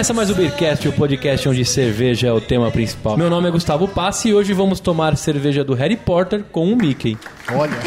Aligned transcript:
começa 0.00 0.14
mais 0.14 0.30
o 0.30 0.34
Beercast, 0.34 0.88
o 0.88 0.92
podcast 0.94 1.46
onde 1.46 1.62
cerveja 1.62 2.28
é 2.28 2.32
o 2.32 2.40
tema 2.40 2.70
principal. 2.70 3.18
Meu 3.18 3.28
nome 3.28 3.48
é 3.48 3.50
Gustavo 3.50 3.86
Passi 3.86 4.30
e 4.30 4.34
hoje 4.34 4.54
vamos 4.54 4.80
tomar 4.80 5.14
cerveja 5.14 5.62
do 5.62 5.74
Harry 5.74 5.94
Potter 5.94 6.42
com 6.44 6.72
o 6.72 6.74
Mickey. 6.74 7.18
Olha. 7.52 7.70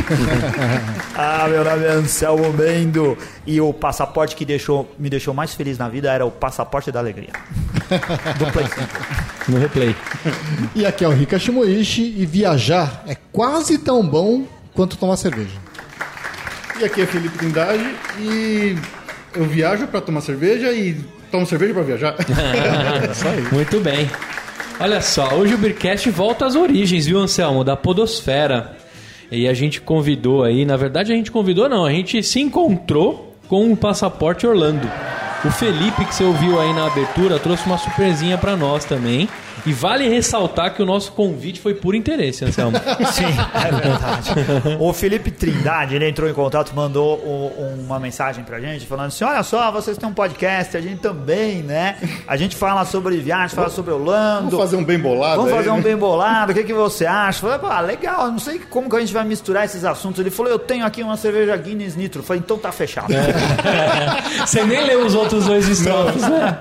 Ah, 1.18 1.48
meu 1.48 1.64
nome 1.64 1.86
é 1.86 1.92
Anselmo 1.92 2.54
Mendo 2.54 3.18
e 3.48 3.60
o 3.60 3.74
passaporte 3.74 4.36
que 4.36 4.46
deixou, 4.46 4.92
me 5.00 5.10
deixou 5.10 5.34
mais 5.34 5.56
feliz 5.56 5.76
na 5.78 5.90
vida 5.90 6.12
era 6.12 6.24
o 6.24 6.30
passaporte 6.30 6.92
da 6.92 7.00
alegria. 7.00 7.30
Do 8.38 8.52
Play 8.52 8.68
5. 8.68 9.52
No 9.52 9.58
replay. 9.58 9.96
E 10.76 10.86
aqui 10.86 11.04
é 11.04 11.08
o 11.08 11.12
Rika 11.12 11.40
Shimoishi 11.40 12.14
e 12.16 12.28
viajar 12.28 13.04
é 13.08 13.16
quase 13.32 13.80
tão 13.80 14.06
bom 14.06 14.46
quanto 14.76 14.98
tomar 14.98 15.18
cerveja. 15.18 15.60
E 16.80 16.86
aqui 16.86 17.02
é 17.02 17.08
Felipe 17.08 17.40
Trindade 17.40 17.96
e 18.20 18.76
eu 19.36 19.46
viajo 19.46 19.88
pra 19.88 20.00
tomar 20.00 20.22
cerveja 20.22 20.72
e 20.72 21.02
tomo 21.34 21.48
cerveja 21.48 21.74
pra 21.74 21.82
viajar. 21.82 22.16
Muito 23.52 23.80
bem. 23.80 24.08
Olha 24.80 25.02
só, 25.02 25.34
hoje 25.34 25.56
o 25.56 25.58
Beercast 25.58 26.08
volta 26.12 26.46
às 26.46 26.56
origens, 26.56 27.08
viu, 27.08 27.18
Anselmo? 27.18 27.64
Da 27.64 27.76
Podosfera. 27.76 28.78
E 29.32 29.48
a 29.48 29.54
gente 29.54 29.82
convidou 29.82 30.44
aí, 30.44 30.64
na 30.64 30.78
verdade 30.78 31.12
a 31.12 31.16
gente 31.16 31.32
convidou 31.32 31.68
não, 31.68 31.86
a 31.86 31.90
gente 31.90 32.22
se 32.22 32.40
encontrou 32.40 33.36
com 33.48 33.72
o 33.72 33.76
Passaporte 33.76 34.46
Orlando. 34.46 34.88
O 35.44 35.50
Felipe, 35.50 36.06
que 36.06 36.14
você 36.14 36.24
ouviu 36.24 36.62
aí 36.62 36.72
na 36.72 36.86
abertura, 36.86 37.40
trouxe 37.40 37.66
uma 37.66 37.80
surpresinha 37.80 38.38
pra 38.38 38.56
nós 38.56 38.86
também. 38.86 39.28
E 39.66 39.72
vale 39.74 40.08
ressaltar 40.10 40.74
que 40.74 40.82
o 40.82 40.86
nosso 40.86 41.12
convite 41.14 41.60
foi 41.60 41.74
por 41.74 41.96
interesse, 41.96 42.44
Anselmo. 42.46 42.78
Sim, 43.14 43.26
é 43.26 43.72
verdade. 43.72 44.78
O 44.80 44.92
Felipe 44.94 45.32
Trindade, 45.32 45.96
ele 45.96 46.08
entrou 46.10 46.30
em 46.30 46.34
contato, 46.34 46.74
mandou 46.76 47.18
o- 47.18 47.76
uma 47.80 48.00
mensagem 48.00 48.44
pra 48.44 48.60
gente, 48.60 48.86
falando 48.86 49.08
assim: 49.08 49.24
olha 49.24 49.42
só, 49.44 49.72
vocês 49.72 49.98
têm 49.98 50.10
um 50.10 50.14
podcast, 50.14 50.76
a 50.76 50.82
gente 50.82 50.98
também, 51.00 51.62
né? 51.64 51.96
A 52.28 52.36
gente 52.36 52.56
fala 52.56 52.84
sobre 52.86 53.18
viagem, 53.18 53.56
fala 53.56 53.70
sobre 53.70 53.94
Orlando. 53.94 54.50
Vamos 54.50 54.60
fazer 54.66 54.76
um 54.76 54.84
bem 54.84 55.00
bolado 55.00 55.38
Vamos 55.38 55.52
aí, 55.52 55.58
fazer 55.58 55.70
um 55.72 55.78
né? 55.78 55.82
bem 55.82 55.96
bolado, 55.98 56.52
o 56.52 56.56
que, 56.56 56.64
que 56.64 56.74
você 56.74 57.06
acha? 57.06 57.40
Falei, 57.40 57.60
pá, 57.60 57.80
legal, 57.80 58.30
não 58.32 58.40
sei 58.40 58.60
como 58.60 58.90
que 58.90 58.96
a 58.96 59.00
gente 59.00 59.14
vai 59.14 59.24
misturar 59.24 59.66
esses 59.66 59.86
assuntos. 59.86 60.20
Ele 60.20 60.30
falou, 60.30 60.52
eu 60.52 60.60
tenho 60.60 60.86
aqui 60.86 61.02
uma 61.02 61.16
cerveja 61.18 61.56
Guinness 61.56 61.96
Nitro. 61.96 62.20
Eu 62.22 62.26
falei, 62.26 62.42
então 62.44 62.58
tá 62.58 62.72
fechado. 62.72 63.14
você 64.46 64.64
nem 64.64 64.86
leu 64.86 65.06
os 65.06 65.16
outros 65.16 65.46
dois 65.46 65.68
estrofes, 65.68 66.22
né? 66.22 66.58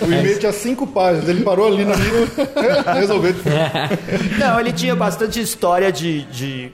O 0.00 0.04
e-mail 0.06 0.38
tinha 0.38 0.52
cinco 0.52 0.86
páginas, 0.86 1.28
ele 1.28 1.42
parou 1.42 1.66
ali 1.66 1.84
no 1.84 1.94
livro, 1.94 2.13
resolveu. 2.94 3.34
Não, 4.38 4.60
ele 4.60 4.72
tinha 4.72 4.94
bastante 4.94 5.40
história 5.40 5.90
de, 5.90 6.22
de- 6.24 6.72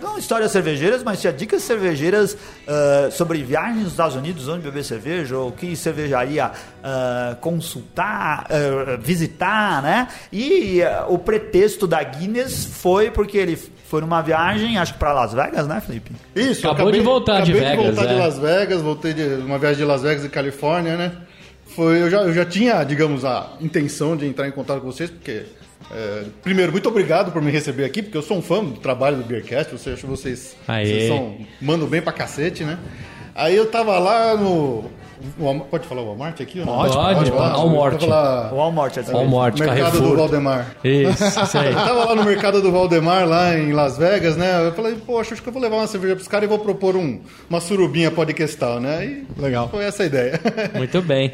Não 0.00 0.18
histórias 0.18 0.52
cervejeiras, 0.52 1.02
mas 1.02 1.20
tinha 1.20 1.32
dicas 1.32 1.62
cervejeiras 1.62 2.36
ah, 2.66 3.08
sobre 3.10 3.42
viagens 3.42 3.82
nos 3.82 3.92
Estados 3.92 4.16
Unidos, 4.16 4.48
onde 4.48 4.62
beber 4.62 4.84
cerveja, 4.84 5.36
ou 5.36 5.52
que 5.52 5.74
cervejaria 5.76 6.50
ah, 6.82 7.36
consultar, 7.40 8.46
ah, 8.50 8.98
visitar, 9.00 9.82
né? 9.82 10.08
E 10.32 10.80
o 11.08 11.18
pretexto 11.18 11.86
da 11.86 12.02
Guinness 12.02 12.64
foi 12.64 13.10
porque 13.10 13.36
ele 13.38 13.56
foi 13.86 14.00
numa 14.00 14.22
viagem, 14.22 14.76
acho 14.78 14.94
que 14.94 14.98
para 14.98 15.12
Las 15.12 15.32
Vegas, 15.32 15.68
né, 15.68 15.80
Felipe? 15.80 16.10
Isso, 16.34 16.68
Acabou 16.68 16.90
de 16.90 17.00
voltar 17.00 17.42
de 17.42 17.52
acabei 17.52 17.76
Vegas, 17.76 17.94
voltar 17.94 18.10
é. 18.10 18.14
de 18.14 18.20
Las 18.20 18.38
Vegas, 18.38 18.82
voltei 18.82 19.12
de 19.12 19.22
uma 19.22 19.58
viagem 19.58 19.78
de 19.78 19.84
Las 19.84 20.02
Vegas 20.02 20.24
e 20.24 20.28
Califórnia, 20.28 20.96
né? 20.96 21.12
Foi, 21.74 22.02
eu, 22.02 22.10
já, 22.10 22.22
eu 22.22 22.32
já 22.32 22.44
tinha, 22.44 22.82
digamos, 22.84 23.24
a 23.24 23.50
intenção 23.60 24.16
de 24.16 24.26
entrar 24.26 24.46
em 24.48 24.52
contato 24.52 24.80
com 24.80 24.86
vocês, 24.90 25.10
porque. 25.10 25.42
é, 25.92 26.22
primeiro, 26.42 26.70
muito 26.72 26.88
obrigado 26.88 27.32
por 27.32 27.42
me 27.42 27.50
receber 27.50 27.84
aqui, 27.84 28.02
porque 28.02 28.16
eu 28.16 28.22
sou 28.22 28.36
um 28.38 28.42
fã 28.42 28.62
do 28.64 28.80
trabalho 28.80 29.16
do 29.16 29.24
Beercast, 29.24 29.72
você 29.72 29.90
acho 29.90 30.02
que 30.02 30.06
vocês, 30.06 30.56
Aê. 30.68 30.86
vocês 30.86 31.08
são, 31.08 31.36
mandam 31.60 31.86
bem 31.88 32.00
pra 32.00 32.12
cacete, 32.12 32.62
né? 32.64 32.78
Aí 33.34 33.56
eu 33.56 33.66
tava 33.70 33.98
lá 33.98 34.36
no. 34.36 34.84
Pode 35.70 35.86
falar 35.88 36.02
o 36.02 36.06
Walmart 36.06 36.40
aqui? 36.40 36.60
ou 36.60 36.66
não? 36.66 36.76
Pode, 36.76 36.92
pode, 36.92 37.30
falar. 37.30 37.56
Walmart. 37.56 38.02
Lá- 38.02 38.50
O 38.52 38.56
Walmart, 38.56 38.98
assim. 38.98 39.12
Walmart, 39.12 39.58
mercado 39.58 39.78
Carrefour. 39.80 40.08
do 40.10 40.16
Valdemar. 40.16 40.76
Isso, 40.84 41.40
isso 41.42 41.58
aí. 41.58 41.68
Eu 41.68 41.74
tava 41.74 42.04
lá 42.04 42.14
no 42.14 42.24
mercado 42.24 42.60
do 42.60 42.70
Valdemar, 42.70 43.26
lá 43.26 43.56
em 43.58 43.72
Las 43.72 43.96
Vegas, 43.96 44.36
né? 44.36 44.66
Eu 44.66 44.72
falei, 44.72 44.94
poxa, 44.96 45.32
acho 45.34 45.42
que 45.42 45.48
eu 45.48 45.52
vou 45.52 45.62
levar 45.62 45.76
uma 45.76 45.86
cerveja 45.86 46.14
pros 46.14 46.28
caras 46.28 46.44
e 46.44 46.48
vou 46.48 46.58
propor 46.58 46.94
um, 46.94 47.20
uma 47.48 47.60
surubinha 47.60 48.10
podcastal, 48.10 48.78
né? 48.80 49.04
E 49.06 49.40
Legal. 49.40 49.68
foi 49.68 49.84
essa 49.84 50.02
a 50.02 50.06
ideia. 50.06 50.38
Muito 50.76 51.00
bem. 51.02 51.32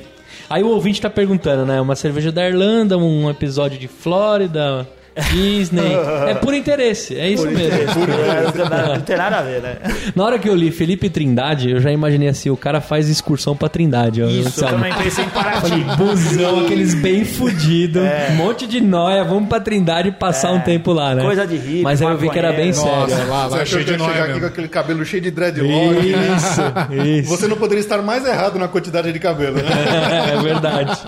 Aí 0.50 0.64
o 0.64 0.68
ouvinte 0.68 1.00
tá 1.00 1.08
perguntando, 1.08 1.64
né? 1.64 1.80
Uma 1.80 1.94
cerveja 1.94 2.32
da 2.32 2.44
Irlanda, 2.44 2.98
um 2.98 3.30
episódio 3.30 3.78
de 3.78 3.86
Flórida, 3.86 4.84
Disney. 5.32 5.92
É 6.28 6.34
por 6.34 6.54
interesse, 6.54 7.16
é 7.18 7.28
isso 7.28 7.46
mesmo. 7.46 7.72
É, 7.74 8.42
não, 8.44 8.52
tem 8.52 8.64
nada, 8.68 8.94
não 8.94 9.00
tem 9.00 9.16
nada 9.16 9.38
a 9.38 9.42
ver, 9.42 9.60
né? 9.60 9.76
Na 10.14 10.24
hora 10.24 10.38
que 10.38 10.48
eu 10.48 10.54
li 10.54 10.70
Felipe 10.70 11.08
Trindade, 11.10 11.70
eu 11.70 11.80
já 11.80 11.90
imaginei 11.90 12.28
assim, 12.28 12.50
o 12.50 12.56
cara 12.56 12.80
faz 12.80 13.08
excursão 13.08 13.56
pra 13.56 13.68
Trindade. 13.68 14.22
ó, 14.22 14.26
Isso, 14.26 14.64
eu 14.64 14.68
também 14.68 14.92
pensei 14.94 15.24
em 15.24 15.28
Paraty. 15.28 15.70
Busão, 15.96 16.60
aqueles 16.60 16.94
bem 16.94 17.24
fudidos, 17.24 18.02
um 18.30 18.34
monte 18.36 18.66
de 18.66 18.80
nóia, 18.80 19.24
vamos 19.24 19.48
pra 19.48 19.60
Trindade 19.60 20.10
passar 20.12 20.52
um 20.52 20.60
tempo 20.60 20.92
lá, 20.92 21.14
né? 21.14 21.22
Coisa 21.22 21.46
de 21.46 21.56
hippie, 21.56 21.82
Mas 21.82 22.00
aí 22.02 22.08
eu 22.08 22.16
vi 22.18 22.30
que 22.30 22.38
era 22.38 22.52
bem 22.52 22.72
maconheiro. 22.72 23.08
sério. 23.10 23.26
Nossa, 23.26 23.30
lá, 23.30 23.48
Você 23.48 23.58
lá, 23.58 23.64
cheio 23.64 23.84
de 23.84 23.92
eu 23.92 23.98
chegar 23.98 24.08
nóia 24.08 24.20
aqui 24.22 24.26
com 24.28 24.34
mesmo. 24.34 24.46
aquele 24.46 24.68
cabelo 24.68 25.04
cheio 25.04 25.22
de 25.22 25.30
dreadlock, 25.30 25.94
né? 26.12 26.36
Isso, 26.36 26.60
isso. 27.20 27.28
Você 27.30 27.46
não 27.48 27.56
poderia 27.56 27.80
estar 27.80 28.00
mais 28.02 28.24
errado 28.26 28.58
na 28.58 28.68
quantidade 28.68 29.12
de 29.12 29.18
cabelo, 29.18 29.56
né? 29.56 29.62
é 30.34 30.42
verdade. 30.42 30.98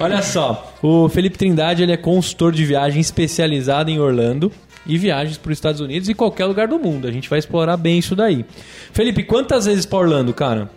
Olha 0.00 0.22
só, 0.22 0.74
o 0.82 1.08
Felipe 1.08 1.38
Trindade 1.38 1.82
ele 1.82 1.92
é 1.92 1.96
consultor 1.96 2.52
de 2.52 2.64
viagem 2.64 3.00
especializado 3.34 3.90
em 3.90 3.98
Orlando 3.98 4.50
e 4.86 4.96
viagens 4.96 5.36
para 5.36 5.50
os 5.50 5.56
Estados 5.58 5.80
Unidos 5.80 6.08
e 6.08 6.14
qualquer 6.14 6.44
lugar 6.46 6.68
do 6.68 6.78
mundo. 6.78 7.08
A 7.08 7.12
gente 7.12 7.28
vai 7.28 7.38
explorar 7.38 7.76
bem 7.76 7.98
isso 7.98 8.14
daí. 8.14 8.44
Felipe, 8.92 9.24
quantas 9.24 9.66
vezes 9.66 9.84
para 9.84 9.98
Orlando, 9.98 10.32
cara? 10.32 10.70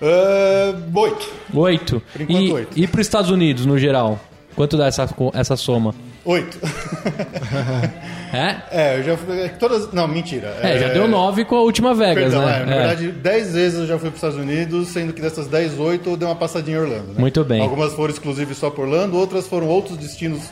Ah, 0.00 0.74
oito. 0.94 1.28
Oito. 1.54 2.02
Por 2.12 2.20
enquanto, 2.22 2.40
e, 2.42 2.52
oito. 2.52 2.78
E 2.78 2.86
para 2.86 3.00
os 3.00 3.06
Estados 3.06 3.30
Unidos, 3.30 3.66
no 3.66 3.78
geral? 3.78 4.18
Quanto 4.54 4.76
dá 4.76 4.86
essa, 4.86 5.08
essa 5.34 5.56
soma? 5.56 5.94
Oito. 6.24 6.58
É? 8.34 8.56
É, 8.70 8.98
eu 8.98 9.02
já 9.02 9.16
fui. 9.18 9.46
Todas. 9.60 9.92
Não, 9.92 10.08
mentira. 10.08 10.56
É, 10.62 10.78
já 10.78 10.88
deu 10.88 11.06
nove 11.06 11.44
com 11.44 11.54
a 11.54 11.60
última 11.60 11.92
Vegas, 11.94 12.32
Perdão, 12.32 12.46
né? 12.46 12.62
é, 12.62 12.64
na 12.64 12.72
É. 12.74 12.78
verdade, 12.78 13.08
dez 13.12 13.52
vezes 13.52 13.78
eu 13.80 13.86
já 13.86 13.98
fui 13.98 14.08
para 14.08 14.16
os 14.16 14.22
Estados 14.24 14.38
Unidos, 14.38 14.88
sendo 14.88 15.12
que 15.12 15.20
dessas 15.20 15.46
dez, 15.48 15.78
oito 15.78 16.08
eu 16.08 16.16
dei 16.16 16.26
uma 16.26 16.34
passadinha 16.34 16.78
em 16.78 16.80
Orlando. 16.80 17.08
Né? 17.08 17.14
Muito 17.18 17.44
bem. 17.44 17.60
Algumas 17.60 17.92
foram 17.92 18.10
exclusivas 18.10 18.56
só 18.56 18.70
por 18.70 18.86
Orlando, 18.86 19.18
outras 19.18 19.46
foram 19.46 19.68
outros 19.68 19.98
destinos 19.98 20.44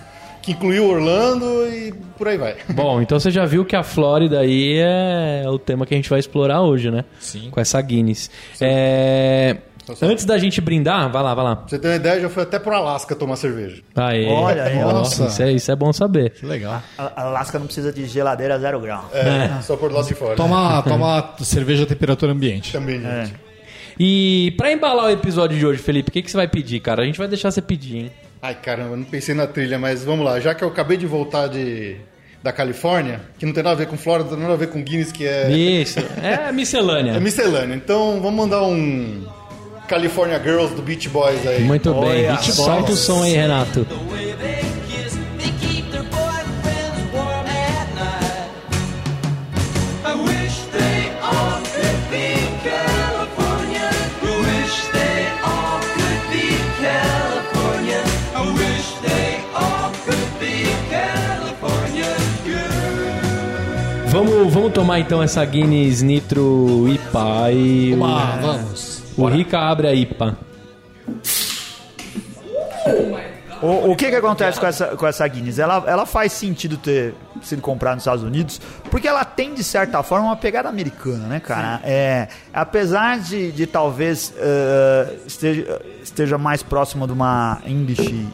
que 0.42 0.52
incluiu 0.52 0.88
Orlando 0.88 1.66
e 1.66 1.92
por 2.16 2.28
aí 2.28 2.36
vai. 2.36 2.56
Bom, 2.70 3.00
então 3.00 3.18
você 3.18 3.30
já 3.30 3.44
viu 3.44 3.64
que 3.64 3.76
a 3.76 3.82
Flórida 3.82 4.40
aí 4.40 4.78
é 4.78 5.44
o 5.46 5.58
tema 5.58 5.86
que 5.86 5.94
a 5.94 5.96
gente 5.96 6.10
vai 6.10 6.18
explorar 6.18 6.62
hoje, 6.62 6.90
né? 6.90 7.04
Sim. 7.18 7.48
Com 7.50 7.60
essa 7.60 7.80
Guinness. 7.80 8.30
É, 8.60 9.56
Antes 10.02 10.24
da 10.24 10.38
gente 10.38 10.60
brindar, 10.60 11.10
vai 11.10 11.22
lá, 11.22 11.34
vai 11.34 11.44
lá. 11.44 11.56
Pra 11.56 11.68
você 11.68 11.78
ter 11.78 11.88
uma 11.88 11.96
ideia, 11.96 12.20
já 12.20 12.28
fui 12.28 12.42
até 12.42 12.58
pro 12.58 12.74
Alasca 12.74 13.14
tomar 13.16 13.36
cerveja. 13.36 13.82
Aí. 13.96 14.26
Olha 14.26 14.62
aí, 14.64 14.82
ó. 14.82 14.92
Nossa, 14.92 15.26
isso 15.26 15.42
é, 15.42 15.52
isso 15.52 15.72
é 15.72 15.76
bom 15.76 15.92
saber. 15.92 16.30
Que 16.30 16.46
legal. 16.46 16.82
A 16.96 17.22
Alasca 17.22 17.58
não 17.58 17.66
precisa 17.66 17.92
de 17.92 18.06
geladeira 18.06 18.58
zero 18.58 18.80
grau. 18.80 19.10
É, 19.12 19.60
só 19.62 19.76
por 19.76 19.90
lá 19.92 20.02
de 20.02 20.14
fora. 20.14 20.36
Toma, 20.36 20.82
toma 20.86 21.34
cerveja 21.40 21.84
a 21.84 21.86
temperatura 21.86 22.32
ambiente. 22.32 22.72
Também, 22.72 23.00
gente. 23.00 23.34
E 23.98 24.54
pra 24.56 24.72
embalar 24.72 25.06
o 25.06 25.10
episódio 25.10 25.58
de 25.58 25.66
hoje, 25.66 25.78
Felipe, 25.78 26.08
o 26.08 26.12
que, 26.12 26.22
que 26.22 26.30
você 26.30 26.36
vai 26.36 26.48
pedir, 26.48 26.80
cara? 26.80 27.02
A 27.02 27.06
gente 27.06 27.18
vai 27.18 27.28
deixar 27.28 27.50
você 27.50 27.60
pedir, 27.60 27.96
hein? 27.96 28.12
Ai, 28.42 28.54
caramba, 28.54 28.96
não 28.96 29.04
pensei 29.04 29.34
na 29.34 29.46
trilha, 29.46 29.78
mas 29.78 30.04
vamos 30.04 30.24
lá. 30.24 30.40
Já 30.40 30.54
que 30.54 30.64
eu 30.64 30.68
acabei 30.68 30.96
de 30.96 31.06
voltar 31.06 31.46
de, 31.46 31.96
da 32.42 32.52
Califórnia, 32.52 33.20
que 33.38 33.44
não 33.44 33.52
tem 33.52 33.62
nada 33.62 33.74
a 33.74 33.78
ver 33.78 33.86
com 33.86 33.98
Flórida, 33.98 34.30
não 34.30 34.36
tem 34.36 34.42
nada 34.42 34.54
a 34.54 34.58
ver 34.58 34.68
com 34.68 34.82
Guinness, 34.82 35.12
que 35.12 35.26
é, 35.26 35.50
Isso. 35.50 35.98
É 36.22 36.50
miscelânea. 36.50 37.12
é 37.16 37.20
miscelânea. 37.20 37.74
Então, 37.74 38.20
vamos 38.20 38.34
mandar 38.34 38.62
um 38.62 39.26
California 39.86 40.40
Girls 40.42 40.74
do 40.74 40.82
Beach 40.82 41.08
Boys 41.08 41.46
aí. 41.46 41.64
Muito 41.64 41.92
bem. 41.94 42.28
Olha 42.28 42.38
Solta 42.38 42.92
o 42.92 42.96
som 42.96 43.24
aí, 43.24 43.34
Renato. 43.34 43.86
Vamos, 64.22 64.52
vamos 64.52 64.72
tomar 64.74 65.00
então 65.00 65.22
essa 65.22 65.42
Guinness 65.46 66.02
Nitro 66.02 66.86
IPA 66.86 67.52
e 67.52 67.94
o, 67.94 68.04
Ah, 68.04 68.38
vamos. 68.38 69.02
o 69.16 69.26
Rica 69.26 69.58
abre 69.58 69.88
a 69.88 69.94
IPA. 69.94 70.36
O, 73.62 73.92
o 73.92 73.96
que 73.96 74.10
que 74.10 74.16
acontece 74.16 74.60
com 74.60 74.66
essa, 74.66 74.88
com 74.88 75.06
essa 75.06 75.26
Guinness? 75.26 75.58
Ela, 75.58 75.82
ela 75.86 76.04
faz 76.04 76.34
sentido 76.34 76.76
ter 76.76 77.14
sido 77.40 77.62
comprada 77.62 77.94
nos 77.96 78.02
Estados 78.02 78.22
Unidos, 78.22 78.60
porque 78.90 79.08
ela 79.08 79.24
tem, 79.24 79.54
de 79.54 79.64
certa 79.64 80.02
forma, 80.02 80.26
uma 80.26 80.36
pegada 80.36 80.68
americana, 80.68 81.26
né, 81.26 81.40
cara? 81.40 81.80
É, 81.82 82.28
apesar 82.52 83.20
de, 83.20 83.50
de 83.52 83.66
talvez 83.66 84.34
eh, 84.36 85.14
esteja, 85.26 85.80
esteja 86.02 86.36
mais 86.36 86.62
próxima 86.62 87.06
de 87.06 87.14
uma 87.14 87.58
English 87.64 88.28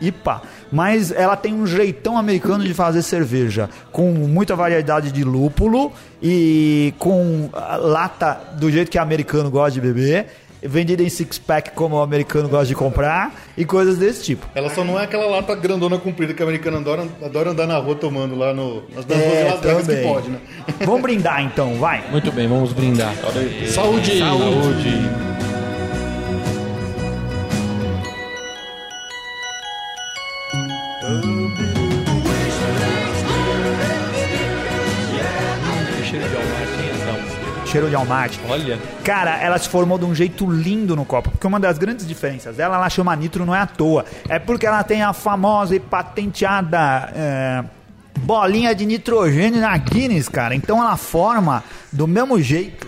IPA, 0.00 0.42
mas 0.70 1.10
ela 1.10 1.36
tem 1.36 1.54
um 1.54 1.66
jeitão 1.66 2.16
americano 2.16 2.64
de 2.64 2.74
fazer 2.74 3.02
cerveja, 3.02 3.68
com 3.90 4.12
muita 4.12 4.54
variedade 4.54 5.10
de 5.12 5.24
lúpulo 5.24 5.92
e 6.22 6.94
com 6.98 7.48
a 7.52 7.76
lata 7.76 8.40
do 8.58 8.70
jeito 8.70 8.90
que 8.90 8.98
o 8.98 9.02
americano 9.02 9.50
gosta 9.50 9.72
de 9.72 9.80
beber, 9.80 10.26
vendida 10.62 11.02
em 11.02 11.08
six-pack 11.08 11.70
como 11.70 11.96
o 11.96 12.02
americano 12.02 12.48
gosta 12.48 12.66
de 12.66 12.74
comprar 12.74 13.34
e 13.56 13.64
coisas 13.64 13.96
desse 13.96 14.22
tipo. 14.22 14.46
Ela 14.54 14.68
só 14.70 14.84
não 14.84 14.98
é 14.98 15.04
aquela 15.04 15.26
lata 15.26 15.54
grandona 15.54 15.98
comprida 15.98 16.34
que 16.34 16.42
o 16.42 16.46
americano 16.46 16.78
adora, 16.78 17.08
adora 17.24 17.50
andar 17.50 17.66
na 17.66 17.78
rua 17.78 17.94
tomando 17.94 18.36
lá 18.36 18.52
no, 18.52 18.82
nas 18.94 19.04
das 19.04 19.18
ruas 19.18 19.38
de 19.38 19.44
Las 19.44 19.60
Vegas 19.60 19.86
que 19.86 20.02
pode, 20.02 20.28
né? 20.28 20.38
Vamos 20.84 21.02
brindar 21.02 21.42
então, 21.42 21.74
vai. 21.76 22.04
Muito 22.10 22.30
bem, 22.30 22.46
vamos 22.46 22.72
brindar. 22.72 23.14
Saúde! 23.66 24.18
Saúde. 24.18 24.90
Que 25.40 25.49
Cheiro 37.70 37.88
de 37.88 37.94
almate. 37.94 38.40
Olha, 38.48 38.80
Cara, 39.04 39.40
ela 39.40 39.56
se 39.56 39.68
formou 39.68 39.96
de 39.96 40.04
um 40.04 40.12
jeito 40.12 40.50
lindo 40.50 40.96
no 40.96 41.04
copo. 41.04 41.30
Porque 41.30 41.46
uma 41.46 41.60
das 41.60 41.78
grandes 41.78 42.04
diferenças 42.04 42.56
dela, 42.56 42.74
ela 42.74 42.90
chama 42.90 43.14
nitro 43.14 43.46
não 43.46 43.54
é 43.54 43.60
à 43.60 43.66
toa. 43.66 44.04
É 44.28 44.40
porque 44.40 44.66
ela 44.66 44.82
tem 44.82 45.02
a 45.02 45.12
famosa 45.12 45.76
e 45.76 45.78
patenteada 45.78 47.12
é, 47.14 47.64
bolinha 48.18 48.74
de 48.74 48.84
nitrogênio 48.84 49.60
na 49.60 49.76
Guinness, 49.76 50.28
cara. 50.28 50.52
Então 50.52 50.82
ela 50.82 50.96
forma 50.96 51.62
do 51.92 52.08
mesmo 52.08 52.40
jeito. 52.40 52.84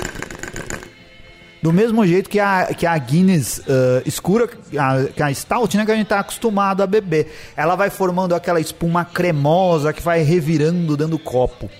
Do 1.62 1.73
mesmo 1.73 2.05
jeito 2.05 2.29
que 2.29 2.40
a, 2.40 2.75
que 2.76 2.84
a 2.84 2.99
Guinness 2.99 3.62
eh, 3.69 4.02
escura, 4.05 4.50
a, 4.76 5.05
que 5.05 5.23
a 5.23 5.32
Stout, 5.32 5.76
né, 5.76 5.87
que 5.87 5.93
a 5.93 5.94
gente 5.94 6.08
tá 6.08 6.19
acostumado 6.19 6.82
a 6.82 6.88
beber. 6.88 7.32
Ela 7.56 7.76
vai 7.76 7.88
formando 7.88 8.34
aquela 8.34 8.58
espuma 8.58 9.05
cremosa 9.05 9.93
que 9.93 10.02
vai 10.02 10.23
revirando, 10.23 10.96
dando 10.96 11.20
copo. 11.20 11.70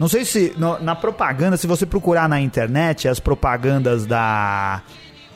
Não 0.00 0.08
sei 0.08 0.24
se 0.24 0.54
no- 0.56 0.80
na 0.82 0.96
propaganda, 0.96 1.56
se 1.58 1.66
você 1.66 1.84
procurar 1.86 2.28
na 2.28 2.40
internet 2.40 3.06
as 3.06 3.20
propagandas 3.20 4.06
da 4.06 4.80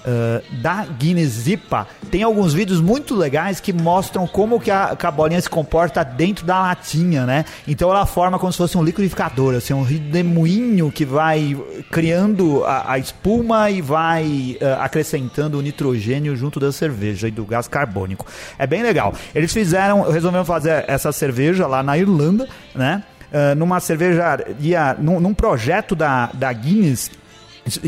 ah, 0.07 0.43
da 0.61 0.85
Guinness 0.85 1.47
IPA, 1.47 1.87
tem 2.11 2.23
alguns 2.23 2.53
vídeos 2.53 2.79
muito 2.81 3.15
legais 3.15 3.59
que 3.59 3.73
mostram 3.73 4.27
como 4.27 4.61
que 4.61 4.71
a, 4.71 4.95
que 4.95 5.07
a 5.07 5.11
bolinha 5.11 5.41
se 5.41 5.49
comporta 5.49 6.05
dentro 6.05 6.45
da 6.45 6.61
latinha, 6.61 7.25
né? 7.25 7.47
Então 7.67 7.89
ela 7.91 8.05
forma 8.05 8.39
como 8.39 8.53
se 8.53 8.59
fosse 8.59 8.77
um 8.77 8.83
liquidificador, 8.83 9.55
assim, 9.55 9.73
um 9.73 9.83
redemoinho 9.83 10.91
que 10.93 11.07
vai 11.07 11.57
criando 11.91 12.63
a, 12.67 12.93
a 12.93 12.99
espuma 12.99 13.71
e 13.71 13.81
vai 13.81 14.59
ah, 14.61 14.85
acrescentando 14.85 15.59
o 15.59 15.63
nitrogênio 15.63 16.37
junto 16.37 16.61
da 16.61 16.71
cerveja 16.71 17.29
e 17.29 17.31
do 17.31 17.45
gás 17.47 17.67
carbônico. 17.67 18.27
É 18.59 18.67
bem 18.67 18.83
legal. 18.83 19.15
Eles 19.35 19.55
fizeram, 19.55 20.03
resolveram 20.11 20.45
fazer 20.45 20.85
essa 20.87 21.13
cerveja 21.13 21.67
lá 21.67 21.83
na 21.83 21.97
Irlanda, 21.97 22.47
né? 22.75 23.03
Ah, 23.33 23.55
numa 23.55 23.81
cervejaria, 23.81 24.97
num, 24.99 25.21
num 25.21 25.35
projeto 25.35 25.95
da, 25.95 26.31
da 26.33 26.53
Guinness 26.53 27.11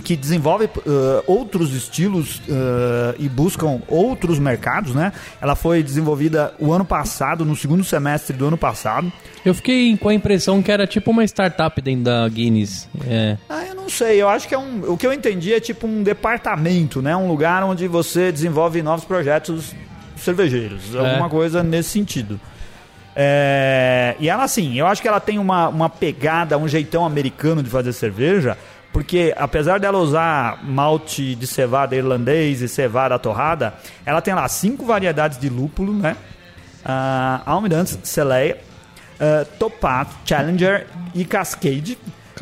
que 0.02 0.16
desenvolve 0.16 0.64
uh, 0.64 0.70
outros 1.26 1.74
estilos 1.74 2.36
uh, 2.48 3.14
e 3.18 3.28
buscam 3.28 3.82
outros 3.88 4.38
mercados, 4.38 4.94
né? 4.94 5.12
Ela 5.40 5.54
foi 5.54 5.82
desenvolvida 5.82 6.54
o 6.58 6.72
ano 6.72 6.84
passado, 6.84 7.44
no 7.44 7.54
segundo 7.54 7.84
semestre 7.84 8.34
do 8.34 8.46
ano 8.46 8.56
passado. 8.56 9.12
eu 9.44 9.54
fiquei 9.54 9.94
com 9.96 10.08
a 10.08 10.14
impressão 10.14 10.62
que 10.62 10.72
era 10.72 10.86
tipo 10.86 11.10
uma 11.10 11.24
startup 11.24 11.78
dentro 11.82 12.04
da 12.04 12.26
Guinness. 12.28 12.88
É. 13.06 13.36
Ah, 13.48 13.66
eu 13.66 13.74
não 13.74 13.88
sei, 13.88 14.20
eu 14.20 14.28
acho 14.28 14.48
que 14.48 14.54
é 14.54 14.58
um. 14.58 14.92
O 14.92 14.96
que 14.96 15.06
eu 15.06 15.12
entendi 15.12 15.52
é 15.52 15.60
tipo 15.60 15.86
um 15.86 16.02
departamento, 16.02 17.02
né? 17.02 17.14
Um 17.14 17.28
lugar 17.28 17.62
onde 17.62 17.86
você 17.86 18.32
desenvolve 18.32 18.80
novos 18.80 19.04
projetos 19.04 19.74
cervejeiros, 20.16 20.96
alguma 20.96 21.28
coisa 21.28 21.62
nesse 21.62 21.90
sentido. 21.90 22.40
É, 23.18 24.14
e 24.20 24.28
ela, 24.28 24.44
assim, 24.44 24.78
eu 24.78 24.86
acho 24.86 25.00
que 25.00 25.08
ela 25.08 25.20
tem 25.20 25.38
uma, 25.38 25.68
uma 25.68 25.88
pegada, 25.88 26.58
um 26.58 26.68
jeitão 26.68 27.02
americano 27.02 27.62
de 27.62 27.70
fazer 27.70 27.94
cerveja, 27.94 28.58
porque 28.92 29.32
apesar 29.38 29.80
dela 29.80 29.96
usar 29.96 30.62
malte 30.62 31.34
de 31.34 31.46
cevada 31.46 31.96
irlandês 31.96 32.60
e 32.60 32.68
cevada 32.68 33.18
torrada, 33.18 33.72
ela 34.04 34.20
tem 34.20 34.34
lá 34.34 34.46
cinco 34.48 34.84
variedades 34.84 35.38
de 35.38 35.48
lúpulo, 35.48 35.94
né? 35.94 36.14
Uh, 36.84 37.42
Almirante, 37.46 37.98
Celeia, 38.02 38.58
uh, 39.14 39.46
Topaz, 39.58 40.08
Challenger 40.26 40.86
e 41.14 41.24
Cascade. 41.24 41.98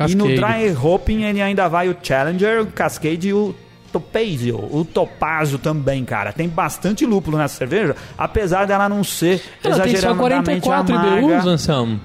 E 0.07 0.13
no 0.13 0.25
Cascade. 0.25 0.35
dry 0.35 0.77
hopping 0.77 1.23
ele 1.23 1.41
ainda 1.41 1.69
vai 1.69 1.87
o 1.87 1.95
Challenger, 2.03 2.63
o 2.63 2.67
Cascade 2.67 3.29
e 3.29 3.33
o 3.33 3.55
Topazio. 3.99 4.57
O 4.71 4.83
Topazio 4.85 5.57
também, 5.57 6.03
cara. 6.05 6.31
Tem 6.33 6.47
bastante 6.47 7.05
lúpulo 7.05 7.37
nessa 7.37 7.55
cerveja, 7.57 7.95
apesar 8.17 8.65
dela 8.67 8.89
não 8.89 9.03
ser 9.03 9.41
Ela 9.63 9.75
tem 9.79 9.95
só 9.95 10.09
exageradamente 10.11 10.61
44 10.61 10.95
amarga. 10.95 11.19
IBUs, 11.19 11.45
Anselmo. 11.47 11.99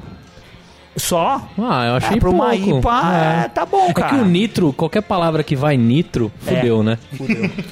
Só? 0.96 1.48
Ah, 1.56 1.86
eu 1.86 1.94
achei 1.94 2.16
É, 2.16 2.20
pra 2.20 2.28
uma 2.30 2.50
pouco. 2.50 2.78
IPA, 2.80 3.12
é, 3.44 3.48
tá 3.48 3.64
bom, 3.64 3.86
É 3.88 3.92
cara. 3.92 4.08
que 4.08 4.14
o 4.16 4.24
nitro, 4.24 4.72
qualquer 4.72 5.00
palavra 5.02 5.42
que 5.42 5.54
vai 5.56 5.76
nitro, 5.76 6.30
fudeu, 6.40 6.82
né? 6.82 6.98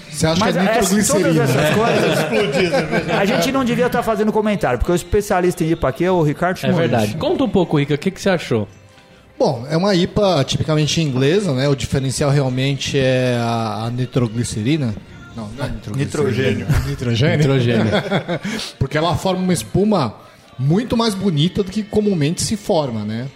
Você 0.09 0.27
acha 0.27 0.41
Mas 0.41 0.55
que 0.57 0.63
é 0.63 0.65
é, 0.65 0.69
todas 0.75 0.93
nitroglicerina? 0.93 1.43
essas 1.45 1.75
coisas, 1.75 3.11
a 3.21 3.25
gente 3.25 3.53
não 3.53 3.65
devia 3.65 3.87
estar 3.87 4.03
fazendo 4.05 4.33
comentário, 4.33 4.79
porque 4.79 4.93
o 4.93 4.95
especialista 4.95 5.65
em 5.65 5.71
IPA 5.73 5.89
aqui 5.89 6.05
é 6.05 6.11
o 6.11 6.23
Ricardo 6.23 6.59
É 6.63 6.71
verdade. 6.73 7.17
Conta 7.17 7.45
um 7.45 7.49
pouco, 7.49 7.79
Rica, 7.79 7.95
o 7.95 7.99
que, 7.99 8.11
que 8.11 8.21
você 8.21 8.31
achou? 8.31 8.69
Bom, 9.39 9.65
é 9.71 9.77
uma 9.77 9.95
IPA 9.95 10.43
tipicamente 10.45 11.01
inglesa, 11.01 11.53
né? 11.53 11.69
O 11.69 11.77
diferencial 11.77 12.31
realmente 12.31 12.99
é 12.99 13.37
a, 13.41 13.85
a 13.85 13.91
nitroglicerina. 13.91 14.95
Não, 15.37 15.49
não 15.51 15.65
é 15.65 15.69
nitroglicerina. 15.69 16.67
Nitrogênio. 16.67 16.67
Nitrogênio. 16.89 17.37
Nitrogênio. 17.39 17.93
Porque 18.79 18.99
ela 18.99 19.17
forma 19.17 19.41
uma 19.41 19.53
espuma 19.53 20.17
muito 20.59 20.97
mais 20.97 21.15
bonita 21.15 21.63
do 21.63 21.71
que 21.71 21.85
comumente 21.85 22.43
se 22.43 22.57
forma, 22.57 23.05
né? 23.05 23.29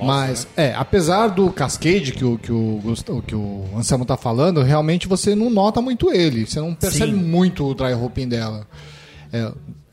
Mas, 0.00 0.46
é, 0.56 0.74
apesar 0.74 1.28
do 1.28 1.50
cascade 1.50 2.12
que 2.12 2.24
o, 2.24 2.38
que 2.38 2.52
o, 2.52 3.22
que 3.26 3.34
o 3.34 3.64
Anselmo 3.76 4.04
tá 4.04 4.16
falando, 4.16 4.62
realmente 4.62 5.08
você 5.08 5.34
não 5.34 5.50
nota 5.50 5.80
muito 5.80 6.12
ele. 6.12 6.46
Você 6.46 6.60
não 6.60 6.74
percebe 6.74 7.12
Sim. 7.12 7.18
muito 7.18 7.66
o 7.66 7.74
dry 7.74 7.94
hopping 7.94 8.28
dela. 8.28 8.66
É, 9.32 9.50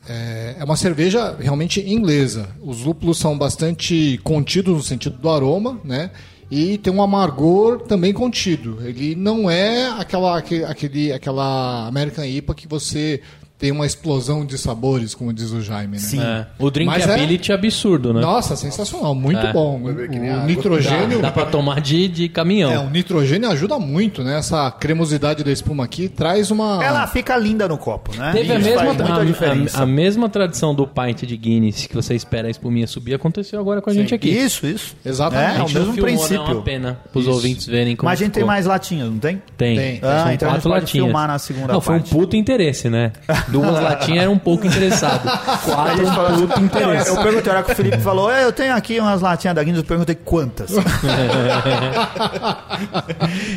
é, 0.08 0.56
é 0.58 0.64
uma 0.64 0.76
cerveja 0.76 1.36
realmente 1.38 1.80
inglesa. 1.80 2.48
Os 2.62 2.80
lúpulos 2.82 3.18
são 3.18 3.36
bastante 3.36 4.18
contidos 4.24 4.74
no 4.74 4.82
sentido 4.82 5.18
do 5.18 5.28
aroma, 5.28 5.80
né? 5.84 6.10
E 6.50 6.78
tem 6.78 6.90
um 6.90 7.02
amargor 7.02 7.80
também 7.80 8.10
contido. 8.12 8.78
Ele 8.82 9.14
não 9.14 9.50
é 9.50 9.86
aquela, 9.98 10.38
aque- 10.38 10.64
aquele, 10.64 11.12
aquela 11.12 11.86
American 11.86 12.24
IPA 12.24 12.54
que 12.54 12.66
você 12.66 13.20
tem 13.58 13.72
uma 13.72 13.84
explosão 13.84 14.46
de 14.46 14.56
sabores, 14.56 15.14
como 15.14 15.32
diz 15.32 15.50
o 15.50 15.60
Jaime, 15.60 15.94
né? 15.94 15.98
Sim. 15.98 16.20
É. 16.22 16.46
O 16.58 16.70
drinkability 16.70 17.50
é 17.50 17.54
absurdo, 17.56 18.14
né? 18.14 18.20
Nossa, 18.20 18.54
sensacional, 18.54 19.14
muito 19.14 19.40
É. 19.44 19.52
bom. 19.52 19.80
O, 19.82 19.86
o 19.88 20.46
nitrogênio. 20.46 21.20
Dá 21.20 21.30
pra 21.32 21.46
tomar 21.46 21.80
de, 21.80 22.06
de 22.08 22.28
caminhão. 22.28 22.70
É, 22.70 22.78
o 22.78 22.88
nitrogênio 22.88 23.50
ajuda 23.50 23.78
muito, 23.78 24.22
né? 24.22 24.38
Essa 24.38 24.70
cremosidade 24.70 25.42
da 25.42 25.50
espuma 25.50 25.84
aqui 25.84 26.08
traz 26.08 26.50
uma. 26.50 26.78
Ela 26.84 27.06
fica 27.08 27.36
linda 27.36 27.66
no 27.66 27.76
copo, 27.76 28.14
né? 28.16 28.30
Teve 28.32 28.52
a 28.52 28.58
mesma, 28.58 28.90
a- 29.20 29.24
diferença. 29.24 29.78
a, 29.78 29.82
a 29.82 29.86
mesma 29.86 30.28
tradição 30.28 30.74
do 30.74 30.86
pint 30.86 31.22
de 31.24 31.36
Guinness 31.36 31.86
que 31.86 31.94
você 31.94 32.14
espera 32.14 32.46
a 32.48 32.50
espuminha 32.50 32.86
subir 32.86 33.14
aconteceu 33.14 33.58
agora 33.60 33.82
com 33.82 33.90
a 33.90 33.94
gente 33.94 34.14
aqui. 34.14 34.28
Isso, 34.30 34.66
isso. 34.66 34.94
Exatamente. 35.04 35.48
É, 35.48 35.50
é 35.50 35.54
o 35.56 35.58
não 35.58 35.68
mesmo 35.68 35.92
filmou, 35.94 35.94
né? 35.94 36.12
É 36.12 36.16
princípio. 36.16 36.42
uma 36.54 36.62
pena 36.62 37.00
pros 37.12 37.24
Isso. 37.24 37.32
ouvintes 37.34 37.66
verem 37.66 37.96
como 37.96 38.08
Mas 38.08 38.20
a 38.20 38.24
gente 38.24 38.32
tem 38.34 38.40
ficou. 38.42 38.46
mais 38.54 38.66
latinhas, 38.66 39.10
não 39.10 39.18
tem? 39.18 39.42
Tem. 39.56 39.76
Tem. 39.76 39.94
Ah, 39.96 39.98
então 39.98 40.10
a 40.10 40.30
gente 40.30 40.38
quatro 40.40 40.62
pode 40.70 40.80
latinhas. 40.82 41.04
filmar 41.06 41.26
na 41.28 41.38
segunda 41.38 41.72
Não, 41.72 41.80
foi 41.80 41.96
um 41.96 41.98
parte. 41.98 42.14
puto 42.14 42.36
interesse, 42.36 42.88
né? 42.88 43.12
Duas 43.50 43.82
latinhas 43.82 44.22
era 44.22 44.30
um 44.30 44.38
pouco 44.38 44.66
interessado. 44.66 45.22
Quatro, 45.64 46.04
um 46.06 46.46
puto 46.46 46.60
Não, 46.60 46.64
interesse. 46.66 47.08
eu 47.10 47.22
perguntei, 47.22 47.52
hora 47.52 47.62
que 47.62 47.72
o 47.72 47.74
Felipe 47.74 47.98
falou, 47.98 48.30
"É, 48.30 48.44
eu 48.44 48.52
tenho 48.52 48.74
aqui 48.74 48.98
umas 49.00 49.20
latinhas 49.20 49.54
da 49.56 49.62
Guinness, 49.62 49.80
eu 49.80 49.86
perguntei 49.86 50.14
quantas. 50.14 50.70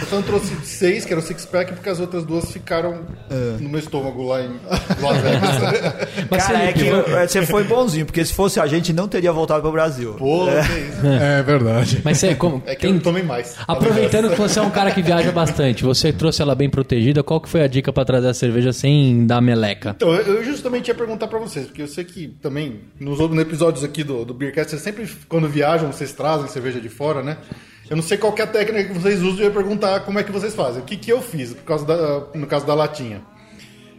Então 0.02 0.20
eu 0.20 0.24
trouxe 0.24 0.56
seis, 0.64 1.06
que 1.06 1.14
era 1.14 1.20
o 1.20 1.24
six-pack, 1.24 1.74
porque 1.74 1.90
as 1.90 2.00
outras 2.00 2.24
duas 2.26 2.52
ficaram 2.52 3.02
no 3.60 3.70
meu 3.70 3.80
estômago 3.80 4.24
lá 4.28 4.42
em 4.42 4.50
Las 5.02 5.18
Vegas. 5.22 6.02
Mas, 6.30 6.48
Cara, 6.48 6.64
é 6.64 6.74
que 6.74 6.90
você 7.28 7.46
foi 7.46 7.64
bonzinho, 7.64 8.06
porque 8.06 8.24
se 8.26 8.34
fosse 8.34 8.60
a 8.60 8.68
gente, 8.68 8.92
não 8.94 9.08
teria 9.08 9.32
voltado 9.32 9.62
pro 9.62 9.72
Brasil. 9.72 10.14
Pô, 10.18 10.48
É. 10.50 10.62
isso. 10.62 11.06
É 11.06 11.44
verdade. 11.44 12.02
Mas 12.04 12.18
você, 12.18 12.36
como, 12.36 12.62
É 12.66 12.76
que 12.76 12.82
tem- 12.82 12.96
eu 12.96 13.02
tomei 13.02 13.24
mais. 13.24 13.56
aproveitando 13.68 14.30
que 14.30 14.36
você 14.38 14.60
é 14.60 14.62
um 14.62 14.70
cara 14.70 14.92
que 14.92 15.02
viaja 15.02 15.32
bastante, 15.32 15.84
você 15.84 16.12
trouxe 16.12 16.42
ela 16.42 16.56
bem 16.56 16.70
protegida, 16.70 17.24
qual 17.24 17.40
que 17.40 17.50
foi 17.50 17.64
a 17.64 17.68
dica 17.68 17.92
pra 17.94 18.04
trazer 18.06 18.28
a 18.30 18.34
cerveja 18.34 18.74
sem 18.74 19.26
dar 19.26 19.42
meleca? 19.42 19.81
Então, 19.90 20.14
eu 20.14 20.44
justamente 20.44 20.88
ia 20.88 20.96
perguntar 20.96 21.28
pra 21.28 21.40
vocês, 21.40 21.66
porque 21.66 21.82
eu 21.82 21.88
sei 21.88 22.04
que 22.04 22.28
também, 22.42 22.82
nos 23.00 23.20
outros 23.20 23.40
episódios 23.42 23.84
aqui 23.84 24.04
do, 24.04 24.24
do 24.24 24.34
Beercast, 24.34 24.70
vocês 24.70 24.82
sempre, 24.82 25.10
quando 25.28 25.48
viajam, 25.48 25.92
vocês 25.92 26.14
trazem 26.14 26.48
cerveja 26.48 26.80
de 26.80 26.90
fora, 26.90 27.24
né? 27.24 27.38
Eu 27.90 27.96
não 27.96 28.04
sei 28.04 28.18
qual 28.18 28.34
é 28.38 28.42
a 28.42 28.48
técnica 28.48 28.94
que 28.94 29.00
vocês 29.00 29.22
usam, 29.22 29.40
eu 29.40 29.46
ia 29.46 29.52
perguntar 29.52 30.00
como 30.02 30.18
é 30.18 30.24
que 30.24 30.32
vocês 30.32 30.56
fazem. 30.56 30.82
O 30.82 30.86
que, 30.86 30.96
que 30.96 31.12
eu 31.12 31.22
fiz, 31.22 31.54
por 31.54 31.64
causa 31.64 31.86
da, 31.86 32.28
no 32.34 32.48
caso 32.48 32.66
da 32.66 32.74
latinha? 32.74 33.22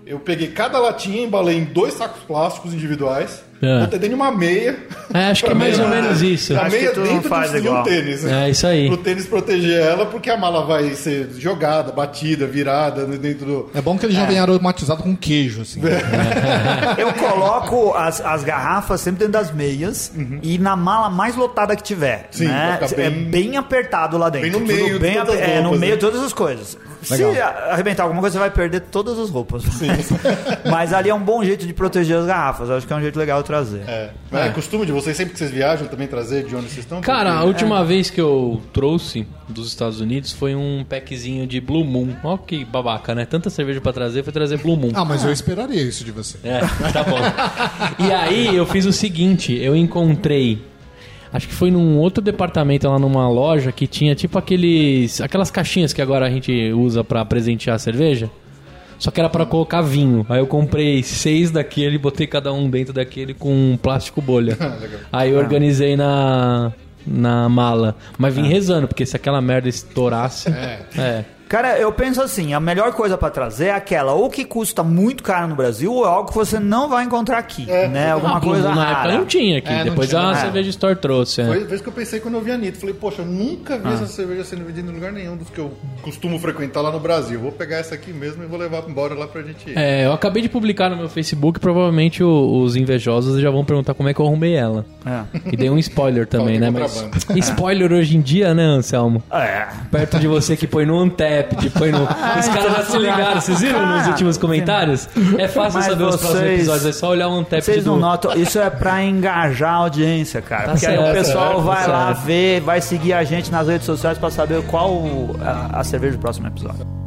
Eu 0.07 0.19
peguei 0.19 0.49
cada 0.49 0.79
latinha, 0.79 1.23
embalei 1.23 1.59
em 1.59 1.65
dois 1.65 1.95
sacos 1.95 2.23
plásticos 2.23 2.73
individuais, 2.73 3.45
É. 3.63 3.81
Ter 3.87 3.91
dentro 3.99 4.09
de 4.09 4.15
uma 4.17 4.33
meia. 4.33 4.77
É, 5.15 5.27
acho 5.31 5.45
que 5.45 5.51
é 5.51 5.55
mais 5.55 5.79
ou 5.79 5.89
meia- 5.89 6.03
menos 6.03 6.21
isso. 6.21 6.53
A 6.57 6.63
Acho 6.63 6.71
que 6.71 6.77
meia 6.83 6.93
dentro 6.93 7.29
faz 7.29 7.51
de 7.53 7.59
um 7.59 7.61
igual. 7.61 7.83
tênis. 7.85 8.25
É 8.25 8.51
isso 8.51 8.67
aí. 8.67 8.89
Pro 8.89 8.97
tênis 8.97 9.27
proteger 9.27 9.81
ela, 9.81 10.07
porque 10.07 10.29
a 10.31 10.37
mala 10.37 10.65
vai 10.67 10.91
ser 10.95 11.29
jogada, 11.39 11.93
batida, 11.93 12.47
virada 12.47 13.07
dentro 13.07 13.47
do. 13.47 13.71
É 13.75 13.81
bom 13.81 13.97
que 13.97 14.05
ele 14.07 14.15
já 14.15 14.25
vem 14.25 14.39
aromatizado 14.41 15.03
com 15.03 15.15
queijo, 15.17 15.63
assim. 15.63 15.81
Eu 16.99 17.13
coloco 17.15 17.95
as, 17.95 18.21
as 18.21 18.43
garrafas 18.45 19.01
sempre 19.01 19.21
dentro 19.21 19.33
das 19.35 19.53
meias 19.53 20.13
e 20.43 20.59
na 20.59 20.75
mala 20.77 21.09
mais 21.11 21.37
lotada 21.37 21.77
que 21.77 21.83
tiver. 21.83 22.29
Sim, 22.31 22.47
né? 22.49 22.77
pra 22.79 22.89
ficar 22.89 23.03
É 23.03 23.11
bem- 23.11 23.25
bem 23.31 23.57
apertado 23.57 24.19
lá 24.19 24.29
dentro. 24.29 24.51
Bem 24.51 24.61
no 24.61 24.67
Tudo 24.67 24.73
meio 24.83 24.99
bem 25.01 25.15
todas 25.15 25.35
as 25.35 25.41
ape- 25.41 25.51
É, 25.51 25.57
no 25.57 25.63
roupas, 25.65 25.81
meio 25.81 25.91
né? 25.93 25.97
de 25.97 26.01
todas 26.01 26.23
as 26.23 26.33
coisas. 26.33 26.79
Se 27.03 27.17
Legal. 27.25 27.49
a- 27.49 27.73
arrebentar 27.73 28.05
alguma 28.05 28.21
coisa, 28.21 28.35
você 28.35 28.39
vai 28.41 28.51
perder 28.51 28.81
todas 28.81 29.19
as 29.19 29.29
roupas. 29.29 29.63
Mas 30.71 30.93
ali 30.93 31.11
é 31.11 31.15
um 31.15 31.21
bom 31.21 31.43
jeito 31.45 31.67
de 31.67 31.73
proteger 31.73 32.17
as 32.17 32.27
garrafas. 32.27 32.69
Eu 32.69 32.77
acho 32.77 32.87
que 32.87 32.93
é 32.93 32.97
um 32.97 33.01
jeito 33.01 33.19
legal 33.19 33.41
de 33.43 33.47
trazer. 33.53 33.83
É. 33.87 34.11
Mas 34.31 34.47
é 34.47 34.49
costume 34.49 34.87
de 34.87 34.93
vocês, 34.93 35.15
sempre 35.15 35.35
que 35.35 35.39
vocês 35.39 35.51
viajam, 35.51 35.87
também 35.87 36.09
trazer 36.09 36.45
de 36.45 36.57
onde 36.57 36.65
vocês 36.67 36.79
estão? 36.79 37.03
Cara, 37.03 37.31
a 37.31 37.35
Porque- 37.35 37.49
última 37.49 37.85
vez 37.85 38.09
que 38.09 38.19
eu 38.21 38.63
trouxe 38.73 39.27
dos 39.47 39.69
Estados 39.69 40.01
Unidos 40.01 40.33
foi 40.33 40.55
um 40.55 40.83
packzinho 40.89 41.47
de 41.47 41.61
Blue 41.61 41.85
Moon. 41.85 42.09
Ó 42.25 42.39
que 42.39 42.65
babaca, 42.65 43.15
né? 43.15 43.27
Tanta 43.27 43.51
cerveja 43.51 43.79
pra 43.81 43.93
trazer, 43.93 44.23
foi 44.23 44.33
trazer 44.33 44.57
Blue 44.57 44.77
Moon. 44.77 44.93
Ah, 44.95 45.05
mas 45.05 45.23
eu 45.23 45.31
esperaria 45.31 45.83
isso 45.83 46.03
de 46.03 46.11
você. 46.11 46.39
É, 46.43 46.61
tá 46.93 47.05
bom. 47.05 47.19
E 48.07 48.11
aí 48.11 48.57
eu 48.57 48.65
fiz 48.65 48.87
o 48.87 48.93
seguinte, 48.93 49.53
eu 49.55 49.77
encontrei 49.77 50.59
Acho 51.35 51.49
que 51.49 51.55
foi 51.55 51.71
num 51.71 51.97
outro 51.97 52.23
departamento 52.23 52.87
lá 52.87 52.99
numa 52.99 53.27
loja 53.27 53.73
que 53.73 53.87
tinha 53.87 54.15
tipo 54.15 54.37
aqueles 54.39 55.19
aquelas 55.19 55.51
caixinhas 55.51 55.91
que 55.95 56.03
agora 56.03 56.27
a 56.27 56.31
gente 56.31 56.71
usa 56.73 57.03
pra 57.03 57.25
presentear 57.25 57.77
a 57.77 57.79
cerveja. 57.79 58.31
Só 59.03 59.11
que 59.11 59.19
era 59.19 59.29
pra 59.29 59.45
colocar 59.45 59.83
vinho. 59.83 60.25
Aí 60.29 60.39
eu 60.39 60.47
comprei 60.47 61.03
seis 61.03 61.51
daquele, 61.51 61.99
botei 61.99 62.25
cada 62.25 62.53
um 62.53 62.71
dentro 62.71 62.93
daquele 62.93 63.35
com 63.35 63.53
um 63.53 63.77
plástico 63.77 64.23
bolha. 64.23 64.57
Aí 65.13 65.33
eu 65.33 65.39
organizei 65.39 65.97
na 65.97 66.73
na 67.05 67.49
mala, 67.49 67.97
mas 68.17 68.33
vim 68.33 68.47
rezando 68.47 68.87
porque 68.87 69.05
se 69.05 69.17
aquela 69.17 69.41
merda 69.41 69.69
estourasse, 69.69 70.49
é. 70.97 71.25
Cara, 71.53 71.79
eu 71.79 71.93
penso 71.93 72.23
assim, 72.23 72.55
a 72.55 72.59
melhor 72.61 72.95
coisa 72.95 73.19
pra 73.19 73.29
trazer 73.29 73.67
é 73.67 73.71
aquela 73.73 74.15
ou 74.15 74.31
que 74.31 74.43
custa 74.43 74.83
muito 74.83 75.23
caro 75.23 75.47
no 75.49 75.55
Brasil 75.55 75.93
ou 75.93 76.07
é 76.07 76.09
algo 76.09 76.31
que 76.31 76.35
você 76.35 76.59
não 76.59 76.89
vai 76.89 77.05
encontrar 77.05 77.37
aqui, 77.37 77.67
né? 77.67 78.11
Alguma 78.13 78.39
Ah, 78.39 78.41
coisa 78.41 78.75
na 78.75 78.85
época 78.87 78.95
rara. 79.03 79.19
não 79.19 79.27
tinha 79.27 79.59
aqui. 79.59 79.69
É, 79.69 79.77
não 79.81 79.85
Depois 79.85 80.09
tinha. 80.09 80.29
a 80.29 80.33
É. 80.33 80.35
cerveja 80.37 80.71
store 80.71 80.97
trouxe. 80.97 81.43
é. 81.43 81.47
Foi 81.47 81.63
a 81.63 81.67
vez 81.67 81.83
que 81.83 81.89
eu 81.89 81.93
pensei 81.93 82.21
quando 82.21 82.37
eu 82.37 82.41
vi 82.41 82.53
a 82.53 82.55
Anitta. 82.55 82.81
Falei, 82.81 82.95
poxa, 82.95 83.21
eu 83.21 83.27
nunca 83.27 83.75
Ah. 83.75 83.79
vi 83.87 83.93
essa 83.93 84.07
cerveja 84.07 84.45
sendo 84.45 84.65
vendida 84.65 84.91
em 84.91 84.95
lugar 84.95 85.13
nenhum 85.13 85.37
dos 85.37 85.51
que 85.51 85.59
eu 85.59 85.73
costumo 86.01 86.39
frequentar 86.39 86.81
lá 86.81 86.91
no 86.91 86.99
Brasil. 86.99 87.39
Vou 87.39 87.53
pegar 87.53 87.77
essa 87.77 87.95
aqui 87.95 88.15
mesmo 88.15 88.43
e 88.43 88.47
vou 88.47 88.59
levar 88.59 88.83
embora 88.89 89.15
lá 89.15 89.27
pra 89.29 89.43
gente. 89.43 89.73
É, 89.77 90.07
eu 90.07 90.13
acabei 90.15 90.41
de 90.43 90.49
publicar 90.49 90.89
no 90.89 90.97
meu 90.97 91.09
Facebook, 91.11 91.61
provavelmente 91.61 92.25
os 92.25 92.77
invejosos 92.77 93.39
já 93.43 93.51
vão 93.51 93.63
perguntar 93.63 93.93
como 93.93 94.09
é 94.09 94.15
que 94.15 94.21
eu 94.21 94.27
arrumei 94.27 94.55
ela. 94.57 94.87
É. 95.05 95.23
E 95.53 95.57
dei 95.57 95.69
um 95.69 95.79
spoiler 95.79 96.27
também, 96.27 96.59
né? 96.59 96.69
é 96.69 96.71
Mas 96.71 97.07
spoiler 97.37 97.93
hoje 97.93 98.17
em 98.17 98.23
dia, 98.23 98.55
né, 98.55 98.65
Anselmo? 98.65 99.23
É. 99.31 99.67
Perto 99.91 100.19
de 100.19 100.27
você 100.27 100.57
que 100.57 100.67
põe 100.67 100.87
no 100.87 100.97
Untapped, 101.45 101.71
põe 101.71 101.91
no. 101.93 102.03
Os 102.05 102.49
caras 102.49 102.73
já 102.77 102.83
se 102.85 102.99
ligaram, 102.99 103.41
vocês 103.41 103.61
viram 103.61 103.87
nos 103.87 104.07
últimos 104.09 104.37
comentários? 104.39 105.09
É 105.39 105.49
fácil 105.49 105.75
Mas 105.81 105.85
saber 105.87 106.05
os 106.05 106.17
próximos 106.17 106.33
vocês- 106.41 106.55
episódios, 106.61 106.87
é 106.87 106.93
só 106.93 107.09
olhar 107.11 107.29
o 107.29 107.39
Untapped 107.39 107.65
Vocês 107.65 107.85
não 107.85 107.95
do. 107.95 108.01
notam, 108.01 108.33
isso 108.35 108.59
é 108.59 108.71
pra 108.71 109.03
engajar 109.03 109.71
a 109.75 109.77
audiência, 109.77 110.41
cara. 110.43 110.65
Tá 110.65 110.71
Porque 110.73 110.87
aí 110.87 110.99
o 110.99 111.03
certo, 111.03 111.15
pessoal 111.15 111.47
certo, 111.49 111.63
vai 111.63 111.85
tá 111.85 111.93
lá 111.93 112.07
certo. 112.15 112.27
ver, 112.27 112.61
vai 112.61 112.81
seguir 112.81 113.13
a 113.13 113.25
gente 113.25 113.51
nas 113.51 113.69
redes 113.69 113.87
sociais 113.87 114.19
pra 114.19 114.31
saber 114.31 114.63
qual 114.67 115.03
a, 115.41 115.81
a 115.81 115.85
cerveja 115.85 116.17
do 116.17 116.21
próximo 116.21 116.47
episódio. 116.49 117.02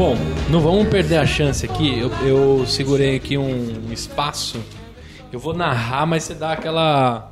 Bom, 0.00 0.16
não 0.48 0.60
vamos 0.60 0.88
perder 0.88 1.18
a 1.18 1.26
chance 1.26 1.62
aqui. 1.66 1.98
Eu, 1.98 2.10
eu 2.26 2.66
segurei 2.66 3.16
aqui 3.16 3.36
um 3.36 3.92
espaço. 3.92 4.58
Eu 5.30 5.38
vou 5.38 5.52
narrar, 5.52 6.06
mas 6.06 6.22
você 6.22 6.32
dá 6.32 6.52
aquela 6.52 7.30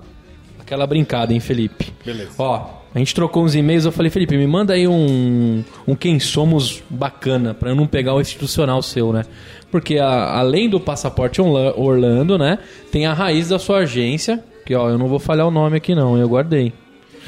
aquela 0.60 0.86
brincada, 0.86 1.32
hein, 1.32 1.40
Felipe? 1.40 1.90
Beleza. 2.04 2.32
Ó, 2.38 2.68
a 2.94 2.98
gente 2.98 3.14
trocou 3.14 3.42
uns 3.42 3.54
e-mails. 3.54 3.86
Eu 3.86 3.90
falei, 3.90 4.10
Felipe, 4.10 4.36
me 4.36 4.46
manda 4.46 4.74
aí 4.74 4.86
um, 4.86 5.64
um 5.86 5.94
quem 5.94 6.20
somos 6.20 6.82
bacana 6.90 7.54
pra 7.54 7.70
eu 7.70 7.74
não 7.74 7.86
pegar 7.86 8.12
o 8.14 8.20
institucional 8.20 8.82
seu, 8.82 9.14
né? 9.14 9.24
Porque 9.70 9.96
a- 9.98 10.38
além 10.38 10.68
do 10.68 10.78
passaporte 10.78 11.40
Orla- 11.40 11.72
Orlando, 11.74 12.36
né, 12.36 12.58
tem 12.92 13.06
a 13.06 13.14
raiz 13.14 13.48
da 13.48 13.58
sua 13.58 13.78
agência. 13.78 14.44
Que 14.66 14.74
ó, 14.74 14.90
eu 14.90 14.98
não 14.98 15.08
vou 15.08 15.18
falhar 15.18 15.46
o 15.48 15.50
nome 15.50 15.78
aqui 15.78 15.94
não, 15.94 16.18
eu 16.18 16.28
guardei. 16.28 16.74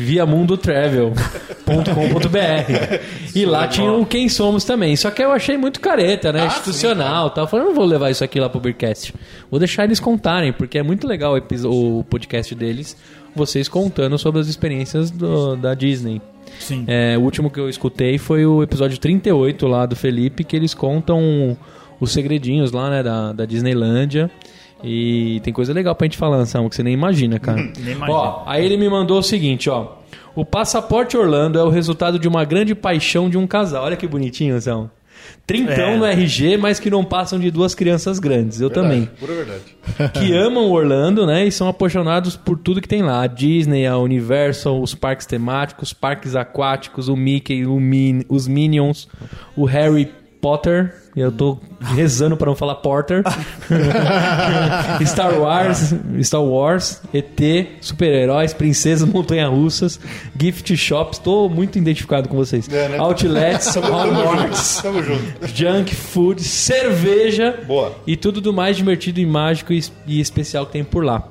viamundotravel.com.br 0.00 3.00
E 3.34 3.44
lá 3.44 3.66
tinha 3.68 3.92
o 3.92 4.04
Quem 4.06 4.28
Somos 4.28 4.64
também. 4.64 4.96
Só 4.96 5.10
que 5.10 5.22
eu 5.22 5.30
achei 5.32 5.56
muito 5.56 5.80
careta, 5.80 6.32
né? 6.32 6.46
Institucional 6.46 7.28
e 7.28 7.30
tal. 7.30 7.44
Eu 7.44 7.48
falei, 7.48 7.66
não 7.66 7.74
vou 7.74 7.84
levar 7.84 8.10
isso 8.10 8.24
aqui 8.24 8.40
lá 8.40 8.48
pro 8.48 8.60
Beercast. 8.60 9.14
Vou 9.50 9.58
deixar 9.58 9.84
eles 9.84 10.00
contarem, 10.00 10.52
porque 10.52 10.78
é 10.78 10.82
muito 10.82 11.06
legal 11.06 11.34
o, 11.36 11.98
o 12.00 12.04
podcast 12.04 12.54
deles, 12.54 12.96
vocês 13.34 13.68
contando 13.68 14.18
sobre 14.18 14.40
as 14.40 14.48
experiências 14.48 15.10
do- 15.10 15.56
da 15.56 15.74
Disney. 15.74 16.20
Sim. 16.58 16.84
É, 16.86 17.16
o 17.16 17.20
último 17.22 17.50
que 17.50 17.60
eu 17.60 17.68
escutei 17.68 18.18
foi 18.18 18.44
o 18.44 18.62
episódio 18.62 18.98
38 18.98 19.66
lá 19.66 19.86
do 19.86 19.94
Felipe, 19.94 20.44
que 20.44 20.56
eles 20.56 20.74
contam 20.74 21.56
os 22.00 22.12
segredinhos 22.12 22.72
lá, 22.72 22.90
né, 22.90 23.02
da, 23.02 23.32
da 23.32 23.44
Disneylândia. 23.46 24.30
E 24.82 25.40
tem 25.42 25.52
coisa 25.52 25.72
legal 25.72 25.94
pra 25.94 26.06
gente 26.06 26.16
falar, 26.16 26.36
Anselmo, 26.36 26.68
que 26.70 26.76
você 26.76 26.82
nem 26.82 26.94
imagina, 26.94 27.38
cara. 27.38 27.62
Nem 27.78 27.94
imagino. 27.94 28.18
Ó, 28.18 28.42
aí 28.46 28.64
ele 28.64 28.76
me 28.76 28.88
mandou 28.88 29.18
o 29.18 29.22
seguinte, 29.22 29.68
ó. 29.70 29.96
O 30.34 30.44
passaporte 30.44 31.16
Orlando 31.16 31.58
é 31.58 31.62
o 31.64 31.68
resultado 31.68 32.18
de 32.18 32.28
uma 32.28 32.44
grande 32.44 32.74
paixão 32.74 33.28
de 33.28 33.36
um 33.36 33.46
casal. 33.46 33.84
Olha 33.84 33.96
que 33.96 34.06
bonitinho, 34.06 34.54
Anselmo. 34.54 34.90
Trintão 35.46 35.90
É. 35.90 35.96
no 35.96 36.04
RG, 36.06 36.56
mas 36.56 36.78
que 36.80 36.88
não 36.88 37.04
passam 37.04 37.38
de 37.38 37.50
duas 37.50 37.74
crianças 37.74 38.18
grandes. 38.18 38.60
Eu 38.60 38.68
Verdade, 38.68 38.88
também 38.88 39.10
Pura 39.18 39.34
verdade. 39.34 40.12
que 40.14 40.32
amam 40.36 40.70
Orlando, 40.70 41.26
né? 41.26 41.44
E 41.46 41.52
são 41.52 41.68
apaixonados 41.68 42.36
por 42.36 42.56
tudo 42.58 42.80
que 42.80 42.88
tem 42.88 43.02
lá. 43.02 43.22
A 43.22 43.26
Disney, 43.26 43.86
a 43.86 43.98
Universal, 43.98 44.80
os 44.80 44.94
parques 44.94 45.26
temáticos, 45.26 45.92
parques 45.92 46.34
aquáticos, 46.36 47.08
o 47.08 47.16
Mickey, 47.16 47.66
o 47.66 47.78
Min 47.80 48.22
os 48.28 48.46
Minions, 48.48 49.08
o 49.56 49.64
Harry 49.64 50.08
Potter. 50.40 50.94
Eu 51.16 51.32
tô 51.32 51.58
rezando 51.80 52.36
para 52.36 52.46
não 52.46 52.56
falar 52.56 52.76
Porter. 52.76 53.24
Star 55.04 55.38
Wars, 55.38 55.94
Star 56.22 56.42
Wars, 56.42 57.02
ET, 57.12 57.40
super-heróis, 57.80 58.54
princesas, 58.54 59.08
montanha-russas, 59.08 59.98
gift 60.40 60.76
shops. 60.76 61.18
Tô 61.18 61.48
muito 61.48 61.78
identificado 61.78 62.28
com 62.28 62.36
vocês. 62.36 62.68
É, 62.68 62.88
né? 62.88 62.98
Outlets, 62.98 63.74
junk 65.52 65.94
food, 65.94 66.42
cerveja 66.42 67.58
Boa. 67.66 67.92
e 68.06 68.16
tudo 68.16 68.40
do 68.40 68.52
mais 68.52 68.76
divertido 68.76 69.20
e 69.20 69.26
mágico 69.26 69.72
e, 69.72 69.82
e 70.06 70.20
especial 70.20 70.64
que 70.66 70.72
tem 70.72 70.84
por 70.84 71.04
lá. 71.04 71.28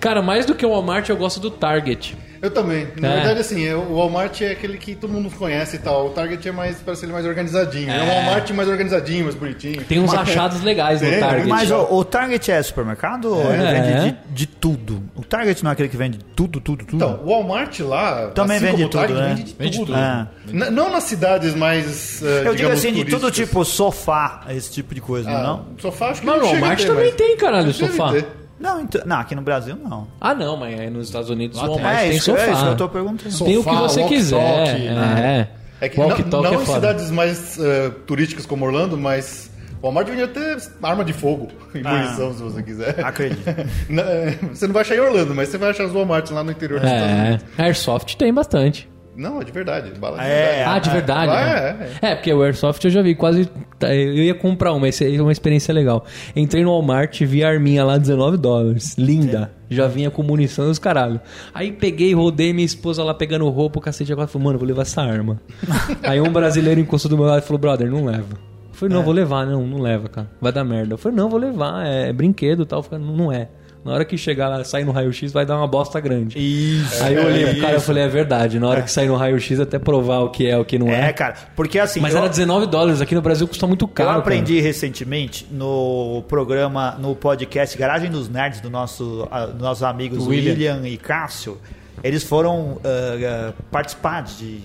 Cara, 0.00 0.22
mais 0.22 0.46
do 0.46 0.54
que 0.54 0.64
o 0.64 0.70
Walmart, 0.70 1.08
eu 1.10 1.16
gosto 1.16 1.38
do 1.38 1.50
Target. 1.50 2.16
Eu 2.42 2.50
também. 2.50 2.88
Na 2.98 3.08
É. 3.08 3.14
verdade, 3.16 3.40
assim, 3.40 3.70
o 3.74 3.96
Walmart 3.96 4.40
é 4.40 4.52
aquele 4.52 4.78
que 4.78 4.94
todo 4.94 5.10
mundo 5.12 5.30
conhece 5.30 5.76
e 5.76 5.78
tal. 5.78 6.06
O 6.06 6.10
Target 6.10 6.48
é 6.48 6.52
mais, 6.52 6.76
parece 6.84 7.04
ele 7.04 7.12
mais 7.12 7.26
organizadinho. 7.26 7.90
É, 7.90 7.98
É. 7.98 8.02
um 8.02 8.06
Walmart 8.24 8.50
mais 8.52 8.68
organizadinho, 8.68 9.24
mais 9.24 9.34
bonitinho. 9.34 9.82
Tem 9.84 9.98
uns 10.00 10.10
Mas- 10.12 10.28
achados 10.30 10.62
legais 10.62 11.02
no 11.02 11.20
Target. 11.20 11.48
Mas 11.48 11.70
o, 11.70 11.76
o 11.96 12.04
Target 12.04 12.50
é 12.50 12.62
supermercado 12.62 13.26
ou 13.34 13.52
ele 13.52 13.62
É. 13.62 13.82
vende 13.82 14.10
de, 14.28 14.34
de 14.34 14.46
tudo? 14.46 15.02
O 15.14 15.22
Target 15.22 15.62
não 15.62 15.70
é 15.70 15.72
aquele 15.74 15.88
que 15.90 15.96
vende 15.96 16.18
tudo, 16.34 16.60
tudo, 16.60 16.84
tudo? 16.86 16.96
Então, 16.96 17.20
o 17.24 17.28
Walmart 17.30 17.78
lá. 17.80 18.28
Também 18.28 18.56
assim 18.56 18.66
vende 18.66 18.76
como 18.76 18.86
o 18.86 18.88
tudo, 18.90 19.00
Target, 19.00 19.20
né? 19.20 19.28
Vende 19.34 19.42
de 19.42 19.54
Vende 19.58 19.78
tudo. 19.78 19.86
tudo. 19.92 19.98
É. 19.98 20.28
N- 20.48 20.70
não 20.70 20.90
nas 20.90 21.04
cidades 21.04 21.54
mais. 21.54 22.22
eh, 22.22 22.26
Eu 22.26 22.36
digo 22.42 22.56
digamos, 22.56 22.78
assim, 22.78 22.92
de 22.92 23.04
tudo 23.04 23.30
tipo 23.30 23.64
sofá, 23.66 24.44
esse 24.48 24.70
tipo 24.70 24.94
de 24.94 25.00
coisa, 25.00 25.28
Ah, 25.30 25.42
não? 25.42 25.66
Sofá, 25.78 26.10
acho 26.10 26.20
que 26.22 26.26
Mas 26.26 26.36
não 26.38 26.42
o 26.44 26.46
chega 26.46 26.56
a 26.58 26.60
Walmart 26.60 26.80
ter, 26.80 26.86
também 26.86 27.04
mas- 27.06 27.14
tem, 27.16 27.36
caralho, 27.36 27.72
sofá. 27.74 28.12
ter. 28.12 28.26
Não, 28.60 28.80
então- 28.82 29.00
não, 29.06 29.16
aqui 29.16 29.34
no 29.34 29.42
Brasil 29.42 29.74
não. 29.76 30.06
Ah, 30.20 30.34
não, 30.34 30.56
mas 30.56 30.78
aí 30.78 30.90
nos 30.90 31.06
Estados 31.06 31.30
Unidos 31.30 31.58
o 31.58 31.62
Lá 31.62 31.66
tem. 31.68 31.74
Walmart 31.76 31.96
é, 31.98 32.08
tem 32.08 32.16
isso, 32.16 32.24
sofá. 32.26 32.42
é 32.42 32.52
isso 32.52 32.62
que 32.62 32.68
eu 32.68 32.76
tô 32.76 32.88
perguntando. 32.88 33.38
Tem 33.38 33.56
o 33.56 33.64
que 33.64 33.70
Sofá, 33.70 33.80
você 33.80 34.04
quiser. 34.04 34.78
né? 34.94 35.48
É. 35.80 35.86
É 35.86 35.88
que 35.88 35.98
não, 35.98 36.08
Walkie-talkie 36.08 36.46
não 36.46 36.52
é 36.60 36.62
em 36.62 36.66
foda. 36.66 36.78
cidades 36.80 37.10
mais 37.10 37.58
eh, 37.58 37.90
turísticas 38.06 38.44
como 38.44 38.66
Orlando, 38.66 38.98
mas 38.98 39.50
o 39.80 39.84
Walmart 39.86 40.06
vende 40.08 40.22
até 40.24 40.58
arma 40.82 41.02
de 41.02 41.14
fogo 41.14 41.48
e 41.74 41.80
Ah. 41.82 41.90
munição, 41.90 42.34
se 42.34 42.42
você 42.42 42.62
quiser. 42.62 43.02
Acredito. 43.02 43.40
Eh, 43.88 44.34
Você 44.52 44.66
não 44.66 44.74
vai 44.74 44.82
achar 44.82 44.96
em 44.96 45.00
Orlando, 45.00 45.34
mas 45.34 45.48
você 45.48 45.56
vai 45.56 45.70
achar 45.70 45.86
os 45.86 45.92
Walmart 45.92 46.30
lá 46.30 46.44
no 46.44 46.50
interior 46.50 46.80
dos 46.80 46.90
Estados 46.90 47.10
É, 47.10 47.22
Unidos. 47.28 47.44
Airsoft 47.56 48.16
tem 48.18 48.32
bastante. 48.34 48.90
Não, 49.16 49.40
é 49.40 49.44
de 49.44 49.52
verdade. 49.52 49.92
Bala 49.98 50.18
de 50.18 50.24
É, 50.24 50.28
verdade. 50.28 50.70
Ah, 50.70 50.78
de 50.78 50.90
verdade? 50.90 51.26
Lá 51.26 51.44
né? 51.44 51.88
é, 52.00 52.10
É, 52.10 52.14
porque 52.14 52.32
o 52.32 52.42
Airsoft 52.42 52.84
eu 52.84 52.90
já 52.90 53.02
vi 53.02 53.14
quase. 53.14 53.48
tá, 53.78 53.94
Eu 53.94 54.14
ia 54.14 54.34
comprar 54.34 54.72
uma, 54.72 54.88
essa 54.88 55.04
é 55.04 55.20
uma 55.20 55.32
experiência 55.32 55.74
legal. 55.74 56.04
Entrei 56.34 56.62
no 56.62 56.70
Walmart, 56.70 57.20
vi 57.22 57.42
a 57.44 57.48
arminha 57.48 57.84
lá, 57.84 57.98
19 57.98 58.36
dólares. 58.36 58.96
Linda. 58.96 59.52
Já 59.68 59.86
vinha 59.86 60.10
com 60.10 60.22
munição 60.22 60.66
e 60.66 60.70
os 60.70 60.78
caralho. 60.78 61.20
Aí 61.54 61.70
peguei, 61.70 62.12
rodei 62.14 62.52
minha 62.52 62.66
esposa 62.66 63.04
lá 63.04 63.14
pegando 63.14 63.48
roupa, 63.48 63.78
o 63.78 63.82
cacete 63.82 64.12
agora 64.12 64.26
falou, 64.26 64.46
mano, 64.46 64.58
vou 64.58 64.66
levar 64.66 64.82
essa 64.82 65.00
arma. 65.02 65.40
Aí 66.02 66.20
um 66.20 66.32
brasileiro 66.32 66.80
encostou 66.80 67.08
do 67.08 67.16
meu 67.16 67.26
lado 67.26 67.42
e 67.42 67.46
falou, 67.46 67.58
brother, 67.58 67.88
não 67.88 68.04
leva. 68.04 68.50
Eu 68.68 68.74
falei, 68.74 68.96
não, 68.96 69.02
vou 69.04 69.12
levar, 69.12 69.46
não, 69.46 69.66
não 69.66 69.78
leva, 69.78 70.08
cara. 70.08 70.30
Vai 70.40 70.50
dar 70.50 70.64
merda. 70.64 70.94
Eu 70.94 70.98
falei, 70.98 71.16
não, 71.16 71.28
vou 71.28 71.38
levar, 71.38 71.86
é, 71.86 72.12
brinquedo 72.12 72.62
e 72.62 72.66
tal. 72.66 72.80
Eu 72.80 72.82
falei, 72.82 73.04
não, 73.04 73.14
não 73.14 73.32
é. 73.32 73.48
Na 73.84 73.92
hora 73.94 74.04
que 74.04 74.18
chegar 74.18 74.48
lá, 74.48 74.62
sair 74.62 74.84
no 74.84 74.92
raio-x, 74.92 75.32
vai 75.32 75.46
dar 75.46 75.56
uma 75.56 75.66
bosta 75.66 75.98
grande. 76.00 76.38
Isso. 76.38 77.02
Aí 77.02 77.14
eu 77.14 77.24
olhei 77.24 77.46
pro 77.46 77.60
cara 77.62 77.76
e 77.76 77.80
falei, 77.80 78.02
é 78.04 78.08
verdade. 78.08 78.58
Na 78.58 78.68
hora 78.68 78.82
que 78.82 78.90
sair 78.92 79.08
no 79.08 79.16
raio-x, 79.16 79.58
até 79.58 79.78
provar 79.78 80.18
o 80.20 80.28
que 80.28 80.46
é, 80.46 80.56
o 80.58 80.64
que 80.66 80.78
não 80.78 80.88
é. 80.88 81.08
É, 81.08 81.12
cara, 81.14 81.34
porque 81.56 81.78
assim. 81.78 81.98
Mas 81.98 82.12
eu- 82.12 82.18
era 82.20 82.28
19 82.28 82.66
dólares, 82.66 83.00
aqui 83.00 83.14
no 83.14 83.22
Brasil 83.22 83.48
custa 83.48 83.66
muito 83.66 83.86
Eu 83.86 83.88
caro. 83.88 84.18
aprendi 84.18 84.60
recentemente 84.60 85.46
no 85.50 86.22
programa, 86.28 86.96
no 87.00 87.16
podcast 87.16 87.76
Garagem 87.78 88.10
dos 88.10 88.28
Nerds 88.28 88.60
do 88.60 88.68
nosso, 88.68 89.26
ah, 89.30 89.46
dos 89.46 89.62
nossos 89.62 89.82
amigos 89.82 90.26
William. 90.26 90.52
William. 90.52 90.82
e 90.88 90.98
Cássio. 90.98 91.56
Eles 92.04 92.22
foram 92.22 92.78
ah, 92.84 93.52
participar 93.70 94.22
de 94.24 94.60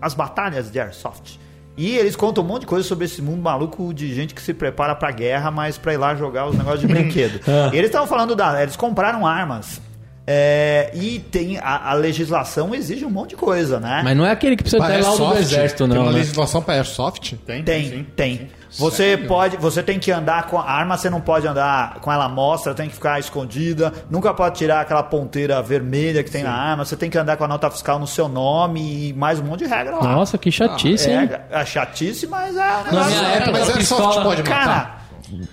as 0.00 0.14
batalhas 0.14 0.70
de 0.70 0.78
Airsoft. 0.78 1.40
E 1.76 1.96
eles 1.96 2.14
contam 2.14 2.44
um 2.44 2.46
monte 2.46 2.60
de 2.62 2.66
coisa 2.66 2.86
sobre 2.86 3.04
esse 3.06 3.20
mundo 3.20 3.42
maluco 3.42 3.92
de 3.92 4.14
gente 4.14 4.34
que 4.34 4.40
se 4.40 4.54
prepara 4.54 4.94
pra 4.94 5.10
guerra, 5.10 5.50
mas 5.50 5.76
pra 5.76 5.92
ir 5.92 5.96
lá 5.96 6.14
jogar 6.14 6.46
os 6.46 6.56
negócios 6.56 6.80
de 6.80 6.86
brinquedo. 6.92 7.40
Ah. 7.48 7.70
E 7.72 7.76
eles 7.76 7.88
estavam 7.88 8.06
falando 8.06 8.36
da. 8.36 8.62
Eles 8.62 8.76
compraram 8.76 9.26
armas. 9.26 9.80
É, 10.26 10.90
e 10.94 11.18
tem 11.18 11.58
a, 11.58 11.90
a 11.90 11.94
legislação 11.94 12.74
exige 12.74 13.04
um 13.04 13.10
monte 13.10 13.30
de 13.30 13.36
coisa, 13.36 13.78
né? 13.78 14.00
Mas 14.02 14.16
não 14.16 14.24
é 14.24 14.30
aquele 14.30 14.56
que 14.56 14.62
precisa 14.62 14.82
Pra 14.82 14.94
ter 14.94 15.02
laudo 15.02 15.18
do 15.18 15.24
Airsoft, 15.24 15.42
exército, 15.42 15.86
Tem 15.86 15.94
não, 15.94 16.02
uma 16.02 16.12
né? 16.12 16.18
legislação 16.18 16.62
para 16.62 16.74
Airsoft? 16.74 17.36
Tem, 17.46 17.62
Tem, 17.62 17.88
sim. 17.88 18.06
tem. 18.16 18.50
Você 18.78 19.16
pode, 19.16 19.56
você 19.56 19.82
tem 19.82 20.00
que 20.00 20.10
andar 20.10 20.48
com 20.48 20.58
a 20.58 20.68
arma, 20.68 20.96
você 20.96 21.08
não 21.08 21.20
pode 21.20 21.46
andar 21.46 22.00
com 22.00 22.10
ela 22.10 22.24
à 22.24 22.28
mostra, 22.28 22.74
tem 22.74 22.88
que 22.88 22.94
ficar 22.94 23.20
escondida, 23.20 23.92
nunca 24.10 24.34
pode 24.34 24.56
tirar 24.56 24.80
aquela 24.80 25.02
ponteira 25.02 25.62
vermelha 25.62 26.24
que 26.24 26.30
tem 26.30 26.42
na 26.42 26.52
arma, 26.52 26.84
você 26.84 26.96
tem 26.96 27.08
que 27.08 27.16
andar 27.16 27.36
com 27.36 27.44
a 27.44 27.48
nota 27.48 27.70
fiscal 27.70 28.00
no 28.00 28.06
seu 28.06 28.26
nome 28.28 29.10
e 29.10 29.12
mais 29.12 29.38
um 29.38 29.44
monte 29.44 29.60
de 29.60 29.66
regra 29.66 29.96
lá. 29.96 30.02
Nossa, 30.02 30.36
que 30.36 30.50
chatice, 30.50 31.08
hein? 31.08 31.30
é, 31.50 31.60
é 31.60 31.64
chatice, 31.64 32.26
mas 32.26 32.56
é 32.56 32.58
Na 32.58 33.04
minha 33.04 33.22
época, 33.28 33.52
mas 33.52 33.70
Airsoft 33.70 34.22
pode 34.22 34.42
matar. 34.42 34.64
Cara, 34.64 34.98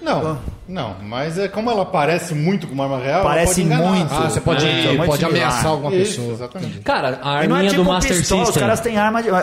Não, 0.02 0.38
não, 0.68 0.96
mas 1.04 1.38
é 1.38 1.48
como 1.48 1.70
ela 1.70 1.86
parece 1.86 2.34
muito 2.34 2.68
com 2.68 2.74
uma 2.74 2.84
arma 2.86 3.00
real, 3.00 3.24
Parece 3.24 3.62
ela 3.62 3.70
pode 3.70 3.82
enganar. 3.84 3.98
muito. 3.98 4.14
Ah, 4.14 4.30
você 4.30 4.42
pode, 4.42 4.66
É, 4.66 4.96
pode 4.98 5.12
similar. 5.18 5.30
ameaçar 5.30 5.66
alguma 5.68 5.94
Isso, 5.96 6.16
pessoa. 6.18 6.34
exatamente. 6.34 6.80
Cara, 6.80 7.20
a 7.24 7.44
e 7.44 7.48
não 7.48 7.56
é 7.56 7.60
arminha 7.60 7.70
tipo 7.72 7.84
do 7.84 7.90
Master 7.90 8.18
pistola, 8.18 8.46
System... 8.46 8.62
os 8.62 8.68
caras 8.68 8.80
têm 8.80 8.98
arma 8.98 9.22
de 9.24 9.30
eh, 9.30 9.34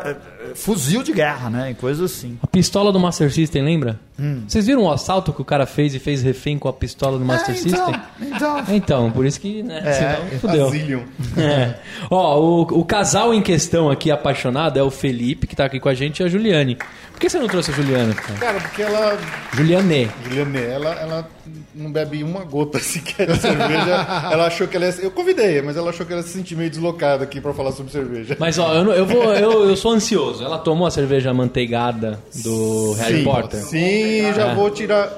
eh, 0.50 0.54
fuzil 0.54 1.02
de 1.02 1.12
guerra, 1.12 1.50
né? 1.50 1.70
E 1.70 1.74
coisas 1.74 2.10
assim. 2.12 2.38
A 2.42 2.46
pistola 2.46 2.92
do 2.92 2.98
Master 3.00 3.32
System, 3.32 3.62
lembra? 3.62 3.98
Hum. 4.20 4.42
Vocês 4.48 4.66
viram 4.66 4.82
o 4.82 4.90
assalto 4.90 5.32
que 5.32 5.40
o 5.40 5.44
cara 5.44 5.64
fez 5.64 5.94
e 5.94 5.98
fez 6.00 6.22
refém 6.22 6.58
com 6.58 6.68
a 6.68 6.72
pistola 6.72 7.18
do 7.18 7.24
Master 7.24 7.54
É, 7.54 7.58
então, 7.58 7.86
System? 7.86 8.00
então. 8.20 8.64
Então, 8.68 9.10
por 9.12 9.24
isso 9.24 9.40
que, 9.40 9.62
né, 9.62 9.80
É, 9.84 9.92
senão 9.92 10.40
fudeu. 10.40 10.66
Asilium. 10.68 11.02
É. 11.38 11.74
Ó, 12.10 12.40
o, 12.40 12.62
o 12.80 12.84
casal 12.84 13.32
em 13.32 13.40
questão 13.42 13.88
aqui 13.90 14.10
apaixonado 14.10 14.76
é 14.78 14.82
o 14.82 14.90
Felipe, 14.90 15.46
que 15.46 15.54
tá 15.54 15.64
aqui 15.66 15.78
com 15.78 15.88
a 15.88 15.94
gente, 15.94 16.20
e 16.20 16.24
a 16.24 16.28
Juliane. 16.28 16.76
Por 17.18 17.22
que 17.22 17.30
você 17.30 17.38
não 17.40 17.48
trouxe 17.48 17.72
a 17.72 17.74
Juliana? 17.74 18.14
cara? 18.14 18.38
Cara, 18.38 18.60
porque 18.60 18.80
ela, 18.80 19.18
Juliane. 19.52 20.08
Juliane, 20.24 20.58
ela, 20.62 20.90
ela 21.00 21.28
não 21.74 21.90
bebe 21.90 22.22
uma 22.22 22.44
gota 22.44 22.78
sequer 22.80 23.26
de 23.32 23.40
cerveja. 23.40 24.06
ela 24.30 24.46
achou 24.46 24.68
que 24.68 24.76
ela 24.76 24.86
ia, 24.86 24.94
Eu 25.02 25.10
convidei, 25.10 25.60
mas 25.60 25.76
ela 25.76 25.90
achou 25.90 26.06
que 26.06 26.12
ela 26.12 26.22
ia 26.22 26.26
se 26.28 26.32
sentir 26.34 26.54
meio 26.54 26.70
deslocada 26.70 27.24
aqui 27.24 27.40
pra 27.40 27.52
falar 27.52 27.72
sobre 27.72 27.90
cerveja. 27.90 28.36
Mas 28.38 28.56
ó, 28.56 28.72
eu, 28.72 28.84
não- 28.84 28.92
eu 28.92 29.04
vou, 29.04 29.34
eu, 29.34 29.68
eu 29.68 29.76
sou 29.76 29.90
ansioso. 29.90 30.44
Ela 30.44 30.58
tomou 30.58 30.86
a 30.86 30.92
cerveja 30.92 31.34
manteigada 31.34 32.20
do 32.36 32.92
Harry 33.00 33.18
sim, 33.18 33.24
Potter? 33.24 33.60
Sim, 33.64 34.32
já 34.36 34.52
É. 34.52 34.54
vou 34.54 34.70
tirar. 34.70 35.12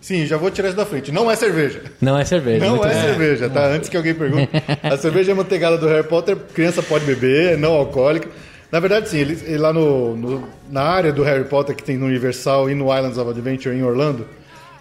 Sim, 0.00 0.24
já 0.24 0.38
vou 0.38 0.50
tirar 0.50 0.68
isso 0.68 0.76
da 0.78 0.86
frente. 0.86 1.12
Não 1.12 1.30
é 1.30 1.36
cerveja. 1.36 1.82
Não 2.00 2.18
é 2.18 2.24
cerveja. 2.24 2.64
Não 2.64 2.82
é 2.82 2.88
bem. 2.94 3.02
cerveja, 3.02 3.50
tá? 3.50 3.66
Antes 3.66 3.90
que 3.90 3.96
alguém 3.98 4.14
pergunte. 4.14 4.48
A 4.82 4.96
cerveja 4.96 5.34
manteigada 5.34 5.76
do 5.76 5.86
Harry 5.86 6.08
Potter, 6.08 6.34
criança 6.54 6.82
pode 6.82 7.04
beber, 7.04 7.52
é 7.52 7.56
não 7.58 7.74
alcoólica. 7.74 8.26
Na 8.70 8.80
verdade, 8.80 9.08
sim, 9.08 9.18
eles, 9.18 9.42
ele 9.42 9.58
lá 9.58 9.72
no, 9.72 10.16
no- 10.16 10.48
na 10.70 10.82
área 10.82 11.12
do 11.12 11.22
Harry 11.22 11.44
Potter 11.44 11.74
que 11.76 11.82
tem 11.84 11.96
no 11.96 12.06
Universal 12.06 12.68
e 12.70 12.74
no 12.74 12.86
Islands 12.94 13.16
of 13.18 13.30
Adventure 13.30 13.74
em 13.74 13.82
Orlando, 13.82 14.26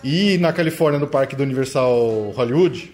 e 0.04 0.38
na 0.40 0.52
Califórnia 0.52 1.00
no 1.00 1.08
parque 1.08 1.36
do 1.36 1.44
Universal 1.44 2.32
Hollywood, 2.36 2.92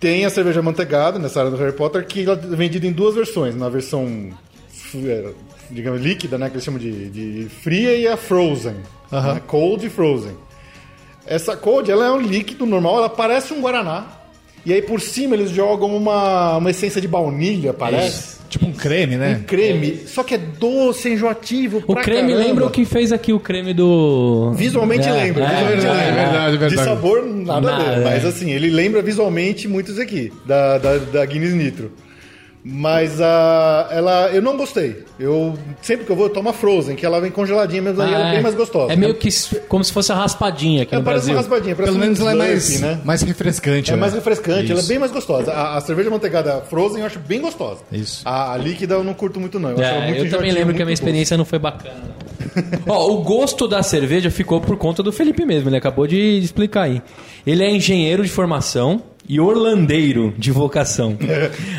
tem 0.00 0.24
a 0.24 0.30
cerveja 0.30 0.60
manteigada 0.60 1.18
nessa 1.18 1.40
área 1.40 1.50
do 1.50 1.56
Harry 1.56 1.72
Potter 1.72 2.04
que 2.06 2.24
ela 2.24 2.34
é 2.40 2.56
vendida 2.56 2.86
em 2.86 2.92
duas 2.92 3.14
versões. 3.14 3.54
Na 3.56 3.68
versão, 3.68 4.30
é, 4.96 5.30
digamos, 5.70 6.00
líquida, 6.00 6.36
né? 6.36 6.48
Que 6.48 6.56
eles 6.56 6.64
chamam 6.64 6.78
de, 6.80 7.08
de 7.10 7.48
fria 7.48 7.96
e 7.96 8.06
a 8.06 8.16
frozen. 8.16 8.76
né, 9.34 9.40
cold 9.46 9.86
e 9.86 9.90
frozen. 9.90 10.32
Essa 11.26 11.56
cold, 11.56 11.90
ela 11.90 12.04
é 12.06 12.10
um 12.10 12.20
líquido 12.20 12.66
normal, 12.66 12.98
ela 12.98 13.08
parece 13.08 13.54
um 13.54 13.60
guaraná. 13.62 14.06
E 14.66 14.72
aí 14.72 14.82
por 14.82 15.00
cima 15.00 15.34
eles 15.34 15.50
jogam 15.50 15.94
uma, 15.96 16.56
uma 16.58 16.70
essência 16.70 17.00
de 17.00 17.08
baunilha, 17.08 17.72
parece. 17.72 18.33
Tipo 18.48 18.66
um 18.66 18.72
creme, 18.72 19.16
né? 19.16 19.38
Um 19.40 19.44
creme, 19.44 20.02
só 20.06 20.22
que 20.22 20.34
é 20.34 20.38
doce, 20.38 21.08
enjoativo. 21.08 21.82
O 21.86 21.94
pra 21.94 22.02
creme 22.02 22.28
caramba. 22.32 22.46
lembra 22.48 22.66
o 22.66 22.70
que 22.70 22.84
fez 22.84 23.10
aqui 23.12 23.32
o 23.32 23.40
creme 23.40 23.74
do. 23.74 24.52
Visualmente 24.54 25.08
É, 25.08 25.12
lembra, 25.12 25.44
é, 25.44 25.74
visualmente 25.74 25.86
é, 25.86 25.90
lembra. 25.90 26.02
é 26.02 26.14
verdade, 26.24 26.54
é 26.54 26.58
verdade. 26.58 26.76
De 26.76 26.84
sabor, 26.84 27.24
nada, 27.26 27.58
a 27.58 27.60
Nada, 27.60 27.84
ver. 27.96 28.00
é. 28.00 28.04
Mas 28.04 28.24
assim, 28.24 28.50
ele 28.52 28.70
lembra 28.70 29.02
visualmente 29.02 29.66
muitos 29.66 29.98
aqui, 29.98 30.32
da, 30.46 30.78
da, 30.78 30.98
da 30.98 31.24
Guinness 31.26 31.54
Nitro. 31.54 31.90
Mas 32.66 33.20
a, 33.20 33.88
ela, 33.90 34.30
eu 34.30 34.40
não 34.40 34.56
gostei. 34.56 35.04
Eu, 35.20 35.52
sempre 35.82 36.06
que 36.06 36.10
eu 36.10 36.16
vou, 36.16 36.26
eu 36.28 36.32
tomo 36.32 36.48
a 36.48 36.52
Frozen, 36.54 36.96
que 36.96 37.04
ela 37.04 37.20
vem 37.20 37.30
congeladinha 37.30 37.82
mesmo, 37.82 38.00
aí 38.00 38.14
ela 38.14 38.28
é 38.28 38.30
bem 38.32 38.42
mais 38.42 38.54
gostosa. 38.54 38.90
É 38.90 38.96
meio 38.96 39.14
que 39.16 39.28
s- 39.28 39.60
como 39.68 39.84
se 39.84 39.92
fosse 39.92 40.10
a 40.10 40.14
raspadinha 40.14 40.84
aqui 40.84 40.94
É, 40.94 40.98
no 40.98 41.04
parece 41.04 41.26
Brasil. 41.26 41.34
uma 41.34 41.40
raspadinha, 41.42 41.76
parece 41.76 41.92
Pelo 41.92 42.02
um 42.02 42.06
menos 42.06 42.20
ela 42.20 42.32
é 42.32 42.34
mais, 42.34 42.80
né? 42.80 43.00
mais 43.04 43.20
refrescante. 43.20 43.90
É 43.90 43.94
né? 43.94 44.00
mais 44.00 44.14
refrescante, 44.14 44.70
ela 44.70 44.80
é 44.80 44.82
Isso. 44.82 44.88
bem 44.88 44.98
mais 44.98 45.12
gostosa. 45.12 45.52
A, 45.52 45.76
a 45.76 45.80
cerveja 45.82 46.08
manteigada 46.08 46.62
Frozen 46.62 47.00
eu 47.00 47.06
acho 47.06 47.18
bem 47.18 47.42
gostosa. 47.42 47.82
Isso. 47.92 48.22
A, 48.24 48.54
a 48.54 48.56
líquida 48.56 48.94
eu 48.94 49.04
não 49.04 49.12
curto 49.12 49.38
muito, 49.38 49.60
não. 49.60 49.68
Eu, 49.70 49.74
acho 49.80 49.84
ela 49.84 50.04
É, 50.04 50.08
muito 50.08 50.24
eu 50.24 50.30
também 50.30 50.50
lembro 50.50 50.72
que 50.74 50.80
a 50.80 50.86
minha 50.86 50.94
doce. 50.96 51.02
experiência 51.02 51.36
não 51.36 51.44
foi 51.44 51.58
bacana. 51.58 52.14
Ó, 52.88 53.10
o 53.12 53.22
gosto 53.22 53.68
da 53.68 53.82
cerveja 53.82 54.30
ficou 54.30 54.58
por 54.62 54.78
conta 54.78 55.02
do 55.02 55.12
Felipe 55.12 55.44
mesmo, 55.44 55.68
ele 55.68 55.76
acabou 55.76 56.06
de 56.06 56.38
explicar 56.38 56.84
aí. 56.84 57.02
Ele 57.46 57.62
é 57.62 57.70
engenheiro 57.70 58.22
de 58.22 58.30
formação 58.30 59.02
e 59.28 59.40
orlandeiro 59.40 60.34
de 60.36 60.50
vocação. 60.50 61.16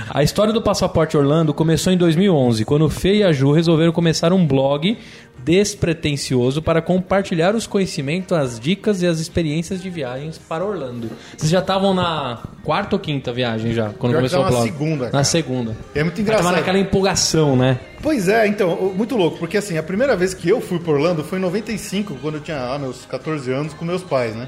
A 0.09 0.23
história 0.23 0.51
do 0.53 0.61
Passaporte 0.61 1.15
Orlando 1.15 1.53
começou 1.53 1.93
em 1.93 1.97
2011, 1.97 2.65
quando 2.65 2.85
o 2.85 2.89
Fê 2.89 3.17
e 3.17 3.23
a 3.23 3.31
Ju 3.31 3.51
resolveram 3.51 3.91
começar 3.91 4.33
um 4.33 4.45
blog 4.45 4.97
despretensioso 5.43 6.61
para 6.61 6.81
compartilhar 6.81 7.53
os 7.55 7.67
conhecimentos, 7.67 8.31
as 8.35 8.59
dicas 8.59 9.01
e 9.03 9.07
as 9.07 9.19
experiências 9.19 9.81
de 9.81 9.89
viagens 9.91 10.37
para 10.39 10.65
Orlando. 10.65 11.09
Vocês 11.37 11.51
já 11.51 11.59
estavam 11.59 11.93
na 11.93 12.39
quarta 12.63 12.95
ou 12.95 12.99
quinta 12.99 13.31
viagem 13.31 13.71
já, 13.73 13.89
quando 13.89 14.13
Pior 14.13 14.17
começou 14.19 14.39
o 14.39 14.43
tá 14.43 14.49
na 14.49 14.55
blog? 14.57 14.67
segunda, 14.71 15.05
Na 15.05 15.11
cara. 15.11 15.23
segunda. 15.23 15.77
É 15.93 16.03
muito 16.03 16.19
engraçado. 16.21 16.51
naquela 16.55 16.79
empolgação, 16.79 17.55
né? 17.55 17.79
Pois 18.01 18.27
é, 18.27 18.47
então, 18.47 18.73
o- 18.73 18.93
muito 18.95 19.15
louco, 19.15 19.37
porque 19.37 19.57
assim, 19.57 19.77
a 19.77 19.83
primeira 19.83 20.15
vez 20.15 20.33
que 20.33 20.49
eu 20.49 20.59
fui 20.61 20.79
por 20.79 20.95
Orlando 20.95 21.23
foi 21.23 21.37
em 21.37 21.41
95, 21.41 22.15
quando 22.21 22.35
eu 22.35 22.41
tinha 22.41 22.57
ah, 22.73 22.79
meus 22.79 23.05
14 23.05 23.51
anos 23.51 23.73
com 23.73 23.85
meus 23.85 24.01
pais, 24.03 24.35
né? 24.35 24.47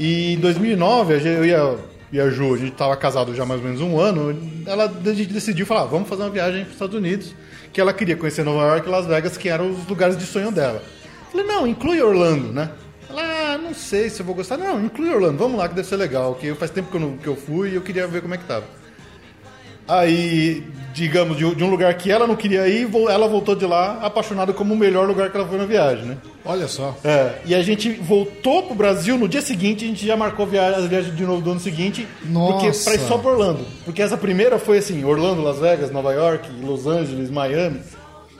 E 0.00 0.34
em 0.34 0.38
2009, 0.38 1.14
a 1.14 1.18
gente- 1.18 1.36
eu 1.36 1.44
e 1.44 1.54
a, 1.54 1.74
e 2.12 2.20
a 2.20 2.28
Ju, 2.30 2.54
a 2.54 2.56
gente 2.58 2.72
tava 2.72 2.96
casado 2.96 3.34
já 3.34 3.44
mais 3.44 3.60
ou 3.60 3.66
menos 3.66 3.80
um 3.80 3.98
ano, 4.00 4.36
ela 4.66 4.84
a 4.86 5.12
gente 5.12 5.32
decidiu 5.32 5.66
falar, 5.66 5.82
"Ah, 5.82 5.86
vamos 5.86 6.08
fazer 6.08 6.22
uma 6.22 6.30
viagem 6.30 6.60
para 6.62 6.68
os 6.68 6.72
Estados 6.74 6.94
Unidos, 6.94 7.34
que 7.72 7.80
ela 7.80 7.92
queria 7.92 8.16
conhecer 8.16 8.44
Nova 8.44 8.62
York 8.74 8.86
e 8.88 8.90
Las 8.90 9.06
Vegas, 9.06 9.36
que 9.36 9.48
eram 9.48 9.70
os 9.70 9.86
lugares 9.86 10.16
de 10.16 10.24
sonho 10.24 10.50
dela. 10.50 10.82
Falei, 11.30 11.46
não, 11.46 11.66
inclui 11.66 12.00
Orlando, 12.00 12.52
né? 12.52 12.70
Ela, 13.10 13.22
ah, 13.54 13.58
não 13.58 13.74
sei 13.74 14.08
se 14.10 14.20
eu 14.20 14.26
vou 14.26 14.34
gostar. 14.34 14.56
Não, 14.56 14.82
inclui 14.84 15.10
Orlando, 15.10 15.38
vamos 15.38 15.58
lá 15.58 15.68
que 15.68 15.74
deve 15.74 15.86
ser 15.88 15.96
legal, 15.96 16.34
que 16.34 16.54
faz 16.54 16.70
tempo 16.70 16.90
que 16.90 16.96
eu, 16.96 17.00
não- 17.00 17.16
que 17.16 17.26
eu 17.26 17.36
fui 17.36 17.70
e 17.70 17.74
eu 17.74 17.82
queria 17.82 18.06
ver 18.06 18.22
como 18.22 18.34
é 18.34 18.38
que 18.38 18.44
tava. 18.44 18.64
Aí, 19.88 20.62
digamos, 20.92 21.36
de, 21.36 21.44
um- 21.46 21.54
de 21.54 21.64
um 21.64 21.70
lugar 21.70 21.92
que 21.94 22.10
ela 22.10 22.26
não 22.26 22.36
queria 22.36 22.68
ir, 22.68 22.88
ela 23.10 23.26
voltou 23.26 23.54
de 23.56 23.64
lá 23.64 23.98
apaixonada 24.02 24.52
como 24.52 24.74
o 24.74 24.76
melhor 24.76 25.06
lugar 25.08 25.30
que 25.30 25.36
ela 25.36 25.46
foi 25.48 25.56
na 25.58 25.64
viagem, 25.64 26.04
né? 26.04 26.16
Olha 26.44 26.68
só. 26.68 26.94
É, 27.04 27.36
e 27.46 27.54
a 27.54 27.62
gente 27.62 27.90
voltou 27.92 28.62
pro 28.64 28.74
Brasil 28.74 29.16
no 29.18 29.28
dia 29.28 29.40
seguinte, 29.42 29.84
a 29.84 29.88
gente 29.88 30.06
já 30.06 30.16
marcou 30.16 30.44
a 30.46 30.48
viagem, 30.48 30.88
de 31.14 31.22
novo 31.24 31.40
do 31.42 31.50
ano 31.52 31.60
seguinte, 31.60 32.06
porque 32.20 32.66
Nossa. 32.66 32.84
pra 32.90 32.94
ir 32.94 33.06
só 33.06 33.18
pra 33.18 33.30
Orlando. 33.32 33.60
Porque 33.84 34.02
essa 34.02 34.16
primeira 34.16 34.58
foi 34.58 34.78
assim, 34.78 35.04
Orlando, 35.04 35.42
Las 35.42 35.58
Vegas, 35.58 35.90
Nova 35.90 36.12
York, 36.12 36.48
Los 36.62 36.86
Angeles, 36.86 37.30
Miami. 37.30 37.80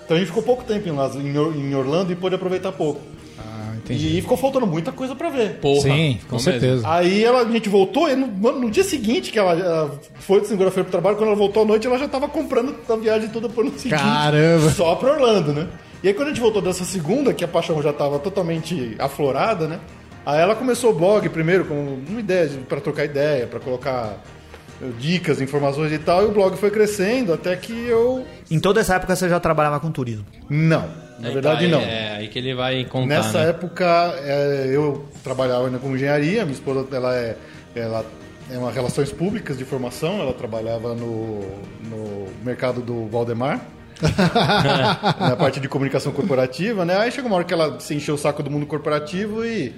Então 0.05 0.17
a 0.17 0.21
gente 0.21 0.29
ficou 0.29 0.43
pouco 0.43 0.65
tempo 0.65 0.89
em, 0.89 0.93
Las- 0.93 1.17
em 1.17 1.75
Orlando 1.75 2.11
e 2.13 2.17
pôde 2.17 2.35
aproveitar 2.35 2.73
pouco. 2.73 3.01
Entendi. 3.95 4.19
E 4.19 4.21
ficou 4.21 4.37
faltando 4.37 4.67
muita 4.67 4.93
coisa 4.93 5.15
pra 5.15 5.31
ver. 5.31 5.55
Porra. 5.61 5.83
Sim, 5.83 6.19
com 6.29 6.39
certeza. 6.39 6.83
Aí 6.89 7.25
ela, 7.25 7.43
a 7.43 7.51
gente 7.51 7.69
voltou, 7.69 8.09
e 8.11 8.15
no, 8.17 8.27
no 8.27 8.71
dia 8.71 8.85
seguinte 8.85 9.31
que 9.31 9.39
ela, 9.39 9.53
ela 9.53 10.01
foi 10.21 10.41
de 10.41 10.47
segunda-feira 10.49 10.85
pro 10.85 10.91
trabalho, 10.93 11.17
quando 11.17 11.29
ela 11.29 11.37
voltou 11.37 11.63
à 11.63 11.67
noite, 11.67 11.87
ela 11.87 11.99
já 11.99 12.09
tava 12.09 12.29
comprando 12.29 12.75
a 12.89 12.97
viagem 12.97 13.29
toda 13.29 13.49
pro 13.49 13.63
ano 13.63 13.73
seguinte. 13.79 14.01
Caramba. 14.01 14.71
Só 14.71 14.95
pra 14.97 15.13
Orlando, 15.13 15.53
né? 15.53 15.67
E 16.03 16.09
aí 16.09 16.15
quando 16.15 16.29
a 16.29 16.31
gente 16.31 16.41
voltou 16.41 16.63
dessa 16.63 16.85
segunda, 16.85 17.33
que 17.35 17.45
a 17.45 17.49
paixão 17.49 17.83
já 17.83 17.93
tava 17.93 18.19
totalmente 18.19 18.95
aflorada, 18.99 19.67
né? 19.67 19.81
Aí 20.25 20.39
ela 20.41 20.55
começou 20.55 20.91
o 20.91 20.95
blog 20.95 21.29
primeiro 21.31 21.65
com 21.65 21.99
uma 22.09 22.21
ideia 22.21 22.47
de- 22.47 22.59
pra 22.59 22.81
trocar 22.81 23.05
ideia, 23.05 23.47
pra 23.47 23.59
colocar 23.59 24.23
eh, 24.81 24.87
dicas, 25.01 25.41
informações 25.41 25.91
e 25.93 25.99
tal, 25.99 26.23
e 26.23 26.27
o 26.27 26.31
blog 26.31 26.57
foi 26.57 26.71
crescendo 26.71 27.33
até 27.33 27.57
que 27.57 27.73
eu. 27.73 28.25
Em 28.51 28.61
toda 28.61 28.81
essa 28.81 28.95
época 28.95 29.17
você 29.17 29.29
já 29.29 29.41
trabalhava 29.41 29.81
com 29.81 29.91
turismo. 29.91 30.25
Não, 30.49 30.85
na 31.19 31.31
verdade 31.31 31.67
Então, 31.67 31.81
não. 31.81 31.87
É, 31.87 32.17
aí 32.17 32.29
que 32.29 32.39
ele 32.39 32.55
vai 32.55 32.85
contar. 32.85 33.07
Nessa 33.07 33.39
né? 33.39 33.51
época, 33.51 33.85
é, 34.25 34.71
eu 34.73 35.07
trabalhava 35.23 35.67
ainda 35.67 35.79
com 35.79 35.95
engenharia, 35.95 36.45
minha 36.45 36.55
esposa 36.55 36.87
ela 36.93 37.15
é, 37.15 37.37
ela 37.75 38.05
é 38.51 38.59
uma 38.59 38.71
relações 38.71 39.13
públicas 39.13 39.59
de 39.59 39.65
formação, 39.65 40.21
ela 40.21 40.33
trabalhava 40.33 40.95
no, 40.95 41.41
no 41.83 42.27
mercado 42.45 42.81
do 42.81 43.07
Valdemar. 43.07 43.61
na 45.19 45.35
parte 45.35 45.59
de 45.59 45.69
comunicação 45.69 46.13
corporativa, 46.13 46.85
né? 46.85 46.97
Aí 46.99 47.11
chegou 47.11 47.29
uma 47.29 47.37
hora 47.37 47.45
que 47.45 47.53
ela 47.53 47.81
se 47.81 47.95
encheu 47.97 48.15
o 48.15 48.19
saco 48.19 48.45
do 48.45 48.51
mundo 48.51 48.65
corporativo 48.65 49.45
e 49.45 49.75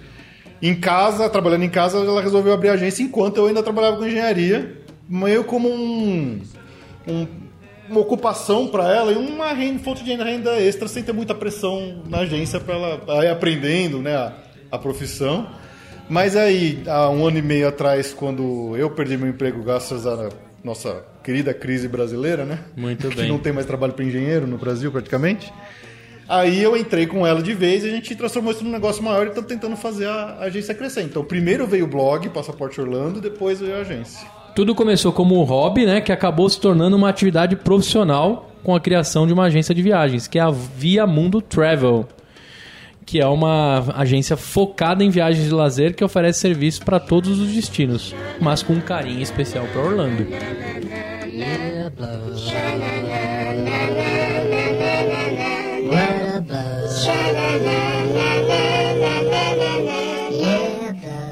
em 0.60 0.74
casa, 0.74 1.28
trabalhando 1.30 1.64
em 1.64 1.70
casa, 1.70 1.96
ela 1.98 2.20
resolveu 2.20 2.52
abrir 2.52 2.68
a 2.68 2.72
agência 2.74 3.02
enquanto 3.02 3.38
eu 3.38 3.46
ainda 3.46 3.62
trabalhava 3.62 3.96
com 3.96 4.06
engenharia, 4.06 4.76
meio 5.08 5.42
como 5.44 5.70
um, 5.70 6.42
um- 7.08 7.26
uma 7.90 8.00
ocupação 8.00 8.68
para 8.68 8.94
ela 8.94 9.12
e 9.12 9.16
uma 9.16 9.52
renda, 9.52 9.80
fonte 9.80 10.04
de 10.04 10.14
renda 10.14 10.60
extra 10.60 10.86
sem 10.86 11.02
ter 11.02 11.12
muita 11.12 11.34
pressão 11.34 12.02
na 12.08 12.18
agência 12.18 12.60
para 12.60 12.74
ela 12.74 13.24
ir 13.24 13.28
aprendendo 13.28 14.00
né, 14.00 14.14
a, 14.14 14.32
a 14.70 14.78
profissão. 14.78 15.48
Mas 16.08 16.36
aí, 16.36 16.82
há 16.86 17.08
um 17.10 17.26
ano 17.26 17.38
e 17.38 17.42
meio 17.42 17.68
atrás, 17.68 18.14
quando 18.14 18.76
eu 18.76 18.90
perdi 18.90 19.16
meu 19.16 19.28
emprego 19.28 19.62
graças 19.62 20.06
à 20.06 20.28
nossa 20.62 21.04
querida 21.22 21.52
crise 21.52 21.88
brasileira, 21.88 22.44
né? 22.44 22.60
Muito 22.76 23.08
que 23.08 23.16
bem. 23.16 23.28
não 23.28 23.38
tem 23.38 23.52
mais 23.52 23.66
trabalho 23.66 23.92
para 23.92 24.04
engenheiro 24.04 24.46
no 24.46 24.58
Brasil, 24.58 24.90
praticamente. 24.90 25.52
Aí 26.28 26.62
eu 26.62 26.76
entrei 26.76 27.06
com 27.06 27.26
ela 27.26 27.42
de 27.42 27.52
vez 27.54 27.82
e 27.82 27.88
a 27.88 27.90
gente 27.90 28.14
transformou 28.14 28.52
isso 28.52 28.62
num 28.62 28.70
negócio 28.70 29.02
maior 29.02 29.26
e 29.26 29.28
estamos 29.30 29.48
tentando 29.48 29.76
fazer 29.76 30.06
a 30.06 30.38
agência 30.40 30.74
crescer. 30.74 31.02
Então, 31.02 31.24
primeiro 31.24 31.66
veio 31.66 31.84
o 31.84 31.88
blog, 31.88 32.28
Passaporte 32.28 32.80
Orlando, 32.80 33.20
depois 33.20 33.60
veio 33.60 33.76
a 33.76 33.80
agência. 33.80 34.28
Tudo 34.54 34.74
começou 34.74 35.12
como 35.12 35.40
um 35.40 35.44
hobby, 35.44 35.86
né? 35.86 36.00
Que 36.00 36.12
acabou 36.12 36.48
se 36.48 36.60
tornando 36.60 36.96
uma 36.96 37.08
atividade 37.08 37.56
profissional 37.56 38.50
com 38.62 38.74
a 38.74 38.80
criação 38.80 39.26
de 39.26 39.32
uma 39.32 39.44
agência 39.44 39.74
de 39.74 39.82
viagens, 39.82 40.26
que 40.26 40.38
é 40.38 40.42
a 40.42 40.50
Via 40.50 41.06
Mundo 41.06 41.40
Travel, 41.40 42.06
que 43.06 43.20
é 43.20 43.26
uma 43.26 43.84
agência 43.96 44.36
focada 44.36 45.02
em 45.02 45.10
viagens 45.10 45.46
de 45.46 45.54
lazer 45.54 45.94
que 45.94 46.04
oferece 46.04 46.40
serviço 46.40 46.84
para 46.84 47.00
todos 47.00 47.38
os 47.38 47.52
destinos, 47.52 48.14
mas 48.40 48.62
com 48.62 48.74
um 48.74 48.80
carinho 48.80 49.22
especial 49.22 49.66
para 49.72 49.82
Orlando. 49.82 50.26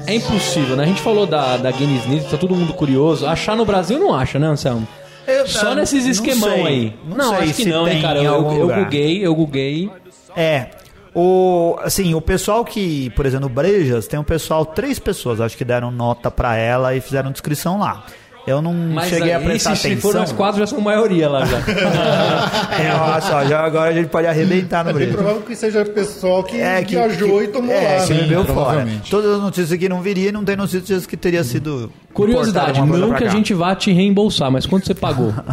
É 0.09 0.15
impossível, 0.15 0.75
né? 0.75 0.83
A 0.83 0.87
gente 0.87 1.01
falou 1.01 1.25
da, 1.25 1.57
da 1.57 1.71
Guinness 1.71 2.05
News, 2.07 2.25
tá 2.25 2.37
todo 2.37 2.55
mundo 2.55 2.73
curioso. 2.73 3.25
Achar 3.27 3.55
no 3.55 3.65
Brasil 3.65 3.99
não 3.99 4.13
acha, 4.13 4.39
né, 4.39 4.47
Anselmo? 4.47 4.87
Eu- 5.27 5.47
Só 5.47 5.69
eu 5.69 5.75
nesses 5.75 6.05
não 6.05 6.11
esquemão 6.11 6.49
sei. 6.49 6.65
aí. 6.65 6.93
Não, 7.15 7.29
sei 7.35 7.43
acho 7.49 7.53
que 7.53 7.65
não, 7.65 7.87
hein, 7.87 8.01
cara. 8.01 8.19
Eu, 8.19 8.33
eu 8.33 8.61
lugar. 8.63 8.83
buguei, 8.83 9.25
eu 9.25 9.35
buguei. 9.35 9.89
É. 10.35 10.67
O, 11.13 11.75
assim, 11.83 12.13
o 12.13 12.21
pessoal 12.21 12.63
que, 12.63 13.09
por 13.11 13.25
exemplo, 13.25 13.49
Brejas, 13.49 14.07
tem 14.07 14.19
um 14.19 14.23
pessoal, 14.23 14.65
três 14.65 14.99
pessoas, 14.99 15.41
acho 15.41 15.57
que 15.57 15.65
deram 15.65 15.91
nota 15.91 16.29
pra 16.31 16.55
ela 16.55 16.95
e 16.95 17.01
fizeram 17.01 17.31
descrição 17.31 17.79
lá. 17.79 18.03
Eu 18.49 18.61
não 18.61 18.73
Mas 18.73 19.09
cheguei 19.09 19.31
a 19.33 19.37
aí, 19.37 19.43
prestar 19.45 19.75
se, 19.75 19.81
se 19.83 19.87
atenção. 19.87 20.11
foram 20.11 20.23
os 20.23 20.31
quatro, 20.31 20.59
já 20.59 20.67
são 20.67 20.81
maioria 20.81 21.29
lá 21.29 21.45
já. 21.45 21.57
É, 22.79 22.93
olha 22.93 23.21
só, 23.21 23.45
já 23.45 23.59
agora 23.65 23.89
a 23.89 23.93
gente 23.93 24.07
pode 24.09 24.25
arrebentar 24.27 24.83
no 24.83 24.89
É 24.91 24.93
bem 24.93 25.01
Brejas. 25.03 25.15
provável 25.15 25.41
que 25.41 25.55
seja 25.55 25.83
pessoal 25.85 26.43
que, 26.43 26.59
É, 26.59 26.81
que 26.83 26.91
viajou 26.95 27.39
que- 27.39 27.43
e 27.43 27.47
tomou 27.49 27.73
é, 27.75 27.97
lá, 27.99 28.05
que 28.07 28.13
né? 28.13 28.21
bebeu 28.21 28.45
fora. 28.45 28.87
Todas 29.09 29.35
as 29.35 29.41
notícias 29.41 29.77
que 29.79 29.89
não 29.89 30.01
viria, 30.01 30.31
não 30.31 30.43
tem 30.45 30.55
notícias 30.55 31.05
que 31.05 31.17
teria 31.17 31.43
sido. 31.43 31.91
Curiosidade, 32.13 32.81
não 32.81 33.13
que 33.13 33.23
a 33.25 33.29
gente 33.29 33.53
vá 33.53 33.75
te 33.75 33.91
reembolsar, 33.91 34.49
mas 34.51 34.65
quanto 34.65 34.85
você 34.85 34.93
pagou? 34.93 35.33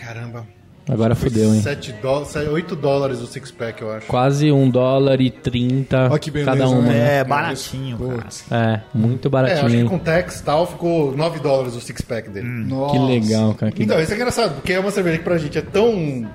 Caramba. 0.00 0.46
Agora 0.90 1.14
fudeu, 1.14 1.54
hein? 1.54 1.60
7 1.62 1.92
dólares, 2.02 2.34
8 2.34 2.76
dólares 2.76 3.20
o 3.20 3.26
six-pack, 3.26 3.80
eu 3.80 3.92
acho. 3.92 4.06
Quase 4.06 4.50
um 4.50 4.68
dólar 4.68 5.20
e 5.20 5.30
trinta 5.30 6.08
Olha 6.10 6.18
que 6.18 6.30
beleza, 6.30 6.50
cada 6.50 6.68
uma. 6.68 6.82
né? 6.82 7.18
É, 7.18 7.24
baratinho, 7.24 7.98
cara. 7.98 8.26
É, 8.50 8.80
muito 8.92 9.28
É, 9.28 9.30
baratinho, 9.30 9.66
acho 9.66 9.76
que 9.76 9.84
com 9.84 9.98
tax 9.98 10.40
e 10.40 10.42
tal 10.44 10.66
ficou 10.66 11.16
9 11.16 11.38
dólares 11.40 11.74
o 11.74 11.80
six-pack 11.80 12.30
dele. 12.30 12.46
nossa. 12.48 12.92
Que 12.94 12.98
legal, 13.06 13.54
cara. 13.54 13.70
Que... 13.72 13.82
Então, 13.84 14.00
isso 14.00 14.12
é 14.12 14.16
engraçado, 14.16 14.54
porque 14.56 14.72
é 14.72 14.80
uma 14.80 14.90
cerveja 14.90 15.18
que 15.18 15.24
pra 15.24 15.38
gente 15.38 15.56
é 15.58 15.62
tão 15.62 16.26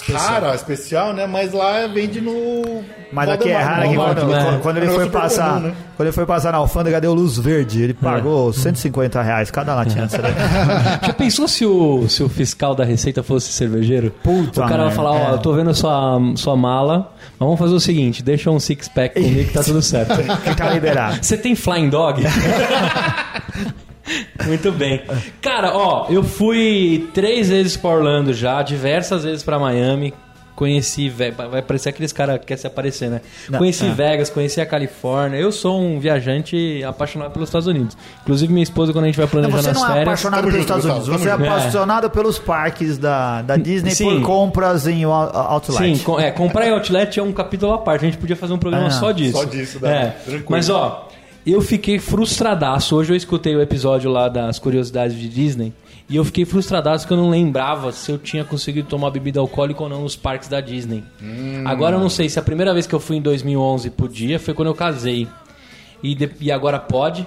rara, 0.00 0.54
especial, 0.54 1.12
né? 1.12 1.26
Mas 1.26 1.52
lá 1.52 1.86
vende 1.86 2.20
no. 2.20 2.82
Mas 3.12 3.28
aqui 3.30 3.48
é 3.48 3.56
raro 3.62 3.88
que 3.88 3.96
Walmart, 3.96 4.18
quando, 4.18 4.30
né? 4.30 4.42
quando- 4.44 4.60
quando 4.60 4.76
É 4.76 4.80
ele 4.82 4.90
foi 4.92 5.10
passar. 5.10 5.48
comum, 5.54 5.60
né? 5.68 5.74
Quando 5.96 6.06
ele 6.06 6.12
foi 6.14 6.26
passar 6.26 6.52
na 6.52 6.58
alfândega, 6.58 7.00
deu 7.00 7.14
luz 7.14 7.38
verde. 7.38 7.82
Ele 7.82 7.94
pagou 7.94 8.52
150 8.52 9.22
reais 9.22 9.50
cada 9.50 9.74
latinha 9.74 10.06
de 10.06 10.12
cerveja. 10.12 10.36
Já 11.06 11.12
pensou 11.12 11.48
se 11.48 11.64
o, 11.64 12.08
se 12.08 12.22
o 12.22 12.28
fiscal 12.28 12.74
da 12.74 12.84
Receita 12.84 13.22
fosse 13.22 13.50
cervejeiro? 13.52 14.10
Puta 14.22 14.64
o 14.64 14.68
cara 14.68 14.84
vai 14.84 14.92
falar, 14.94 15.10
ó, 15.12 15.30
é. 15.30 15.32
eu 15.34 15.38
tô 15.38 15.52
vendo 15.54 15.74
sua, 15.74 16.18
sua 16.36 16.56
mala, 16.56 17.12
mas 17.38 17.38
vamos 17.38 17.58
fazer 17.58 17.74
o 17.74 17.80
seguinte, 17.80 18.22
deixa 18.22 18.50
um 18.50 18.60
six-pack 18.60 19.20
comigo 19.20 19.48
que 19.48 19.54
tá 19.54 19.62
tudo 19.62 19.80
certo. 19.82 20.14
que 20.44 20.54
tá 20.54 20.70
liberado. 20.70 21.18
Você 21.22 21.36
tem 21.36 21.54
Flying 21.56 21.88
Dog? 21.88 22.22
Muito 24.46 24.72
bem. 24.72 25.02
Cara, 25.40 25.76
ó, 25.76 26.06
eu 26.10 26.22
fui 26.24 27.08
três 27.14 27.48
vezes 27.48 27.76
pra 27.76 27.90
Orlando 27.90 28.32
já, 28.32 28.62
diversas 28.62 29.24
vezes 29.24 29.42
pra 29.42 29.58
Miami. 29.58 30.12
Conheci, 30.54 31.08
vai 31.08 31.30
parecer 31.62 31.90
aqueles 31.90 32.12
caras 32.12 32.40
que 32.40 32.46
quer 32.46 32.56
se 32.56 32.66
aparecer, 32.66 33.08
né? 33.08 33.20
Não, 33.48 33.60
conheci 33.60 33.86
é. 33.86 33.90
Vegas, 33.90 34.28
conheci 34.28 34.60
a 34.60 34.66
Califórnia. 34.66 35.36
Eu 35.38 35.52
sou 35.52 35.80
um 35.80 36.00
viajante 36.00 36.82
apaixonado 36.82 37.30
pelos 37.30 37.48
Estados 37.48 37.68
Unidos. 37.68 37.96
Inclusive, 38.22 38.52
minha 38.52 38.64
esposa, 38.64 38.92
quando 38.92 39.04
a 39.04 39.06
gente 39.06 39.14
vai 39.16 39.26
Não, 39.26 39.30
planejar 39.30 39.56
você 39.56 39.68
nas 39.68 39.76
não 39.76 39.84
é 39.84 39.86
férias. 39.90 40.08
apaixonado 40.08 40.40
Tamo 40.40 40.50
pelos 40.52 40.66
junto, 40.66 40.78
Estados 40.78 41.06
Unidos, 41.06 41.22
você 41.22 41.28
é 41.28 41.32
apaixonado 41.32 42.10
pelos 42.10 42.38
parques 42.40 42.98
da, 42.98 43.40
da 43.42 43.56
Disney 43.56 43.92
Sim. 43.92 44.04
por 44.18 44.22
compras 44.26 44.88
em 44.88 45.04
out- 45.04 45.30
outlet. 45.32 45.96
Sim, 45.96 46.02
com- 46.02 46.18
é, 46.18 46.32
comprar 46.32 46.66
em 46.66 46.70
outlet 46.72 47.20
é 47.20 47.22
um 47.22 47.32
capítulo 47.32 47.72
à 47.74 47.78
parte. 47.78 48.04
A 48.04 48.08
gente 48.08 48.18
podia 48.18 48.34
fazer 48.34 48.52
um 48.52 48.58
programa 48.58 48.88
Ah, 48.88 48.90
só 48.90 49.12
disso. 49.12 49.38
só 49.38 49.44
disso, 49.44 49.78
dá. 49.78 49.88
É. 49.88 50.06
Tranquilo. 50.24 50.44
Mas 50.48 50.68
ó, 50.68 51.07
eu 51.46 51.60
fiquei 51.60 51.98
frustradaço. 51.98 52.96
Hoje 52.96 53.12
eu 53.12 53.16
escutei 53.16 53.54
o 53.56 53.60
episódio 53.60 54.10
lá 54.10 54.28
das 54.28 54.58
curiosidades 54.58 55.16
de 55.18 55.28
Disney 55.28 55.72
e 56.08 56.16
eu 56.16 56.24
fiquei 56.24 56.44
frustradaço 56.44 57.06
que 57.06 57.12
eu 57.12 57.16
não 57.16 57.28
lembrava 57.30 57.92
se 57.92 58.10
eu 58.10 58.18
tinha 58.18 58.44
conseguido 58.44 58.88
tomar 58.88 59.10
bebida 59.10 59.40
alcoólica 59.40 59.82
ou 59.82 59.88
não 59.88 60.02
nos 60.02 60.16
parques 60.16 60.48
da 60.48 60.60
Disney. 60.60 61.02
Hum. 61.22 61.62
Agora 61.66 61.96
eu 61.96 62.00
não 62.00 62.08
sei 62.10 62.28
se 62.28 62.38
a 62.38 62.42
primeira 62.42 62.72
vez 62.72 62.86
que 62.86 62.94
eu 62.94 63.00
fui 63.00 63.16
em 63.16 63.22
2011 63.22 63.90
podia 63.90 64.38
foi 64.38 64.54
quando 64.54 64.68
eu 64.68 64.74
casei. 64.74 65.26
E, 66.02 66.14
de- 66.14 66.30
e 66.40 66.52
agora 66.52 66.78
pode. 66.78 67.26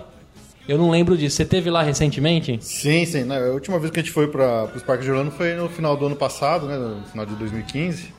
Eu 0.67 0.77
não 0.77 0.89
lembro 0.91 1.17
disso. 1.17 1.35
Você 1.37 1.43
teve 1.45 1.69
lá 1.69 1.81
recentemente? 1.81 2.57
Sim, 2.61 3.05
sim. 3.05 3.25
A 3.31 3.51
última 3.51 3.77
vez 3.79 3.91
que 3.91 3.99
a 3.99 4.03
gente 4.03 4.13
foi 4.13 4.27
para 4.27 4.65
os 4.75 4.83
parques 4.83 5.05
de 5.05 5.11
Orlando 5.11 5.31
foi 5.31 5.55
no 5.55 5.67
final 5.67 5.97
do 5.97 6.05
ano 6.05 6.15
passado, 6.15 6.67
né? 6.67 6.77
No 6.77 7.03
final 7.07 7.25
de 7.25 7.33
2015. 7.35 8.13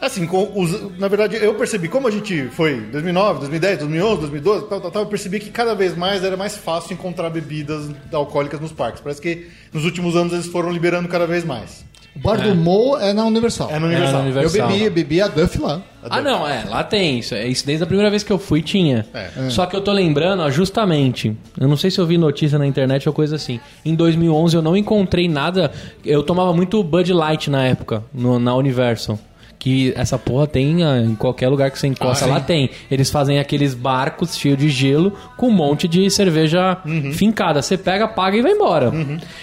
Assim, 0.00 0.26
com 0.26 0.50
os- 0.58 0.98
na 0.98 1.08
verdade, 1.08 1.36
eu 1.36 1.54
percebi, 1.54 1.86
como 1.88 2.08
a 2.08 2.10
gente 2.10 2.48
foi 2.52 2.72
em 2.74 2.90
2009, 2.90 3.40
2010, 3.40 3.78
2011, 3.80 4.20
2012, 4.20 4.66
tal, 4.66 4.80
tal, 4.80 4.90
tal, 4.90 5.02
eu 5.02 5.08
percebi 5.08 5.38
que 5.38 5.50
cada 5.50 5.74
vez 5.74 5.94
mais 5.96 6.24
era 6.24 6.36
mais 6.36 6.56
fácil 6.56 6.94
encontrar 6.94 7.28
bebidas 7.28 7.90
alcoólicas 8.12 8.58
nos 8.60 8.72
parques. 8.72 9.00
Parece 9.02 9.20
que 9.20 9.48
nos 9.72 9.84
últimos 9.84 10.16
anos 10.16 10.32
eles 10.32 10.46
foram 10.46 10.70
liberando 10.70 11.08
cada 11.08 11.26
vez 11.26 11.44
mais. 11.44 11.84
O 12.16 12.18
bar 12.18 12.40
do 12.42 12.56
Mo 12.56 12.96
é 12.98 13.12
na 13.12 13.24
Universal. 13.24 13.70
É 13.70 13.78
no 13.78 13.86
Universal. 13.86 14.14
no 14.22 14.24
Universal. 14.24 14.60
Eu 14.70 14.78
bebi, 14.78 14.90
bebi 14.90 15.20
a 15.22 15.28
Duff 15.28 15.60
lá. 15.60 15.80
Ah, 16.02 16.20
não, 16.20 16.48
é, 16.48 16.64
lá 16.68 16.82
tem 16.82 17.20
isso. 17.20 17.34
É 17.36 17.46
isso 17.46 17.64
desde 17.64 17.84
a 17.84 17.86
primeira 17.86 18.10
vez 18.10 18.24
que 18.24 18.32
eu 18.32 18.38
fui 18.38 18.62
tinha. 18.62 19.06
É. 19.14 19.48
Só 19.50 19.64
que 19.64 19.76
eu 19.76 19.80
tô 19.80 19.92
lembrando, 19.92 20.42
ó, 20.42 20.50
justamente, 20.50 21.36
eu 21.60 21.68
não 21.68 21.76
sei 21.76 21.88
se 21.90 22.00
eu 22.00 22.06
vi 22.06 22.18
notícia 22.18 22.58
na 22.58 22.66
internet 22.66 23.06
ou 23.08 23.14
coisa 23.14 23.36
assim. 23.36 23.60
Em 23.84 23.94
2011 23.94 24.56
eu 24.56 24.62
não 24.62 24.76
encontrei 24.76 25.28
nada. 25.28 25.70
Eu 26.04 26.22
tomava 26.24 26.52
muito 26.52 26.82
Bud 26.82 27.12
Light 27.12 27.48
na 27.48 27.64
época, 27.66 28.02
no- 28.12 28.40
na 28.40 28.54
Universal. 28.56 29.16
Que 29.60 29.92
essa 29.94 30.18
porra 30.18 30.46
tem 30.46 30.82
ah, 30.82 30.98
em 31.02 31.14
qualquer 31.14 31.48
lugar 31.48 31.70
que 31.70 31.78
você 31.78 31.86
encosta, 31.86 32.24
Ah, 32.24 32.28
lá 32.28 32.40
tem. 32.40 32.70
Eles 32.90 33.10
fazem 33.10 33.38
aqueles 33.38 33.74
barcos 33.74 34.34
cheios 34.34 34.56
de 34.58 34.70
gelo 34.70 35.12
com 35.36 35.48
um 35.48 35.52
monte 35.52 35.86
de 35.86 36.08
cerveja 36.10 36.78
Uhum. 36.86 37.12
fincada. 37.12 37.60
Você 37.60 37.76
pega, 37.76 38.08
paga 38.08 38.38
e 38.38 38.40
vai 38.42 38.52
embora. 38.52 38.90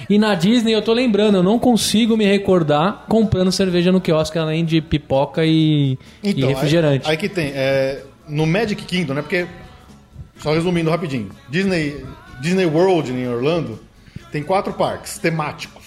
E 0.10 0.18
na 0.18 0.34
Disney 0.34 0.74
eu 0.74 0.82
tô 0.82 0.92
lembrando, 0.92 1.38
eu 1.38 1.44
não 1.44 1.60
consigo 1.60 2.18
me 2.18 2.26
recordar 2.26 3.06
comprando 3.08 3.52
cerveja 3.52 3.92
no 3.92 4.02
quiosque 4.02 4.40
além 4.40 4.66
de 4.66 4.82
pipoca 4.82 5.46
e, 5.46 6.00
e 6.24 6.32
Então, 6.32 6.50
refrigerante. 6.50 7.06
Aí, 7.06 7.12
aí 7.12 7.18
que 7.18 7.30
tem. 7.30 7.52
é, 7.54 8.02
no 8.28 8.48
Magic 8.48 8.84
Kingdom, 8.86 9.14
né? 9.14 9.22
Porque. 9.22 9.46
Só 10.40 10.52
resumindo 10.54 10.90
rapidinho. 10.90 11.30
Disney, 11.48 12.04
Disney 12.42 12.66
World 12.66 13.12
em 13.12 13.28
Orlando 13.28 13.80
tem 14.32 14.42
quatro 14.44 14.74
parques 14.74 15.18
temáticos. 15.20 15.87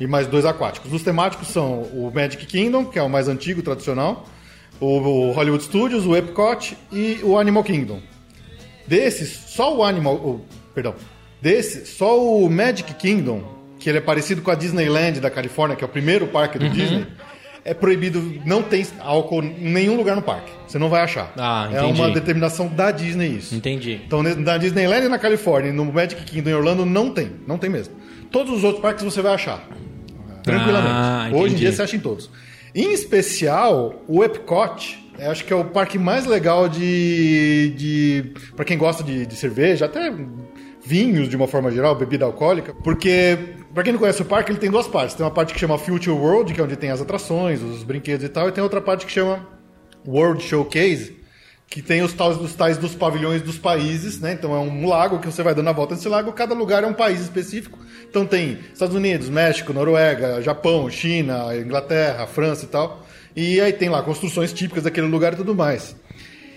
E 0.00 0.06
mais 0.06 0.26
dois 0.26 0.44
aquáticos. 0.44 0.92
Os 0.92 1.02
temáticos 1.02 1.48
são 1.48 1.82
o 1.82 2.10
Magic 2.14 2.46
Kingdom, 2.46 2.84
que 2.84 2.98
é 2.98 3.02
o 3.02 3.08
mais 3.08 3.28
antigo, 3.28 3.62
tradicional. 3.62 4.26
O, 4.80 5.32
Hollywood 5.32 5.64
Studios, 5.64 6.06
o 6.06 6.14
Epcot 6.16 6.76
e 6.92 7.18
o 7.24 7.36
Animal 7.36 7.64
Kingdom. 7.64 8.00
Desses, 8.86 9.30
só 9.48 9.76
o 9.76 9.82
Animal. 9.82 10.40
perdão. 10.74 10.94
Desse, 11.42 11.86
só 11.86 12.18
o 12.20 12.48
Magic 12.48 12.94
Kingdom, 12.94 13.42
que 13.78 13.88
ele 13.88 13.98
é 13.98 14.00
parecido 14.00 14.40
com 14.42 14.50
a 14.50 14.54
Disneyland 14.54 15.20
da 15.20 15.30
Califórnia, 15.30 15.76
que 15.76 15.84
é 15.84 15.86
o 15.86 15.90
primeiro 15.90 16.26
parque 16.28 16.58
do 16.58 16.64
Uhum. 16.66 16.72
Disney, 16.72 17.06
é 17.64 17.74
proibido, 17.74 18.20
não 18.46 18.62
tem 18.62 18.86
álcool 19.00 19.42
em 19.42 19.70
nenhum 19.72 19.96
lugar 19.96 20.16
no 20.16 20.22
parque. 20.22 20.50
Você 20.66 20.78
não 20.78 20.88
vai 20.88 21.02
achar. 21.02 21.32
Ah, 21.36 21.68
é 21.72 21.82
uma 21.82 22.10
determinação 22.10 22.66
da 22.68 22.90
Disney 22.90 23.36
isso. 23.36 23.54
Entendi. 23.54 24.00
Então, 24.06 24.22
na 24.22 24.56
Disneyland 24.56 25.08
na 25.08 25.18
Califórnia 25.18 25.72
no 25.72 25.84
Magic 25.84 26.22
Kingdom 26.24 26.50
em 26.50 26.54
Orlando 26.54 26.86
não 26.86 27.10
tem, 27.10 27.32
não 27.46 27.58
tem 27.58 27.68
mesmo. 27.68 27.94
Todos 28.30 28.52
os 28.56 28.64
outros 28.64 28.80
parques 28.82 29.04
você 29.04 29.20
vai 29.20 29.34
achar. 29.34 29.62
Tranquilamente. 30.42 30.94
Ah, 30.94 31.30
Hoje 31.32 31.54
em 31.54 31.56
dia 31.58 31.72
você 31.72 31.82
acha 31.82 31.96
em 31.96 32.00
todos. 32.00 32.30
Em 32.74 32.92
especial, 32.92 34.02
o 34.06 34.22
Epcot, 34.22 35.12
acho 35.18 35.44
que 35.44 35.52
é 35.52 35.56
o 35.56 35.64
parque 35.64 35.98
mais 35.98 36.26
legal 36.26 36.68
de. 36.68 37.74
de 37.76 38.32
para 38.54 38.64
quem 38.64 38.78
gosta 38.78 39.02
de, 39.02 39.26
de 39.26 39.34
cerveja, 39.36 39.86
até 39.86 40.12
vinhos 40.84 41.28
de 41.28 41.36
uma 41.36 41.46
forma 41.46 41.70
geral, 41.70 41.94
bebida 41.94 42.24
alcoólica, 42.24 42.74
porque, 42.82 43.36
para 43.74 43.82
quem 43.82 43.92
não 43.92 44.00
conhece 44.00 44.22
o 44.22 44.24
parque, 44.24 44.50
ele 44.50 44.58
tem 44.58 44.70
duas 44.70 44.86
partes. 44.86 45.14
Tem 45.14 45.24
uma 45.24 45.32
parte 45.32 45.52
que 45.52 45.60
chama 45.60 45.76
Future 45.76 46.16
World, 46.16 46.54
que 46.54 46.60
é 46.60 46.64
onde 46.64 46.76
tem 46.76 46.90
as 46.90 47.00
atrações, 47.00 47.62
os 47.62 47.82
brinquedos 47.82 48.24
e 48.24 48.28
tal, 48.28 48.48
e 48.48 48.52
tem 48.52 48.62
outra 48.62 48.80
parte 48.80 49.04
que 49.04 49.12
chama 49.12 49.46
World 50.06 50.42
Showcase, 50.42 51.17
que 51.70 51.82
tem 51.82 52.02
os 52.02 52.14
tais, 52.14 52.36
os 52.40 52.54
tais 52.54 52.78
dos 52.78 52.94
pavilhões 52.94 53.42
dos 53.42 53.58
países, 53.58 54.18
né? 54.20 54.32
Então 54.32 54.54
é 54.54 54.58
um 54.58 54.86
lago 54.86 55.18
que 55.18 55.26
você 55.26 55.42
vai 55.42 55.54
dando 55.54 55.68
a 55.68 55.72
volta 55.72 55.94
nesse 55.94 56.08
lago, 56.08 56.32
cada 56.32 56.54
lugar 56.54 56.82
é 56.82 56.86
um 56.86 56.94
país 56.94 57.20
específico. 57.20 57.78
Então 58.08 58.24
tem 58.24 58.58
Estados 58.72 58.96
Unidos, 58.96 59.28
México, 59.28 59.72
Noruega, 59.72 60.40
Japão, 60.40 60.88
China, 60.88 61.54
Inglaterra, 61.54 62.26
França 62.26 62.64
e 62.64 62.68
tal. 62.68 63.06
E 63.36 63.60
aí 63.60 63.72
tem 63.72 63.90
lá 63.90 64.02
construções 64.02 64.52
típicas 64.52 64.84
daquele 64.84 65.06
lugar 65.06 65.34
e 65.34 65.36
tudo 65.36 65.54
mais. 65.54 65.94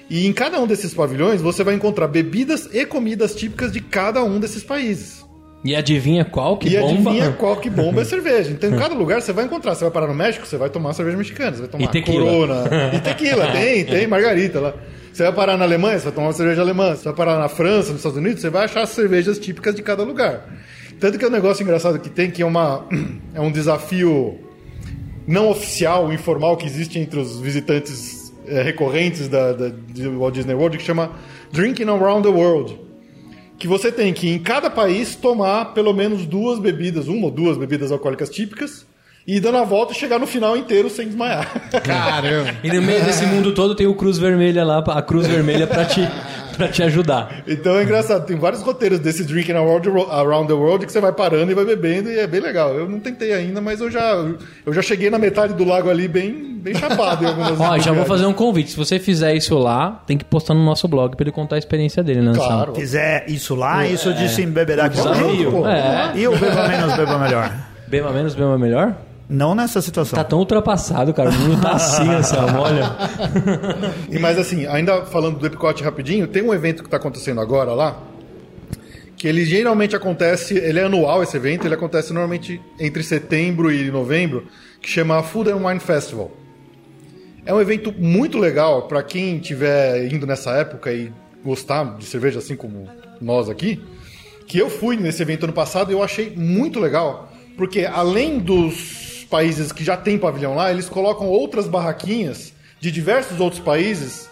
E 0.10 0.26
em 0.26 0.34
cada 0.34 0.60
um 0.60 0.65
desses 0.65 0.93
pavilhões 0.93 1.41
você 1.41 1.63
vai 1.63 1.76
encontrar 1.76 2.08
bebidas 2.08 2.69
e 2.74 2.86
comidas 2.86 3.36
típicas 3.36 3.71
de 3.71 3.82
cada 3.82 4.24
um 4.24 4.39
desses 4.39 4.63
países. 4.63 5.26
E 5.63 5.76
adivinha 5.76 6.26
qual 6.26 6.58
que 6.58 6.69
e 6.69 6.80
bomba? 6.80 7.10
adivinha 7.12 7.32
qual 7.38 7.58
que 7.58 7.69
bomba 7.69 8.02
é 8.02 8.06
cerveja. 8.06 8.50
Então, 8.50 8.74
em 8.74 8.78
cada 8.78 8.95
lugar 8.95 9.21
você 9.21 9.32
vai 9.32 9.45
encontrar. 9.45 9.76
Você 9.76 9.84
vai 9.84 9.91
parar 9.91 10.08
no 10.08 10.15
México, 10.15 10.45
você 10.45 10.58
vai 10.58 10.69
tomar 10.69 10.93
cerveja 10.93 11.17
mexicana. 11.17 11.52
Você 11.52 11.60
vai 11.60 11.67
tomar 11.69 11.84
E 11.84 11.88
tequila. 11.88 12.26
Corona. 12.26 12.69
E 12.93 13.00
tequila, 13.00 13.52
tem, 13.52 13.86
tem 13.86 14.08
margarita 14.08 14.60
lá. 14.60 14.74
Você 15.12 15.24
vai 15.24 15.34
parar 15.34 15.58
na 15.58 15.65
Alemanha, 15.65 16.00
você 16.00 16.06
vai 16.06 16.13
tomar 16.13 16.28
uma 16.28 16.34
cerveja 16.34 16.62
alemã. 16.62 16.95
Você 16.95 17.04
vai 17.04 17.13
parar 17.13 17.38
na 17.38 17.50
França, 17.50 17.89
nos 17.89 17.97
Estados 17.97 18.17
Unidos, 18.17 18.41
você 18.41 18.50
vai 18.50 18.65
achar 18.65 18.82
as 18.82 18.89
cervejas 18.89 19.38
típicas 19.39 19.76
de 19.76 19.82
cada 19.82 20.04
lugar. 20.04 20.47
Tanto 21.00 21.17
que 21.17 21.26
é 21.26 21.28
um 21.28 21.32
negócio 21.32 21.63
engraçado 21.63 22.00
que 22.00 22.10
tem, 22.10 22.30
que 22.32 22.41
é, 22.41 22.45
uma, 22.45 22.86
é 23.34 23.41
um 23.41 23.52
desafio 23.52 24.39
não 25.28 25.50
oficial, 25.50 26.12
informal, 26.13 26.58
que 26.58 26.65
existe 26.65 26.97
entre 27.00 27.19
os 27.19 27.39
visitantes 27.39 28.34
eh, 28.47 28.62
recorrentes 28.62 29.28
da, 29.28 29.54
da, 29.54 29.69
de 29.69 30.08
Walt 30.08 30.34
Disney 30.34 30.54
World, 30.54 30.78
que 30.78 30.84
chama 30.84 31.12
Drinking 31.52 31.89
Around 31.89 32.28
the 32.28 32.34
World 32.34 32.91
que 33.62 33.67
você 33.67 33.91
tem 33.91 34.12
que, 34.12 34.28
em 34.28 34.39
cada 34.39 34.71
país, 34.71 35.15
tomar 35.15 35.65
pelo 35.65 35.93
menos 35.93 36.26
duas 36.26 36.58
bebidas, 36.58 37.08
uma 37.08 37.26
ou 37.26 37.32
duas 37.32 37.60
bebidas 37.60 37.91
alcoólicas 37.91 38.28
típicas, 38.28 38.88
e 39.27 39.39
dando 39.39 39.57
a 39.57 39.63
volta 39.63 39.93
e 39.93 39.95
chegar 39.95 40.17
no 40.19 40.25
final 40.27 40.57
inteiro 40.57 40.89
sem 40.89 41.07
desmaiar. 41.07 41.47
Caramba. 41.84 42.51
E 42.63 42.71
no 42.71 42.81
meio 42.81 43.03
desse 43.03 43.25
mundo 43.25 43.53
todo 43.53 43.75
tem 43.75 43.88
o 43.88 43.93
Cruz 43.95 44.17
Vermelha 44.17 44.63
lá, 44.63 44.79
a 44.79 45.01
Cruz 45.01 45.27
Vermelha 45.27 45.67
pra 45.67 45.86
te, 45.86 46.07
pra 46.57 46.67
te 46.67 46.81
ajudar. 46.84 47.43
então 47.47 47.75
é 47.77 47.84
engraçado, 47.84 48.25
tem 48.25 48.36
vários 48.38 48.62
roteiros 48.62 48.99
desse 48.99 49.23
Drinking 49.23 49.53
Around 49.53 50.47
the- 50.47 50.53
World 50.53 50.86
que 50.86 50.91
você 50.91 50.99
vai 50.99 51.12
parando 51.13 51.51
e 51.51 51.55
vai 51.55 51.65
bebendo, 51.65 52.10
e 52.10 52.17
é 52.19 52.25
bem 52.27 52.39
legal. 52.41 52.73
Eu 52.73 52.89
não 52.89 52.99
tentei 52.99 53.31
ainda, 53.34 53.62
mas 53.62 53.79
eu 53.79 53.89
já, 53.91 54.13
eu 54.65 54.73
já 54.73 54.81
cheguei 54.81 55.10
na 55.10 55.17
metade 55.19 55.53
do 55.53 55.63
lago 55.63 55.89
ali 55.89 56.07
bem, 56.07 56.57
bem 56.60 56.73
chapado 56.73 57.23
em 57.23 57.27
algumas 57.27 57.57
Ó, 57.62 57.77
já 57.77 57.91
vou 57.91 58.05
fazer 58.05 58.25
um 58.25 58.34
convite. 58.34 58.71
Se 58.71 58.77
você 58.77 58.97
fizer 58.99 59.34
isso 59.36 59.57
lá, 59.57 60.01
tem 60.07 60.17
que 60.17 60.25
postar 60.25 60.53
no 60.55 60.63
nosso 60.65 60.88
blog 60.88 61.15
pra 61.15 61.23
ele 61.23 61.31
contar 61.31 61.55
a 61.57 61.60
experiência 61.60 62.03
dele, 62.03 62.21
né? 62.21 62.34
Claro. 62.36 62.73
Fizer 62.75 63.25
isso 63.27 63.53
lá, 63.55 63.86
isso 63.86 64.12
disse 64.13 64.41
em 64.41 64.47
beberá 64.47 64.89
pô. 64.89 65.67
É. 65.67 66.12
E 66.15 66.27
o 66.27 66.36
beba 66.38 66.67
menos, 66.67 66.95
beba 66.95 67.17
melhor. 67.19 67.51
Bema 67.88 68.10
menos, 68.12 68.34
bema 68.36 68.57
melhor? 68.57 68.95
Não 69.32 69.56
nessa 69.56 69.82
situação. 69.82 70.17
Tá 70.17 70.26
tão 70.26 70.39
ultrapassado, 70.39 71.13
cara. 71.13 71.30
O 71.30 71.34
mundo 71.34 71.62
tá 71.62 71.72
assim, 71.72 72.04
Anselmo, 72.12 72.60
olha. 72.60 72.98
E 74.10 74.20
mas 74.20 74.38
assim, 74.38 74.67
ainda 74.67 75.06
falando 75.06 75.39
do 75.39 75.46
Epcot 75.46 75.82
rapidinho, 75.82 76.28
tem 76.28 76.44
um 76.44 76.54
evento 76.54 76.84
que 76.84 76.88
está 76.88 76.98
acontecendo 76.98 77.39
agora 77.39 77.74
lá, 77.74 78.04
que 79.15 79.30
ele 79.30 79.46
geralmente 79.46 79.96
acontece, 79.96 80.58
ele 80.58 80.82
é 80.82 80.84
anual 80.84 81.24
esse 81.24 81.38
evento, 81.38 81.65
ele 81.65 81.74
acontece 81.74 82.12
normalmente 82.12 82.62
entre 82.78 83.02
setembro 83.04 83.72
e 83.72 83.89
novembro, 83.89 84.48
que 84.82 84.89
chama 84.89 85.24
Food 85.24 85.50
and 85.50 85.65
Wine 85.65 85.80
Festival. 85.80 86.30
É 87.46 87.54
um 87.54 87.62
evento 87.62 87.94
muito 87.98 88.38
legal 88.38 88.89
para 88.89 89.02
quem 89.02 89.38
estiver 89.38 90.12
indo 90.12 90.28
nessa 90.28 90.52
época 90.58 90.91
e 90.91 91.10
gostar 91.41 91.98
de 91.98 92.04
cerveja 92.04 92.39
assim 92.39 92.58
como 92.58 92.89
nós 93.22 93.50
aqui, 93.50 93.82
que 94.46 94.58
eu 94.58 94.70
fui 94.70 94.98
nesse 94.98 95.22
evento 95.22 95.46
ano 95.46 95.54
passado 95.54 95.89
e 95.89 95.94
eu 95.94 96.04
achei 96.04 96.36
muito 96.36 96.82
legal, 96.82 97.32
porque 97.56 97.86
além 97.86 98.38
dos 98.38 99.11
países 99.32 99.72
que 99.72 99.84
já 99.84 99.96
tem 99.96 100.20
pavilhão 100.20 100.54
lá, 100.54 100.70
eles 100.70 100.89
colocam 100.89 101.28
outras 101.28 101.67
barraquinhas 101.67 102.54
de 102.82 102.91
diversos 102.91 103.39
outros 103.39 103.62
países 103.62 104.30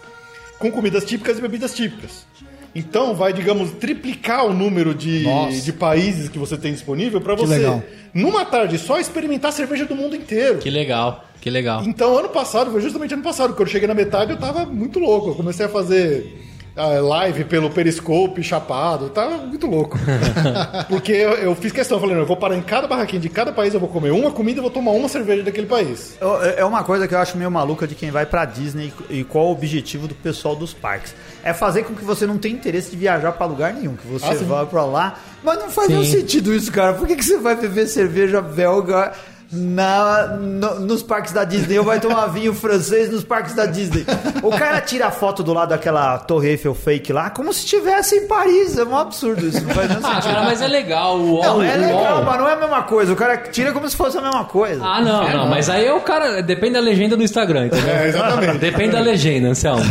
com 0.58 0.70
comidas 0.70 1.04
típicas 1.04 1.38
e 1.38 1.40
bebidas 1.40 1.74
típicas. 1.74 2.26
Então 2.74 3.14
vai, 3.14 3.32
digamos, 3.32 3.72
triplicar 3.72 4.46
o 4.46 4.52
número 4.52 4.94
de, 4.94 5.22
Nossa. 5.24 5.60
de 5.60 5.72
países 5.72 6.28
que 6.28 6.38
você 6.38 6.56
tem 6.56 6.72
disponível 6.72 7.20
para 7.20 7.34
você, 7.34 7.56
legal. 7.56 7.82
numa 8.14 8.44
tarde 8.44 8.78
só, 8.78 9.00
experimentar 9.00 9.52
cerveja 9.52 9.86
do 9.86 9.96
mundo 9.96 10.14
inteiro. 10.14 10.58
Que 10.58 10.70
legal, 10.70 11.24
que 11.40 11.50
legal. 11.50 11.82
Então, 11.84 12.16
ano 12.16 12.28
passado, 12.28 12.70
foi 12.70 12.80
justamente 12.80 13.14
ano 13.14 13.24
passado, 13.24 13.54
quando 13.54 13.66
eu 13.68 13.72
cheguei 13.72 13.88
na 13.88 13.94
metade, 13.94 14.32
eu 14.32 14.36
tava 14.36 14.66
muito 14.66 15.00
louco. 15.00 15.30
Eu 15.30 15.34
comecei 15.34 15.66
a 15.66 15.68
fazer 15.68 16.49
live 16.86 17.44
pelo 17.44 17.70
Periscope, 17.70 18.42
chapado, 18.42 19.08
tava 19.10 19.36
muito 19.38 19.66
louco. 19.66 19.98
Porque 20.88 21.12
eu, 21.12 21.30
eu 21.32 21.54
fiz 21.54 21.72
questão, 21.72 21.96
eu 21.96 22.00
falei, 22.00 22.14
não, 22.16 22.22
eu 22.22 22.26
vou 22.26 22.36
parar 22.36 22.56
em 22.56 22.62
cada 22.62 22.86
barraquinha 22.86 23.20
de 23.20 23.28
cada 23.28 23.52
país, 23.52 23.74
eu 23.74 23.80
vou 23.80 23.88
comer 23.88 24.10
uma 24.10 24.30
comida 24.30 24.58
e 24.58 24.62
vou 24.62 24.70
tomar 24.70 24.92
uma 24.92 25.08
cerveja 25.08 25.42
daquele 25.42 25.66
país. 25.66 26.16
Eu- 26.20 26.40
É 26.42 26.64
uma 26.64 26.82
coisa 26.84 27.06
que 27.08 27.14
eu 27.14 27.18
acho 27.18 27.36
meio 27.36 27.50
maluca 27.50 27.86
de 27.86 27.94
quem 27.94 28.10
vai 28.10 28.26
pra 28.26 28.44
Disney 28.44 28.92
e 29.08 29.24
qual 29.24 29.46
o 29.48 29.52
objetivo 29.52 30.08
do 30.08 30.14
pessoal 30.14 30.54
dos 30.56 30.72
parques. 30.72 31.14
É 31.42 31.52
fazer 31.52 31.84
com 31.84 31.94
que 31.94 32.04
você 32.04 32.26
não 32.26 32.38
tenha 32.38 32.54
interesse 32.54 32.90
de 32.90 32.96
viajar 32.96 33.32
pra 33.32 33.46
lugar 33.46 33.72
nenhum, 33.72 33.94
que 33.96 34.06
você 34.06 34.26
Ah, 34.26 34.44
vá 34.44 34.66
pra 34.66 34.84
lá. 34.84 35.18
Mas 35.42 35.58
não 35.58 35.70
faz 35.70 35.88
nenhum 35.88 36.04
Sim. 36.04 36.20
sentido 36.20 36.54
isso, 36.54 36.70
cara. 36.70 36.94
Por 36.94 37.06
que, 37.06 37.16
que 37.16 37.24
você 37.24 37.38
vai 37.38 37.56
beber 37.56 37.86
cerveja 37.86 38.40
belga 38.42 39.12
na, 39.52 40.26
no- 40.38 40.80
nos 40.80 41.02
parques 41.02 41.32
da 41.32 41.44
Disney 41.44 41.78
ou 41.78 41.84
vai 41.84 41.98
tomar 42.00 42.26
vinho 42.32 42.54
francês 42.54 43.10
nos 43.10 43.24
parques 43.24 43.54
da 43.54 43.66
Disney? 43.66 44.04
O 44.42 44.50
cara 44.50 44.80
tira 44.80 45.06
a 45.06 45.10
foto 45.10 45.42
do 45.42 45.52
lado 45.52 45.70
daquela 45.70 46.18
Torre 46.18 46.50
Eiffel 46.50 46.74
fake 46.74 47.12
lá 47.12 47.30
como 47.30 47.52
se 47.52 47.60
estivesse 47.64 48.16
em 48.16 48.26
Paris. 48.26 48.78
É 48.78 48.84
um 48.84 48.96
absurdo 48.96 49.46
isso, 49.46 49.60
não 49.64 49.74
faz 49.74 49.88
nenhum 49.88 50.00
Ah, 50.06 50.14
sentido. 50.14 50.34
cara, 50.34 50.44
mas 50.46 50.62
é 50.62 50.68
legal. 50.68 51.18
O 51.18 51.42
Não, 51.42 51.62
é 51.62 51.76
legal, 51.76 52.16
UOL. 52.16 52.24
mas 52.24 52.38
não 52.40 52.48
é 52.48 52.52
a 52.52 52.56
mesma 52.56 52.82
coisa. 52.82 53.12
O 53.12 53.16
cara 53.16 53.36
tira 53.38 53.72
como 53.72 53.88
se 53.88 53.96
fosse 53.96 54.16
a 54.18 54.20
mesma 54.22 54.44
coisa. 54.44 54.84
Ah, 54.84 55.00
não, 55.00 55.28
não, 55.28 55.46
mas 55.48 55.68
aí 55.68 55.84
é 55.86 55.92
o 55.92 56.00
cara. 56.00 56.42
Depende 56.42 56.74
da 56.74 56.80
legenda 56.80 57.16
do 57.16 57.22
Instagram, 57.22 57.66
entendeu? 57.66 57.94
É, 57.94 58.08
exatamente. 58.08 58.58
Depende 58.58 58.92
da 58.92 59.00
legenda, 59.00 59.48
Anselmo. 59.48 59.82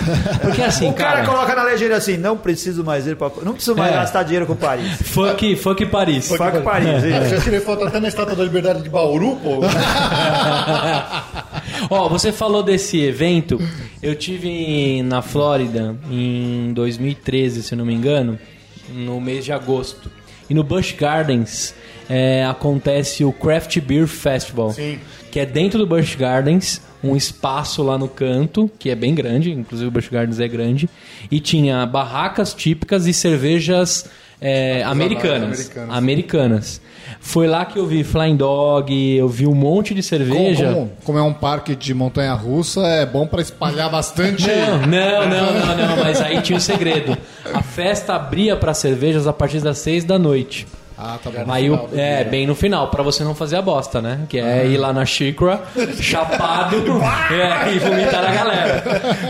Porque 0.42 0.62
assim, 0.62 0.90
o 0.90 0.94
cara, 0.94 1.18
cara. 1.18 1.26
coloca 1.28 1.56
na 1.56 1.64
legenda 1.64 1.96
assim, 1.96 2.18
não 2.18 2.38
preciso 2.38 2.84
mais 2.84 3.06
ir 3.08 3.16
pra... 3.16 3.30
Não 3.44 3.54
preciso 3.54 3.76
mais 3.76 3.92
É. 3.92 3.96
gastar 3.96 4.24
dinheiro 4.24 4.46
com 4.46 4.56
Paris. 4.56 4.88
Funk, 5.04 5.56
funk 5.58 5.86
Paris. 5.88 6.28
Fuck 6.28 6.62
Paris. 6.64 7.04
Eu 7.04 7.10
isso. 7.22 7.36
já 7.36 7.42
tirei 7.42 7.60
foto 7.60 7.86
até 7.86 8.00
na 8.00 8.08
Estátua 8.08 8.36
da 8.36 8.44
Liberdade 8.44 8.82
de 8.84 8.90
Bauru, 8.90 9.36
pô. 9.38 9.49
Ó, 11.90 12.10
você 12.10 12.32
falou 12.32 12.62
desse 12.62 13.00
evento. 13.00 13.60
Eu 14.02 14.16
tive 14.16 15.02
na 15.04 15.22
Flórida 15.22 15.96
em 16.10 16.72
2013, 16.74 17.64
se 17.64 17.76
não 17.76 17.86
me 17.86 17.94
engano, 17.94 18.40
no 18.90 19.20
mês 19.20 19.46
de 19.46 19.52
agosto. 19.52 20.12
E 20.50 20.54
no 20.54 20.64
Busch 20.64 20.94
Gardens 20.94 21.74
é, 22.10 22.46
acontece 22.46 23.24
o 23.24 23.32
Craft 23.32 23.80
Beer 23.82 24.08
Festival. 24.08 24.72
Sim. 24.72 25.00
Que 25.32 25.40
é 25.40 25.46
dentro 25.46 25.80
do 25.80 25.86
Busch 25.86 26.16
Gardens, 26.16 26.82
um 27.04 27.16
espaço 27.16 27.84
lá 27.84 27.98
no 27.98 28.08
canto, 28.08 28.70
que 28.80 28.90
é 28.90 28.96
bem 28.96 29.14
grande, 29.14 29.52
inclusive 29.52 29.88
o 29.88 29.92
Busch 29.92 30.10
Gardens 30.10 30.40
é 30.40 30.48
grande. 30.48 30.90
E 31.30 31.40
tinha 31.40 31.86
barracas 31.86 32.54
típicas 32.54 33.06
e 33.06 33.14
cervejas 33.14 34.10
é, 34.42 34.84
americanas. 34.84 35.72
americanas. 35.90 36.82
Foi 37.20 37.48
lá 37.48 37.66
que 37.66 37.78
eu 37.78 37.86
vi 37.86 38.04
Flying 38.04 38.38
Dog, 38.38 38.94
eu 39.16 39.28
vi 39.28 39.46
um 39.46 39.54
monte 39.54 39.94
de 39.94 40.02
Como, 40.02 40.04
cerveja. 40.04 40.74
como, 40.74 40.92
como 41.04 41.18
é 41.18 41.22
um 41.22 41.34
parque 41.34 41.76
de 41.76 41.94
montanha 41.94 42.34
russa, 42.34 42.82
é 42.88 43.06
bom 43.06 43.28
pra 43.28 43.42
espalhar 43.42 43.90
bastante. 43.90 44.48
Não, 44.48 44.80
não, 44.88 45.28
não, 45.28 45.76
não, 45.76 45.88
não, 45.88 46.04
mas 46.04 46.22
aí 46.22 46.42
tinha 46.42 46.58
o 46.58 46.62
segredo. 46.62 47.18
A 47.54 47.62
festa 47.62 48.14
abria 48.16 48.56
para 48.56 48.74
cervejas 48.74 49.28
a 49.28 49.34
partir 49.34 49.60
das 49.60 49.80
seis 49.80 50.04
da 50.04 50.18
noite. 50.20 50.68
Ah, 51.02 51.18
tá 51.24 51.30
bom. 51.32 51.46
Aí 51.50 51.70
o, 51.70 51.88
é, 51.94 52.26
bem 52.26 52.46
no 52.46 52.54
final, 52.54 52.90
pra 52.90 53.02
você 53.02 53.24
não 53.24 53.34
fazer 53.34 53.56
a 53.56 53.62
bosta, 53.62 54.02
né? 54.02 54.26
Que 54.28 54.38
é 54.38 54.68
ir 54.68 54.78
lá 54.78 54.92
na 54.92 55.06
xícara, 55.06 55.62
chapado 56.02 56.76
é, 57.32 57.74
e 57.74 57.80
vomitar 57.80 58.22
na 58.22 58.32
galera. 58.34 58.84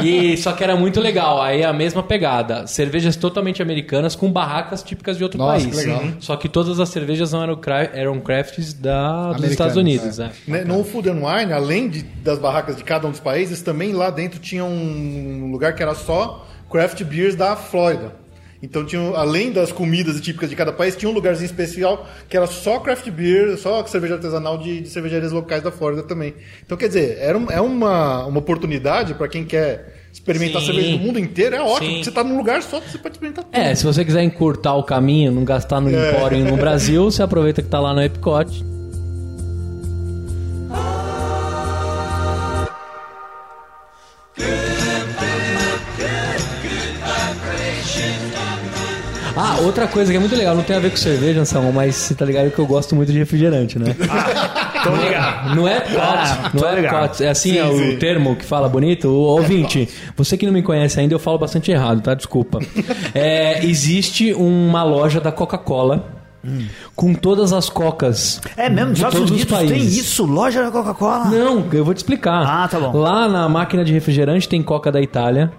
E 0.04 0.36
só 0.38 0.52
que 0.54 0.64
era 0.64 0.76
muito 0.76 1.00
legal. 1.00 1.42
Aí 1.42 1.64
a 1.64 1.72
mesma 1.72 2.02
pegada. 2.02 2.66
Cervejas 2.68 3.16
totalmente 3.16 3.62
americanas 3.62 4.16
com 4.16 4.32
barracas 4.32 4.82
típicas 4.82 5.18
de 5.18 5.24
outro 5.24 5.38
Nossa, 5.38 5.64
país. 5.64 5.70
que 5.80 5.86
legal. 5.88 6.02
Só 6.20 6.36
que 6.36 6.50
todas 6.50 6.80
as 6.80 6.90
cervejas 6.90 7.32
não 7.32 7.44
eram, 7.44 7.56
cra- 7.56 7.90
eram 7.94 8.20
crafts 8.20 8.74
da, 8.74 9.34
dos 9.34 9.46
Estados 9.52 9.76
Unidos. 9.78 10.20
É. 10.20 10.32
Né, 10.48 10.64
No 10.64 10.84
Food 10.84 11.10
and 11.10 11.22
Wine, 11.24 11.54
além 11.54 11.88
de- 11.90 12.02
das 12.02 12.40
barracas 12.40 12.76
de 12.78 12.84
cada 12.84 13.08
um 13.08 13.12
dos 13.12 13.20
países, 13.20 13.62
também 13.62 13.94
lá 13.94 14.10
dentro 14.10 14.40
tinha 14.40 14.64
um 14.64 15.50
lugar 15.52 15.74
que 15.76 15.84
era 15.84 15.94
só 15.94 16.46
craft 16.72 17.04
beers 17.04 17.36
da 17.36 17.56
Flórida. 17.56 18.14
Então, 18.62 18.84
tinha, 18.86 19.02
além 19.16 19.52
das 19.54 19.72
comidas 19.72 20.20
típicas 20.20 20.50
de 20.50 20.56
cada 20.56 20.74
país, 20.74 20.96
tinha 20.96 21.10
um 21.10 21.14
lugarzinho 21.14 21.46
especial 21.46 22.06
que 22.28 22.36
era 22.36 22.46
só 22.46 22.80
craft 22.80 23.10
beer, 23.10 23.58
só 23.58 23.86
cerveja 23.86 24.16
artesanal 24.16 24.58
de, 24.58 24.82
de 24.82 24.90
cervejarias 24.90 25.32
locais 25.32 25.64
da 25.64 25.72
Flórida 25.72 26.04
também. 26.04 26.34
Então, 26.66 26.78
quer 26.78 26.88
dizer, 26.88 27.18
era 27.22 27.38
um- 27.38 27.50
é 27.50 27.62
uma, 27.62 28.26
uma 28.26 28.40
oportunidade 28.40 29.14
para 29.14 29.28
quem 29.30 29.46
quer 29.46 29.96
experimentar 30.12 30.60
Sim. 30.62 30.68
cerveja 30.74 30.92
do 30.98 31.00
mundo 31.00 31.20
inteiro, 31.20 31.56
é 31.56 31.62
ótimo. 31.62 31.78
Sim. 31.80 31.86
porque 31.88 32.04
Você 32.04 32.10
está 32.10 32.24
num 32.24 32.36
lugar 32.38 32.62
só, 32.62 32.82
você 32.82 32.98
pode 32.98 33.16
experimentar 33.16 33.46
tudo. 33.46 33.56
É, 33.56 33.74
se 33.76 33.86
você 33.86 34.04
quiser 34.04 34.24
encurtar 34.24 34.76
o 34.76 34.84
caminho, 34.84 35.32
não 35.32 35.46
gastar 35.46 35.80
no 35.80 35.90
Empório 35.90 36.44
no 36.44 36.58
Brasil, 36.58 37.06
você 37.10 37.24
aproveita 37.24 37.62
que 37.62 37.70
tá 37.70 37.80
lá 37.80 37.94
no 37.94 38.02
Epcot. 38.02 38.66
Ah, 49.40 49.58
outra 49.62 49.88
coisa 49.88 50.12
que 50.12 50.18
é 50.18 50.20
muito 50.20 50.36
legal, 50.36 50.56
não 50.56 50.64
tem 50.64 50.76
a 50.76 50.80
ver 50.80 50.90
com 50.92 50.98
cerveja, 50.98 51.40
Anselmo, 51.42 51.72
mas 51.72 51.96
você 51.96 52.14
tá 52.16 52.26
ligado 52.26 52.52
que 52.52 52.60
eu 52.60 52.66
gosto 52.68 52.96
muito 52.96 53.12
de 53.12 53.18
refrigerante, 53.20 53.80
né? 53.80 53.96
Tô 54.84 54.96
ligado. 54.96 55.56
Não 55.56 55.68
é 55.68 55.80
cote, 55.82 55.98
Ah, 55.98 56.52
não 56.54 56.68
é 56.70 56.76
ligado. 56.76 57.00
cote. 57.10 57.24
É 57.24 57.30
assim 57.30 57.52
Sim, 57.52 57.58
é 57.58 57.66
o 57.66 57.78
sim. 57.78 57.98
termo 57.98 58.36
que 58.36 58.46
fala 58.46 58.68
bonito. 58.70 59.08
O 59.10 59.14
ouvinte, 59.22 59.88
você 60.16 60.38
que 60.38 60.46
não 60.46 60.54
me 60.54 60.62
conhece 60.62 61.00
ainda, 61.00 61.14
eu 61.14 61.20
falo 61.20 61.38
bastante 61.38 61.72
errado, 61.72 62.02
tá? 62.02 62.14
Desculpa. 62.14 62.60
É, 63.14 63.66
existe 63.66 64.34
uma 64.34 64.84
loja 64.84 65.20
da 65.20 65.32
Coca-Cola 65.32 66.06
com 66.96 67.14
todas 67.14 67.52
as 67.52 67.70
cocas. 67.70 68.40
É 68.56 68.70
mesmo? 68.70 68.92
De 68.94 69.00
Estados 69.00 69.16
todos 69.20 69.32
os 69.32 69.38
Unidos 69.44 69.58
tem 69.60 69.68
países. 69.70 69.98
isso? 69.98 70.26
Loja 70.26 70.64
da 70.64 70.72
Coca-Cola? 70.72 71.26
Não, 71.26 71.66
eu 71.74 71.84
vou 71.84 71.94
te 71.94 71.98
explicar. 71.98 72.44
Ah, 72.46 72.68
tá 72.68 72.80
bom. 72.80 72.98
Lá 72.98 73.28
na 73.28 73.50
máquina 73.50 73.84
de 73.84 73.92
refrigerante 73.92 74.48
tem 74.48 74.62
coca 74.64 74.92
da 74.92 75.02
Itália, 75.02 75.52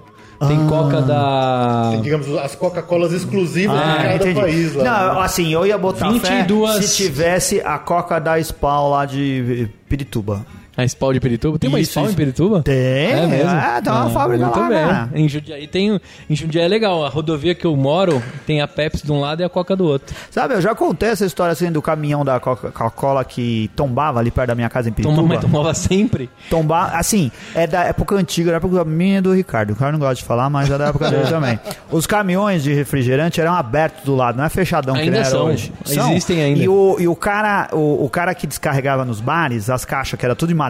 tem 0.47 0.59
Ah. 0.65 0.69
coca 0.69 1.03
da. 1.03 1.93
Digamos, 2.03 2.29
as 2.39 2.55
Coca-Colas 2.55 3.13
exclusivas 3.13 3.77
Ah, 3.79 3.97
de 3.97 4.03
cada 4.03 4.15
entendi. 4.17 4.41
país 4.41 4.75
lá. 4.75 4.85
né? 4.85 4.91
Não, 5.15 5.21
assim, 5.21 5.53
eu 5.53 5.67
ia 5.67 5.77
botar 5.79 6.09
22 6.11 6.77
fé 6.77 6.83
se 6.83 6.97
tivesse 6.97 7.61
a 7.65 7.79
Coca 7.79 8.19
da 8.19 8.41
Spawn 8.43 8.91
lá 8.91 9.05
de 9.07 9.69
Pirituba. 9.89 10.45
A 10.83 10.89
Spawn 10.89 11.13
de 11.13 11.21
Pirituba? 11.21 11.59
Tem 11.59 11.69
uma 11.69 11.79
Isso, 11.81 11.91
Spawn 11.93 12.05
isso. 12.05 12.13
em 12.13 12.17
Pirituba? 12.17 12.63
Tem, 12.63 12.75
É 12.77 13.27
mesmo? 13.27 13.51
é, 13.51 13.81
tem 13.81 13.93
uma 13.93 14.11
fábrica 14.11 14.45
muito 14.45 14.61
lá, 14.61 14.69
bem. 14.69 14.79
cara. 14.87 15.09
Em 15.15 15.29
Jundiaí 15.29 15.67
tem. 15.67 16.01
Em 16.29 16.37
Jundiaí 16.37 16.65
é 16.65 16.69
legal. 16.69 17.05
A 17.05 17.09
rodovia 17.09 17.55
que 17.55 17.65
eu 17.67 17.77
moro 17.77 18.23
tem 18.47 18.61
a 18.61 18.69
Pepsi 18.69 19.05
de 19.05 19.13
um 19.13 19.21
lado 19.21 19.41
e 19.41 19.45
a 19.45 19.49
Coca 19.49 19.75
do 19.77 19.85
outro. 19.85 20.15
Sabe, 20.31 20.55
eu 20.55 20.61
já 20.61 20.75
contei 20.75 21.11
essa 21.11 21.25
história 21.27 21.53
assim 21.53 21.71
do 21.71 21.81
caminhão 21.83 22.25
da 22.25 22.39
Coca- 22.41 22.71
Coca-Cola 22.71 23.25
que 23.25 23.71
tombava 23.77 24.19
ali 24.19 24.31
perto 24.31 24.49
da 24.49 24.55
minha 24.55 24.69
casa 24.69 24.89
em 24.89 24.93
Pirituba. 24.93 25.17
Toma, 25.17 25.29
mas 25.35 25.41
tomava 25.41 25.75
sempre. 25.75 26.29
Tombar, 26.49 26.95
assim, 26.97 27.31
é 27.55 27.67
da 27.67 27.85
época 27.85 28.15
antiga, 28.17 28.51
da 28.51 28.57
época 28.59 28.85
minha 28.85 29.19
e 29.19 29.21
do 29.21 29.33
Ricardo. 29.33 29.71
O 29.71 29.73
Ricardo 29.75 29.93
não 29.93 30.01
gosta 30.01 30.15
de 30.17 30.25
falar, 30.25 30.49
mas 30.51 30.71
é 30.71 30.79
da 30.79 30.87
época 30.89 31.11
dele 31.11 31.27
também. 31.29 31.59
Os 31.91 32.07
caminhões 32.07 32.63
de 32.63 32.73
refrigerante 32.73 33.41
eram 33.41 33.55
abertos 33.55 34.05
do 34.05 34.15
lado, 34.15 34.37
não 34.39 34.45
é 34.45 34.49
fechadão 34.49 34.95
que 34.95 35.01
Ainda 35.01 35.13
nem 35.13 35.21
era 35.21 35.31
são. 35.31 35.47
hoje. 35.47 35.73
Existem 35.87 36.43
ainda. 36.43 36.61
E 36.63 36.69
o, 36.69 36.97
e 36.99 37.09
o 37.09 37.17
cara, 37.17 37.69
o, 37.73 38.05
o 38.05 38.09
cara 38.11 38.35
que 38.35 38.47
descarregava 38.47 39.05
nos 39.05 39.21
bares, 39.21 39.69
as 39.71 39.85
caixas 39.85 40.19
que 40.19 40.25
era 40.25 40.35
tudo 40.35 40.49
de 40.49 40.55
madeira, 40.55 40.70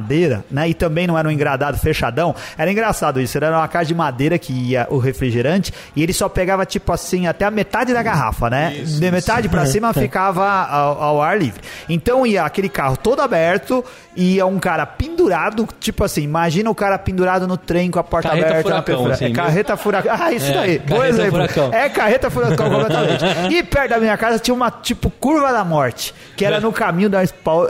né? 0.51 0.69
E 0.69 0.75
também 0.75 1.07
não 1.07 1.19
era 1.19 1.27
um 1.29 1.31
engradado 1.31 1.79
fechadão. 1.79 2.35
Era 2.57 2.71
engraçado 2.71 3.21
isso, 3.21 3.37
era 3.37 3.51
uma 3.57 3.69
caixa 3.69 3.87
de 3.87 3.95
madeira 3.95 4.39
que 4.39 4.53
ia 4.53 4.87
o 4.91 4.99
refrigerante 4.99 5.73
e 5.95 6.03
ele 6.03 6.13
só 6.13 6.29
pegava 6.29 6.65
tipo 6.67 6.93
assim 6.93 7.27
até 7.27 7.45
a 7.45 7.51
metade 7.51 7.93
da 7.93 8.03
garrafa, 8.03 8.49
né? 8.51 8.71
de 8.85 9.11
metade 9.11 9.49
pra 9.49 9.67
cima 9.67 9.93
ficava 9.93 10.47
ao, 10.49 11.03
ao 11.03 11.23
ar 11.23 11.39
livre. 11.39 11.61
Então 11.89 12.27
ia 12.27 12.45
aquele 12.45 12.69
carro 12.69 12.97
todo 12.97 13.21
aberto 13.21 13.85
e 14.17 14.37
ia 14.37 14.47
um 14.47 14.59
cara 14.59 14.85
pendurado, 14.87 15.69
tipo 15.79 16.05
assim, 16.05 16.23
imagina 16.23 16.71
o 16.71 16.75
cara 16.75 16.99
pendurado 16.99 17.47
no 17.47 17.57
trem 17.57 17.91
com 17.91 17.99
a 17.99 18.05
porta 18.05 18.29
Carreta 18.29 18.49
aberta. 18.49 18.63
furacão, 18.71 19.09
na 19.09 19.15
assim, 19.15 19.25
é, 19.25 19.29
viu? 19.29 19.37
carreta 19.37 19.77
furacão. 19.77 20.13
Ah, 20.19 20.33
isso 20.33 20.47
É, 20.51 20.53
daí. 20.53 20.79
Bom 20.79 21.05
exemplo. 21.05 21.31
furacão. 21.33 21.71
É 21.73 21.89
carreta 21.89 22.31
furacão 22.31 22.71
completamente. 22.71 23.25
E 23.51 23.63
perto 23.63 23.91
da 23.91 23.99
minha 23.99 24.17
casa 24.17 24.39
tinha 24.39 24.55
uma 24.55 24.71
tipo 24.71 25.11
curva 25.11 25.53
da 25.53 25.65
morte, 25.65 26.15
que 26.37 26.45
era 26.45 26.61
no 26.61 26.73
caminho 26.73 27.09
da 27.09 27.21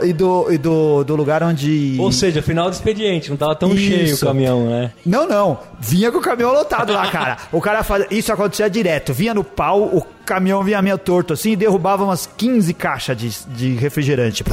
e 0.03 0.13
do, 0.13 0.51
e 0.51 0.57
do, 0.57 1.03
do 1.03 1.15
lugar 1.15 1.43
onde. 1.43 1.97
Ou 1.99 2.11
seja, 2.21 2.41
final 2.41 2.69
do 2.69 2.73
expediente. 2.73 3.29
Não 3.29 3.37
tava 3.37 3.55
tão 3.55 3.75
cheio 3.75 4.01
o 4.01 4.03
Isso. 4.03 4.25
caminhão, 4.25 4.69
né? 4.69 4.91
Não, 5.05 5.27
não. 5.27 5.59
Vinha 5.79 6.11
com 6.11 6.19
o 6.19 6.21
caminhão 6.21 6.53
lotado 6.53 6.93
lá, 6.93 7.09
cara. 7.09 7.37
O 7.51 7.59
cara 7.59 7.83
fazia. 7.83 8.07
Isso 8.11 8.31
acontecia 8.31 8.69
direto. 8.69 9.13
Vinha 9.13 9.33
no 9.33 9.43
pau, 9.43 9.81
o 9.81 10.05
caminhão 10.25 10.63
vinha 10.63 10.81
meio 10.81 10.97
torto 10.97 11.33
assim 11.33 11.51
e 11.51 11.55
derrubava 11.55 12.03
umas 12.03 12.25
15 12.37 12.73
caixas 12.73 13.17
de, 13.17 13.29
de 13.47 13.75
refrigerante. 13.75 14.43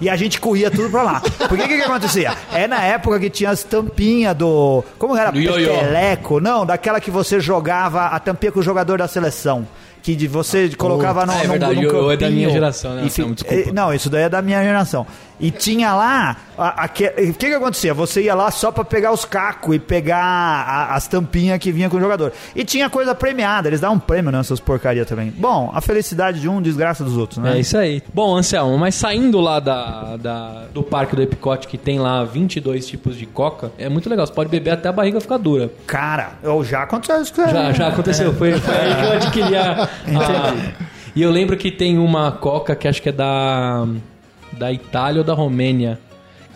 E 0.00 0.08
a 0.08 0.16
gente 0.16 0.40
corria 0.40 0.70
tudo 0.70 0.88
pra 0.90 1.02
lá. 1.02 1.20
Porque 1.20 1.64
o 1.64 1.68
que, 1.68 1.76
que 1.76 1.82
acontecia? 1.82 2.34
É 2.52 2.66
na 2.66 2.82
época 2.82 3.18
que 3.18 3.28
tinha 3.28 3.50
as 3.50 3.64
tampinhas 3.64 4.36
do. 4.36 4.84
Como 4.98 5.16
era? 5.16 5.30
Do 5.30 5.40
ioiô. 5.40 5.74
Peteleco? 5.74 6.40
Não, 6.40 6.64
daquela 6.64 7.00
que 7.00 7.10
você 7.10 7.40
jogava 7.40 8.06
a 8.06 8.18
tampinha 8.20 8.52
com 8.52 8.60
o 8.60 8.62
jogador 8.62 8.98
da 8.98 9.08
seleção. 9.08 9.66
Que 10.02 10.14
de 10.14 10.28
você 10.28 10.68
colocava 10.76 11.24
no, 11.24 11.32
é 11.32 11.46
verdade, 11.46 11.76
num 11.76 11.82
ioiô 11.82 12.10
é 12.10 12.16
da 12.18 12.28
minha 12.28 12.50
geração, 12.50 12.94
né, 12.94 13.06
e 13.08 13.46
eh, 13.46 13.72
Não, 13.72 13.92
isso 13.92 14.10
daí 14.10 14.24
é 14.24 14.28
da 14.28 14.42
minha 14.42 14.62
geração. 14.62 15.06
E 15.40 15.50
tinha 15.50 15.92
lá. 15.94 16.36
O 16.56 16.88
que, 17.34 17.46
que 17.48 17.54
acontecia? 17.54 17.92
Você 17.92 18.22
ia 18.22 18.34
lá 18.34 18.50
só 18.52 18.70
pra 18.70 18.84
pegar 18.84 19.12
os 19.12 19.24
cacos 19.24 19.74
e 19.74 19.78
pegar 19.80 20.22
a- 20.22 20.94
as 20.94 21.08
tampinhas 21.08 21.58
que 21.58 21.72
vinha 21.72 21.90
com 21.90 21.96
o 21.96 22.00
jogador. 22.00 22.32
E 22.54 22.64
tinha 22.64 22.88
coisa 22.88 23.14
premiada, 23.14 23.68
eles 23.68 23.80
davam 23.80 23.98
prêmio 23.98 24.30
nessas 24.30 24.60
porcaria 24.60 25.04
também. 25.04 25.32
Bom, 25.36 25.72
a 25.74 25.80
felicidade 25.80 26.40
de 26.40 26.48
um, 26.48 26.62
desgraça 26.62 27.02
dos 27.02 27.16
outros, 27.16 27.38
né? 27.42 27.56
É 27.56 27.60
isso 27.60 27.76
aí. 27.76 28.00
Bom, 28.14 28.36
Anselmo, 28.36 28.78
mas 28.78 28.94
saindo 28.94 29.40
lá 29.40 29.58
da, 29.58 30.16
da- 30.16 30.62
do 30.72 30.82
parque 30.84 31.16
do 31.16 31.22
Epicote, 31.22 31.66
que 31.66 31.76
tem 31.76 31.98
lá 31.98 32.22
22 32.24 32.86
tipos 32.86 33.16
de 33.16 33.26
coca, 33.26 33.72
é 33.76 33.88
muito 33.88 34.08
legal. 34.08 34.24
Você 34.26 34.32
pode 34.32 34.48
beber 34.50 34.70
até 34.70 34.88
a 34.88 34.92
barriga 34.92 35.20
ficar 35.20 35.38
dura. 35.38 35.70
Cara, 35.86 36.34
eu 36.44 36.62
já 36.64 36.82
aconteceu 36.84 37.20
isso. 37.20 37.34
Já, 37.36 37.72
já 37.72 37.88
aconteceu. 37.88 38.32
Foi, 38.34 38.52
foi 38.60 38.74
aí 38.76 38.94
que 38.94 39.02
eu 39.04 39.12
adquiri 39.12 39.56
a, 39.56 39.82
a- 39.82 40.74
E 41.16 41.22
eu 41.22 41.30
lembro 41.30 41.56
que 41.56 41.70
tem 41.72 41.98
uma 41.98 42.30
coca 42.32 42.74
que 42.76 42.86
acho 42.88 43.02
que 43.02 43.08
é 43.08 43.12
da, 43.12 43.86
da 44.54 44.72
Itália 44.72 45.20
ou 45.20 45.24
da 45.26 45.34
Romênia, 45.34 45.98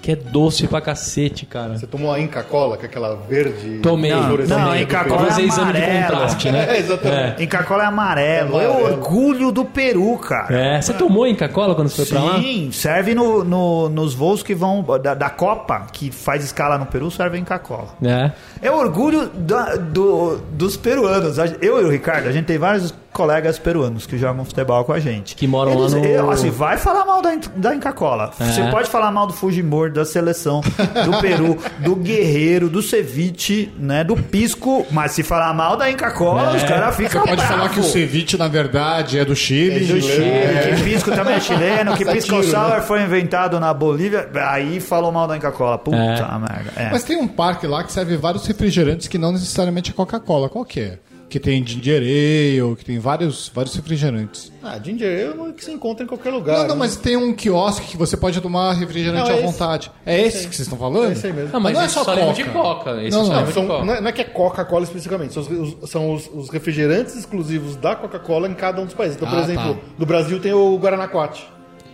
que 0.00 0.12
é 0.12 0.16
doce 0.16 0.68
pra 0.68 0.80
cacete, 0.80 1.44
cara. 1.44 1.76
Você 1.76 1.84
tomou 1.86 2.12
a 2.12 2.20
Inca 2.20 2.40
Cola, 2.44 2.76
que 2.76 2.84
é 2.86 2.88
aquela 2.88 3.16
verde. 3.16 3.80
Tomei. 3.82 4.12
Não, 4.12 4.36
não, 4.46 4.70
do 4.70 4.76
Inca? 4.76 5.04
Cola 5.04 5.24
é 5.26 5.28
exame 5.28 5.50
de 5.50 5.60
amarelo. 5.60 6.02
contraste, 6.06 6.50
né? 6.52 6.66
É, 6.70 6.78
exatamente. 6.78 7.42
Inca 7.42 7.62
Cola 7.64 7.82
é 7.82 7.86
amarelo. 7.86 8.60
É 8.60 8.68
o 8.68 8.70
Amarelo. 8.70 8.92
orgulho 8.92 9.50
do 9.50 9.64
Peru, 9.64 10.16
cara. 10.18 10.54
É, 10.56 10.80
você 10.80 10.92
tomou 10.94 11.26
Inca 11.26 11.48
Cola 11.48 11.74
quando 11.74 11.88
você 11.88 12.06
foi 12.06 12.16
pra 12.16 12.22
lá? 12.30 12.38
Sim, 12.40 12.70
serve 12.70 13.12
no, 13.12 13.42
no- 13.42 13.88
nos 13.88 14.14
voos 14.14 14.40
que 14.40 14.54
vão 14.54 14.84
da, 15.02 15.14
da 15.14 15.30
Copa, 15.30 15.88
que 15.92 16.12
faz 16.12 16.44
escala 16.44 16.78
no 16.78 16.86
Peru, 16.86 17.10
serve 17.10 17.36
em 17.36 17.42
Coca-Cola. 17.42 17.88
É. 18.00 18.30
É 18.62 18.70
o 18.70 18.76
orgulho 18.76 19.26
da- 19.34 19.74
do- 19.74 20.36
dos 20.52 20.76
peruanos. 20.76 21.38
Eu 21.60 21.80
e 21.82 21.84
o 21.84 21.90
Ricardo, 21.90 22.28
a 22.28 22.32
gente 22.32 22.46
tem 22.46 22.56
vários 22.56 22.94
colegas 23.18 23.58
peruanos 23.58 24.06
que 24.06 24.16
jogam 24.16 24.44
futebol 24.44 24.84
com 24.84 24.92
a 24.92 25.00
gente. 25.00 25.34
Que 25.34 25.46
moram 25.48 25.76
lá 25.76 25.88
no- 25.90 26.04
eu, 26.04 26.30
assim, 26.30 26.50
vai 26.50 26.76
falar 26.78 27.04
mal 27.04 27.20
da, 27.20 27.30
da 27.56 27.74
Inca 27.74 27.92
Cola. 27.92 28.30
É. 28.38 28.44
Você 28.44 28.62
pode 28.70 28.88
falar 28.88 29.10
mal 29.10 29.26
do 29.26 29.32
Fujimori, 29.32 29.92
da 29.92 30.04
seleção, 30.04 30.60
do 31.04 31.20
Peru, 31.20 31.58
do 31.82 31.96
Guerreiro, 31.96 32.68
do 32.70 32.80
Ceviche, 32.80 33.72
né, 33.76 34.04
do 34.04 34.16
Pisco, 34.16 34.86
mas 34.92 35.10
se 35.12 35.24
falar 35.24 35.52
mal 35.52 35.76
da 35.76 35.90
Inca 35.90 36.12
Cola, 36.12 36.52
É. 36.52 36.56
os 36.56 36.62
caras 36.62 36.94
ficam 36.96 37.24
Pode 37.24 37.44
falar 37.44 37.68
que 37.70 37.80
o 37.80 37.82
ceviche, 37.84 38.36
na 38.36 38.46
verdade, 38.46 39.18
é 39.18 39.24
do 39.24 39.34
Chile. 39.34 39.80
Do 39.86 40.00
Chile, 40.00 40.76
que 40.76 40.84
Pisco 40.84 41.10
também 41.10 41.34
é 41.34 41.40
chileno, 41.40 41.96
que 41.96 42.04
Pisco 42.06 42.36
Satiro, 42.36 42.50
Sour 42.52 42.74
né? 42.76 42.80
foi 42.82 43.02
inventado 43.02 43.58
na 43.58 43.74
Bolívia, 43.74 44.28
aí 44.48 44.78
falou 44.78 45.10
mal 45.10 45.26
da 45.26 45.36
Inca 45.36 45.50
Cola. 45.50 45.76
Puta 45.76 45.96
É. 45.96 46.38
merda. 46.38 46.72
É. 46.76 46.90
Mas 46.92 47.02
tem 47.02 47.16
um 47.16 47.26
parque 47.26 47.66
lá 47.66 47.82
que 47.82 47.92
serve 47.92 48.16
vários 48.16 48.46
refrigerantes 48.46 49.08
que 49.08 49.18
não 49.18 49.32
necessariamente 49.32 49.90
é 49.90 49.94
Coca-Cola. 49.94 50.48
Qual 50.48 50.64
que 50.64 50.80
é? 50.80 50.98
Que 51.28 51.38
tem 51.38 51.64
ginger 51.66 52.00
ale, 52.00 52.76
que 52.76 52.84
tem 52.84 52.98
vários, 52.98 53.50
vários 53.54 53.74
refrigerantes. 53.74 54.50
Ah, 54.62 54.78
ginger 54.82 55.32
ale 55.38 55.50
é 55.50 55.52
que 55.52 55.62
se 55.64 55.70
encontra 55.70 56.04
em 56.04 56.06
qualquer 56.08 56.30
lugar. 56.30 56.56
Não, 56.60 56.62
não, 56.68 56.74
né? 56.74 56.78
mas 56.78 56.96
tem 56.96 57.16
um 57.16 57.34
quiosque 57.34 57.86
que 57.88 57.96
você 57.98 58.16
pode 58.16 58.40
tomar 58.40 58.72
refrigerante 58.72 59.28
Não, 59.28 59.36
é 59.36 59.40
à 59.40 59.42
esse. 59.44 59.52
vontade. 59.52 59.90
É 60.06 60.20
esse 60.20 60.48
que 60.48 60.54
vocês 60.56 60.60
estão 60.66 60.78
falando? 60.78 61.10
É 61.10 61.12
esse 61.12 61.26
aí 61.26 61.32
mesmo. 61.32 61.52
Não, 61.52 61.60
mas 61.60 61.74
não 61.74 61.82
é 61.82 61.84
esse 61.84 61.94
só 61.94 62.04
só 62.04 62.14
Coca. 62.16 62.32
de 62.32 62.44
Coca. 62.44 63.02
Esse 63.02 63.16
Não, 63.16 63.26
não, 63.26 63.36
lembra 63.36 63.52
São- 63.52 63.62
de 63.62 63.68
Coca. 63.68 63.84
não, 63.84 63.94
é, 63.94 64.00
não 64.00 64.08
é 64.08 64.12
que 64.12 64.20
é 64.22 64.24
Coca-Cola 64.24 64.84
especificamente, 64.84 65.34
são, 65.34 65.42
os, 65.42 65.90
são 65.90 66.14
os, 66.14 66.30
os 66.32 66.48
refrigerantes 66.50 67.14
exclusivos 67.14 67.76
da 67.76 67.94
Coca-Cola 67.94 68.48
em 68.48 68.54
cada 68.54 68.80
um 68.80 68.86
dos 68.86 68.94
países. 68.94 69.16
Então, 69.16 69.28
por 69.28 69.38
Ah, 69.38 69.42
exemplo, 69.42 69.74
tá. 69.74 69.80
no 69.98 70.06
Brasil 70.06 70.40
tem 70.40 70.52
o 70.54 70.76
Guaranaquate. 70.78 71.46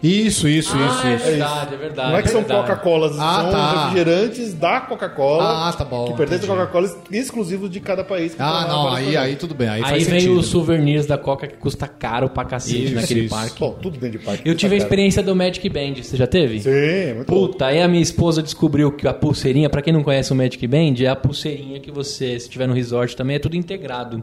Isso, 0.07 0.47
isso, 0.47 0.77
Ah, 0.77 0.87
isso, 0.87 1.07
é 1.07 1.15
isso. 1.17 1.25
verdade, 1.25 1.75
é 1.75 1.77
verdade. 1.79 2.11
não 2.11 2.19
é 2.19 2.23
que 2.23 2.29
são 2.29 2.41
verdade. 2.43 2.61
Coca-Colas, 2.69 3.13
Ah, 3.19 3.41
são 3.41 3.51
tá. 3.51 3.85
refrigerantes 3.85 4.53
da 4.53 4.81
Coca-Cola. 4.83 5.69
Ah, 5.69 5.73
tá 5.73 5.85
bom, 5.85 6.05
Que 6.09 6.15
pertencem 6.19 6.45
à. 6.45 6.53
Coca-Cola 6.53 6.91
exclusivos 7.11 7.71
de 7.71 7.81
cada 7.81 8.05
país. 8.05 8.35
que 8.35 8.43
Ah, 8.43 8.67
não, 8.69 8.89
aí, 8.93 9.17
aí 9.17 9.37
tudo 9.37 9.55
bem. 9.55 9.69
Aí, 9.69 9.83
Aí 9.83 9.91
faz 9.91 10.07
vem 10.07 10.21
sentido. 10.21 10.39
os 10.39 10.47
souvenirs 10.49 11.07
da 11.07 11.17
Coca 11.17 11.47
que 11.47 11.57
custa 11.57 11.89
caro 11.89 12.29
pra 12.29 12.45
cacete 12.45 12.85
Isso, 12.85 12.95
naquele 12.95 13.21
isso. 13.21 13.35
parque. 13.35 13.59
Bom, 13.59 13.79
tudo 13.81 13.99
dentro 13.99 14.19
de 14.19 14.25
parque. 14.25 14.43
Eu 14.49 14.55
tive 14.55 14.75
a 14.75 14.79
experiência 14.79 15.23
do 15.23 15.35
Magic 15.35 15.67
Band, 15.71 15.95
você 16.03 16.17
já 16.19 16.27
teve? 16.27 16.61
Sim, 16.61 17.15
muito 17.15 17.33
bom. 17.33 17.47
Puta, 17.49 17.67
aí 17.67 17.81
a 17.81 17.89
minha 17.89 18.03
esposa 18.03 18.43
descobriu 18.43 18.93
que 18.93 19.09
a 19.09 19.15
pulseirinha, 19.15 19.71
pra 19.71 19.81
quem 19.81 19.93
não 19.93 20.03
conhece 20.03 20.31
o 20.33 20.37
Magic 20.37 20.67
Band, 20.67 20.95
é 21.03 21.07
a 21.07 21.17
pulseirinha 21.17 21.81
que 21.81 21.91
você, 21.91 22.39
se 22.39 22.47
estiver 22.47 22.69
no 22.69 22.75
resort 22.75 23.17
também, 23.17 23.37
é 23.37 23.39
tudo 23.39 23.57
integrado. 23.57 24.23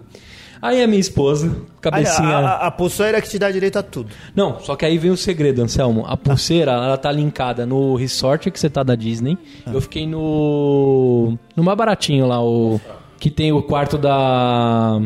Aí 0.61 0.83
a 0.83 0.87
minha 0.87 0.99
esposa, 0.99 1.47
A, 1.77 1.81
cabecinha. 1.81 2.37
a- 2.37 2.67
a 2.67 2.71
pulseira 2.71 3.19
que 3.21 3.27
te 3.27 3.39
dá 3.39 3.49
direito 3.49 3.77
a 3.79 3.83
tudo. 3.83 4.09
Não, 4.35 4.59
só 4.59 4.75
que 4.75 4.85
aí 4.85 4.97
vem 4.97 5.09
o 5.09 5.17
segredo, 5.17 5.61
Anselmo. 5.63 6.05
A 6.05 6.15
pulseira, 6.15 6.71
ela 6.71 6.97
tá 6.97 7.11
linkada 7.11 7.65
no 7.65 7.95
resort 7.95 8.51
que 8.51 8.59
você 8.59 8.69
tá 8.69 8.83
da 8.83 8.93
Disney. 8.95 9.37
Eu 9.65 9.81
fiquei 9.81 10.05
no. 10.05 11.37
no 11.55 11.63
mais 11.63 11.77
baratinho 11.77 12.27
lá, 12.27 12.43
o. 12.43 12.79
Que 13.19 13.29
tem 13.29 13.51
o 13.51 13.61
quarto 13.63 13.97
da. 13.97 15.01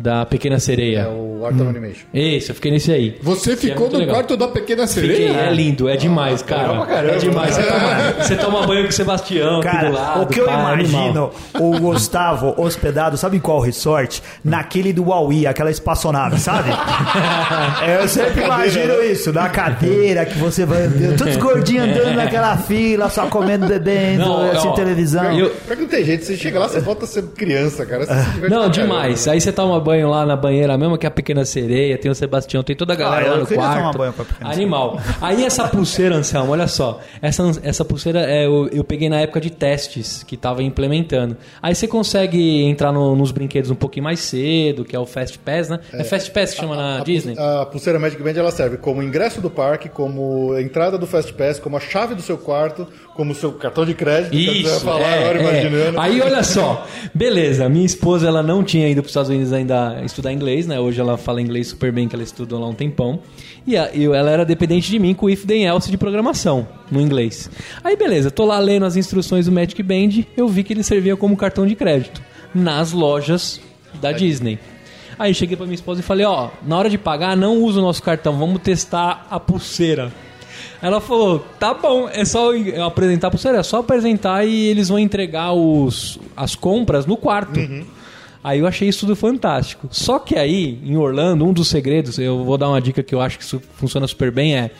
Da 0.00 0.24
Pequena 0.24 0.60
Sereia. 0.60 1.00
É 1.00 1.08
o 1.08 1.44
Art 1.44 1.54
of 1.56 1.68
Animation. 1.68 2.06
Isso, 2.14 2.52
eu 2.52 2.54
fiquei 2.54 2.70
nesse 2.70 2.92
aí. 2.92 3.18
Você 3.20 3.56
Que 3.56 3.66
é 3.66 3.70
ficou 3.70 3.80
muito 3.82 3.94
no 3.94 3.98
legal. 3.98 4.14
quarto 4.14 4.36
da 4.36 4.46
pequena 4.46 4.86
Fiquei, 4.86 5.16
sereia? 5.16 5.32
é 5.40 5.52
lindo, 5.52 5.88
é 5.88 5.96
demais, 5.96 6.40
cara. 6.40 6.86
É 6.88 7.16
demais. 7.16 7.54
Você 7.56 7.62
toma, 7.64 8.12
você 8.22 8.36
toma 8.36 8.66
banho 8.66 8.82
com 8.84 8.88
o 8.90 8.92
Sebastião 8.92 9.56
aqui 9.60 9.68
Cara, 9.68 9.88
do 9.88 9.94
lado. 9.94 10.22
o 10.22 10.26
que 10.26 10.38
eu 10.40 10.44
pá, 10.46 10.52
imagino 10.52 10.98
animal. 11.08 11.34
o 11.58 11.80
Gustavo 11.80 12.54
hospedado, 12.56 13.16
sabe 13.16 13.38
em 13.38 13.40
qual 13.40 13.58
resort? 13.60 14.22
Naquele 14.44 14.92
do 14.92 15.02
Huawei, 15.04 15.46
aquela 15.48 15.70
espaçonave, 15.70 16.38
sabe? 16.38 16.70
É, 17.84 18.02
eu 18.02 18.08
sempre 18.08 18.44
imagino 18.44 19.02
isso, 19.02 19.32
na 19.32 19.48
cadeira 19.48 20.24
que 20.26 20.36
você 20.38 20.64
vai 20.64 20.82
andando, 20.82 21.16
todos 21.18 21.36
gordinhos 21.36 21.88
andando 21.88 22.14
naquela 22.14 22.56
fila, 22.56 23.08
só 23.08 23.26
comendo, 23.26 23.66
bebendo, 23.66 24.24
Não, 24.24 24.50
assim, 24.50 24.68
ó, 24.68 24.72
televisão. 24.72 25.38
eu- 25.38 25.50
Pior 25.50 25.76
que 25.76 25.82
não 25.82 25.88
tem 25.88 26.04
jeito, 26.04 26.24
você 26.24 26.36
chega 26.36 26.58
lá, 26.58 26.68
você 26.68 26.80
volta 26.80 27.04
a 27.04 27.08
ser 27.08 27.22
criança, 27.36 27.84
cara. 27.86 28.04
Diverte 28.06 28.50
Não, 28.50 28.62
pra 28.62 28.68
demais. 28.68 29.20
caramba. 29.24 29.32
Aí 29.32 29.40
você 29.40 29.52
toma 29.52 29.80
banho 29.88 30.08
lá 30.10 30.26
na 30.26 30.36
banheira 30.36 30.76
mesmo, 30.76 30.98
que 30.98 31.06
é 31.06 31.08
a 31.08 31.10
Pequena 31.10 31.44
Sereia, 31.44 31.96
tem 31.96 32.10
o 32.10 32.14
Sebastião, 32.14 32.62
tem 32.62 32.76
toda 32.76 32.92
a 32.92 32.96
galera 32.96 33.26
Ah, 33.26 33.30
lá 33.30 33.36
no 33.38 33.46
quarto. 33.46 33.76
tomar 33.78 33.92
banho 33.96 34.12
com 34.12 34.22
a 34.22 34.24
Pequena 34.24 34.50
Animal. 34.52 35.00
Aí 35.20 35.44
essa 35.44 35.66
pulseira, 35.68 36.14
Anselmo, 36.16 36.52
olha 36.52 36.66
só. 36.66 37.00
Essa, 37.22 37.42
essa 37.62 37.84
pulseira 37.84 38.20
é, 38.20 38.46
eu, 38.46 38.68
eu 38.72 38.84
peguei 38.84 39.08
na 39.08 39.20
época 39.20 39.40
de 39.40 39.50
testes 39.50 40.22
que 40.22 40.36
tava 40.36 40.62
implementando. 40.62 41.36
Aí 41.62 41.74
você 41.74 41.88
consegue 41.88 42.62
entrar 42.64 42.92
no- 42.92 43.16
nos 43.16 43.30
brinquedos 43.32 43.70
um 43.70 43.74
pouquinho 43.74 44.04
mais 44.04 44.20
cedo, 44.20 44.84
que 44.84 44.94
é 44.94 44.98
o 44.98 45.06
Fast 45.06 45.38
Pass, 45.38 45.68
né? 45.68 45.80
É, 45.92 46.04
Fast 46.04 46.30
Pass 46.30 46.52
que 46.54 46.60
chama 46.60 46.76
na 46.76 46.98
A- 47.00 47.04
Disney? 47.04 47.34
A 47.38 47.64
pulseira 47.66 47.98
Magic 47.98 48.22
Band 48.22 48.32
ela 48.36 48.50
serve 48.50 48.76
como 48.76 49.02
ingresso 49.02 49.40
do 49.40 49.48
parque, 49.50 49.88
como 49.88 50.56
entrada 50.58 50.98
do 50.98 51.06
Fast 51.06 51.32
Pass, 51.32 51.58
como 51.58 51.76
a 51.76 51.80
chave 51.80 52.14
do 52.14 52.22
seu 52.22 52.36
quarto, 52.38 52.86
como 53.16 53.34
seu 53.34 53.52
cartão 53.52 53.84
de 53.84 53.94
crédito. 53.94 54.30
que 54.30 54.44
você 54.44 54.62
vai 54.62 54.72
Isso, 54.76 54.80
falar 54.84 55.00
é, 55.08 55.18
agora, 55.24 55.38
é. 55.38 55.42
imaginando. 55.42 56.00
Aí 56.00 56.20
olha 56.20 56.42
só, 56.42 56.86
beleza, 57.14 57.68
minha 57.68 57.86
esposa 57.86 58.26
ela 58.28 58.42
não 58.42 58.62
tinha 58.62 58.88
ido 58.88 59.00
para 59.02 59.06
os 59.06 59.10
Estados 59.10 59.30
Unidos 59.30 59.52
ainda 59.52 59.77
estudar 60.04 60.32
inglês, 60.32 60.66
né? 60.66 60.78
Hoje 60.80 61.00
ela 61.00 61.16
fala 61.16 61.40
inglês 61.40 61.68
super 61.68 61.92
bem, 61.92 62.08
que 62.08 62.14
ela 62.14 62.22
estudou 62.24 62.60
lá 62.60 62.66
um 62.68 62.74
tempão. 62.74 63.20
E 63.66 63.76
a- 63.76 63.90
ela 63.94 64.30
era 64.30 64.44
dependente 64.44 64.90
de 64.90 64.98
mim 64.98 65.14
com 65.14 65.26
o 65.26 65.30
if 65.30 65.44
then 65.44 65.64
else 65.64 65.90
de 65.90 65.96
programação 65.98 66.66
no 66.90 67.00
inglês. 67.00 67.50
Aí 67.84 67.96
beleza, 67.96 68.30
tô 68.30 68.44
lá 68.44 68.58
lendo 68.58 68.84
as 68.86 68.96
instruções 68.96 69.46
do 69.46 69.52
Magic 69.52 69.82
Band, 69.82 70.24
eu 70.36 70.48
vi 70.48 70.62
que 70.64 70.72
ele 70.72 70.82
servia 70.82 71.16
como 71.16 71.36
cartão 71.36 71.66
de 71.66 71.74
crédito 71.74 72.22
nas 72.54 72.92
lojas 72.92 73.60
da 74.00 74.10
Disney. 74.12 74.58
Aí 75.18 75.34
cheguei 75.34 75.56
pra 75.56 75.66
minha 75.66 75.74
esposa 75.74 76.00
e 76.00 76.02
falei, 76.04 76.24
ó, 76.24 76.48
na 76.64 76.78
hora 76.78 76.88
de 76.88 76.96
pagar, 76.96 77.36
não 77.36 77.58
usa 77.58 77.80
o 77.80 77.82
nosso 77.82 78.02
cartão, 78.02 78.38
vamos 78.38 78.62
testar 78.62 79.26
a 79.30 79.40
pulseira. 79.40 80.12
Ela 80.80 81.00
falou, 81.00 81.40
tá 81.58 81.74
bom, 81.74 82.08
é 82.12 82.24
só 82.24 82.50
apresentar 82.86 83.26
a 83.26 83.30
pulseira, 83.32 83.58
é 83.58 83.62
só 83.64 83.78
apresentar 83.78 84.44
e 84.46 84.66
eles 84.66 84.88
vão 84.88 84.98
entregar 84.98 85.52
os, 85.52 86.20
as 86.36 86.54
compras 86.54 87.04
no 87.04 87.16
quarto. 87.16 87.58
Aí 88.48 88.60
eu 88.60 88.66
achei 88.66 88.88
isso 88.88 89.00
tudo 89.00 89.14
fantástico. 89.14 89.88
Só 89.90 90.18
que 90.18 90.34
aí, 90.34 90.80
em 90.82 90.96
Orlando, 90.96 91.44
um 91.44 91.52
dos 91.52 91.68
segredos, 91.68 92.18
eu 92.18 92.46
vou 92.46 92.56
dar 92.56 92.70
uma 92.70 92.80
dica 92.80 93.02
que 93.02 93.14
eu 93.14 93.20
acho 93.20 93.36
que 93.36 93.44
isso 93.44 93.60
funciona 93.74 94.06
super 94.06 94.30
bem, 94.30 94.56
é 94.56 94.70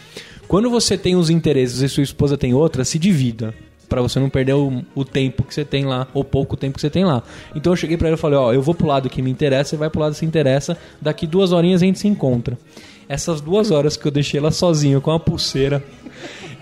quando 0.46 0.70
você 0.70 0.96
tem 0.96 1.14
uns 1.14 1.28
interesses 1.28 1.82
e 1.82 1.88
sua 1.90 2.02
esposa 2.02 2.38
tem 2.38 2.54
outra, 2.54 2.82
se 2.82 2.98
divida. 2.98 3.54
Pra 3.86 4.00
você 4.00 4.18
não 4.18 4.30
perder 4.30 4.54
o, 4.54 4.82
o 4.94 5.04
tempo 5.04 5.42
que 5.42 5.52
você 5.52 5.66
tem 5.66 5.84
lá, 5.84 6.08
ou 6.14 6.24
pouco 6.24 6.56
tempo 6.56 6.76
que 6.76 6.80
você 6.80 6.88
tem 6.88 7.04
lá. 7.04 7.22
Então 7.54 7.70
eu 7.70 7.76
cheguei 7.76 7.98
pra 7.98 8.08
ela 8.08 8.16
e 8.16 8.18
falei, 8.18 8.38
ó, 8.38 8.54
eu 8.54 8.62
vou 8.62 8.74
pro 8.74 8.86
lado 8.86 9.10
que 9.10 9.20
me 9.20 9.30
interessa, 9.30 9.70
você 9.70 9.76
vai 9.76 9.90
pro 9.90 10.00
lado 10.00 10.12
que 10.12 10.18
se 10.20 10.24
interessa, 10.24 10.74
daqui 10.98 11.26
duas 11.26 11.52
horinhas 11.52 11.82
a 11.82 11.84
gente 11.84 11.98
se 11.98 12.08
encontra. 12.08 12.56
Essas 13.06 13.42
duas 13.42 13.70
horas 13.70 13.98
que 13.98 14.06
eu 14.06 14.10
deixei 14.10 14.40
ela 14.40 14.50
sozinha 14.50 14.98
com 14.98 15.10
a 15.10 15.20
pulseira, 15.20 15.84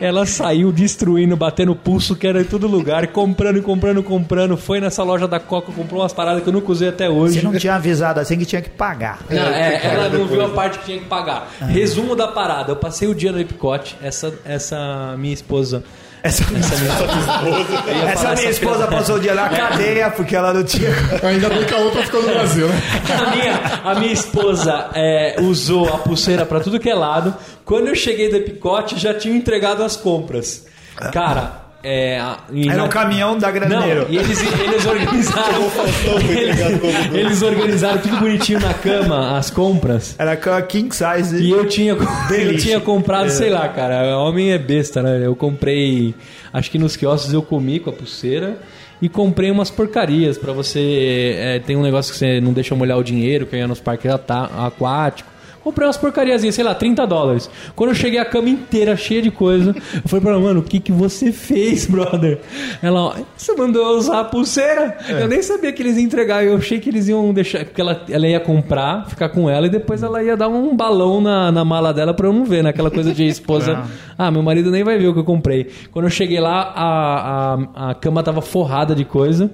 ela 0.00 0.26
saiu 0.26 0.70
destruindo, 0.70 1.36
batendo 1.36 1.74
pulso, 1.74 2.14
que 2.14 2.26
era 2.26 2.40
em 2.40 2.44
todo 2.44 2.66
lugar, 2.66 3.04
e 3.04 3.06
comprando, 3.06 3.58
e 3.58 3.62
comprando, 3.62 4.02
comprando. 4.02 4.56
Foi 4.56 4.80
nessa 4.80 5.02
loja 5.02 5.26
da 5.26 5.40
Coca, 5.40 5.72
comprou 5.72 6.00
umas 6.00 6.12
paradas 6.12 6.42
que 6.42 6.48
eu 6.48 6.52
nunca 6.52 6.70
usei 6.70 6.88
até 6.88 7.08
hoje. 7.08 7.40
Você 7.40 7.44
não 7.44 7.54
tinha 7.54 7.74
avisado 7.74 8.20
assim 8.20 8.38
que 8.38 8.44
tinha 8.44 8.62
que 8.62 8.70
pagar. 8.70 9.20
Não, 9.30 9.36
é, 9.36 9.80
ela 9.84 10.08
não 10.08 10.26
viu 10.26 10.44
a 10.44 10.50
parte 10.50 10.78
que 10.78 10.84
tinha 10.86 10.98
que 10.98 11.06
pagar. 11.06 11.50
Resumo 11.60 12.14
da 12.14 12.28
parada: 12.28 12.72
eu 12.72 12.76
passei 12.76 13.08
o 13.08 13.14
dia 13.14 13.32
no 13.32 13.40
Epcot, 13.40 13.96
essa, 14.02 14.34
essa 14.44 15.14
minha 15.18 15.34
esposa. 15.34 15.82
Essa, 16.22 16.42
Essa 16.42 16.76
minha, 16.76 18.02
ia 18.02 18.10
essa 18.10 18.34
minha 18.34 18.50
esposa 18.50 18.88
passou 18.88 19.16
o 19.16 19.20
dia 19.20 19.32
na 19.32 19.48
cadeia 19.48 20.10
porque 20.10 20.34
ela 20.34 20.52
não 20.52 20.64
tinha. 20.64 20.90
Ainda 21.22 21.48
bem 21.48 21.64
que 21.64 21.72
a 21.72 21.78
outra 21.78 22.02
ficou 22.02 22.20
no 22.20 22.28
Brasil, 22.28 22.66
né? 22.66 22.82
A 23.08 23.30
minha, 23.30 23.80
a 23.84 23.94
minha 23.94 24.12
esposa 24.12 24.90
é, 24.94 25.36
usou 25.40 25.88
a 25.88 25.98
pulseira 25.98 26.44
pra 26.44 26.58
tudo 26.58 26.80
que 26.80 26.90
é 26.90 26.94
lado. 26.94 27.32
Quando 27.64 27.88
eu 27.88 27.94
cheguei 27.94 28.28
do 28.28 28.36
Epicote, 28.36 28.98
já 28.98 29.14
tinha 29.14 29.36
entregado 29.36 29.82
as 29.86 29.96
compras. 29.96 30.66
Cara, 31.12 31.66
é. 31.82 32.20
e 32.52 32.68
Era 32.68 32.78
na- 32.78 32.84
o 32.84 32.88
caminhão 32.88 33.38
da 33.38 33.50
Graneiro. 33.50 34.02
Não, 34.02 34.10
e 34.10 34.16
eles, 34.18 34.42
eles 34.58 34.86
organizaram. 34.86 35.62
eles, 36.28 37.12
eles 37.14 37.42
organizaram 37.42 37.98
tudo 37.98 38.16
bonitinho 38.16 38.60
na 38.60 38.74
cama, 38.74 39.38
as 39.38 39.50
compras. 39.50 40.16
Era 40.18 40.36
com 40.36 40.50
a 40.50 40.62
king 40.62 40.88
size. 40.94 41.40
E 41.40 41.50
eu 41.50 41.66
tinha, 41.68 41.92
eu 42.30 42.56
tinha 42.56 42.80
comprado, 42.80 43.30
sei 43.30 43.50
lá, 43.50 43.68
cara. 43.68 44.18
Homem 44.18 44.52
é 44.52 44.58
besta, 44.58 45.02
né? 45.02 45.24
Eu 45.24 45.36
comprei. 45.36 46.14
Acho 46.52 46.70
que 46.70 46.78
nos 46.78 46.96
quiosques 46.96 47.32
eu 47.32 47.42
comi 47.42 47.78
com 47.78 47.90
a 47.90 47.92
pulseira. 47.92 48.58
E 49.00 49.10
comprei 49.10 49.50
umas 49.50 49.70
porcarias 49.70 50.38
pra 50.38 50.54
você. 50.54 51.36
é, 51.38 51.58
tem 51.58 51.76
um 51.76 51.82
negócio 51.82 52.10
que 52.12 52.18
você 52.18 52.40
não 52.40 52.52
deixa 52.54 52.74
molhar 52.74 52.96
o 52.96 53.04
dinheiro, 53.04 53.44
que 53.44 53.54
ia 53.54 53.68
nos 53.68 53.78
parques 53.78 54.10
aquáticos. 54.10 55.35
Comprei 55.66 55.84
umas 55.84 55.96
porcariazinhas, 55.96 56.54
sei 56.54 56.62
lá, 56.62 56.76
30 56.76 57.04
dólares. 57.08 57.50
Quando 57.74 57.90
eu 57.90 57.96
cheguei 57.96 58.20
a 58.20 58.24
cama 58.24 58.48
inteira 58.48 58.96
cheia 58.96 59.20
de 59.20 59.32
coisa, 59.32 59.70
eu 59.70 60.02
falei 60.08 60.22
pra 60.22 60.30
ela, 60.30 60.40
mano, 60.40 60.60
o 60.60 60.62
que 60.62 60.78
que 60.78 60.92
você 60.92 61.32
fez, 61.32 61.86
brother? 61.86 62.38
Ela, 62.80 63.16
você 63.36 63.52
mandou 63.52 63.84
usar 63.98 64.20
a 64.20 64.24
pulseira? 64.24 64.96
Eu 65.08 65.26
nem 65.26 65.42
sabia 65.42 65.72
que 65.72 65.82
eles 65.82 65.96
iam 65.96 66.04
entregar, 66.04 66.44
eu 66.44 66.54
achei 66.54 66.78
que 66.78 66.88
eles 66.88 67.08
iam 67.08 67.34
deixar, 67.34 67.64
porque 67.64 67.80
ela, 67.80 68.00
ela 68.08 68.28
ia 68.28 68.38
comprar, 68.38 69.08
ficar 69.08 69.28
com 69.28 69.50
ela 69.50 69.66
e 69.66 69.68
depois 69.68 70.04
ela 70.04 70.22
ia 70.22 70.36
dar 70.36 70.46
um 70.46 70.76
balão 70.76 71.20
na, 71.20 71.50
na 71.50 71.64
mala 71.64 71.92
dela 71.92 72.14
pra 72.14 72.28
eu 72.28 72.32
não 72.32 72.44
ver, 72.44 72.62
naquela 72.62 72.88
coisa 72.88 73.12
de 73.12 73.26
esposa. 73.26 73.82
ah, 74.16 74.30
meu 74.30 74.44
marido 74.44 74.70
nem 74.70 74.84
vai 74.84 74.96
ver 74.96 75.08
o 75.08 75.14
que 75.14 75.18
eu 75.18 75.24
comprei. 75.24 75.68
Quando 75.90 76.04
eu 76.04 76.10
cheguei 76.12 76.38
lá, 76.38 76.72
a, 76.76 77.54
a, 77.54 77.90
a 77.90 77.94
cama 77.96 78.22
tava 78.22 78.40
forrada 78.40 78.94
de 78.94 79.04
coisa. 79.04 79.50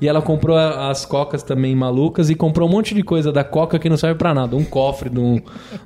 E 0.00 0.06
ela 0.06 0.20
comprou 0.20 0.56
as 0.56 1.06
cocas 1.06 1.42
também 1.42 1.74
malucas 1.74 2.28
e 2.28 2.34
comprou 2.34 2.68
um 2.68 2.72
monte 2.72 2.94
de 2.94 3.02
coisa 3.02 3.32
da 3.32 3.42
coca 3.42 3.78
que 3.78 3.88
não 3.88 3.96
serve 3.96 4.16
pra 4.18 4.34
nada. 4.34 4.54
Um 4.54 4.64
cofre 4.64 5.08
de, 5.08 5.18
um- 5.18 5.40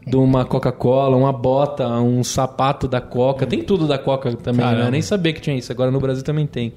de 0.07 0.17
uma 0.17 0.45
Coca-Cola, 0.45 1.17
uma 1.17 1.33
bota, 1.33 1.87
um 2.01 2.25
sapato 2.25 2.89
da 2.89 3.01
coca. 3.01 3.47
Tem 3.47 3.63
tudo 3.63 3.87
da 3.87 3.99
coca 3.99 4.33
também, 4.35 4.67
né? 4.67 4.87
Eu 4.87 4.91
nem 4.91 5.03
sabia 5.03 5.33
que 5.33 5.41
tinha 5.41 5.57
isso. 5.57 5.71
Agora 5.71 5.91
no 5.91 6.01
Brasil 6.01 6.25
também 6.25 6.47
tem. 6.47 6.73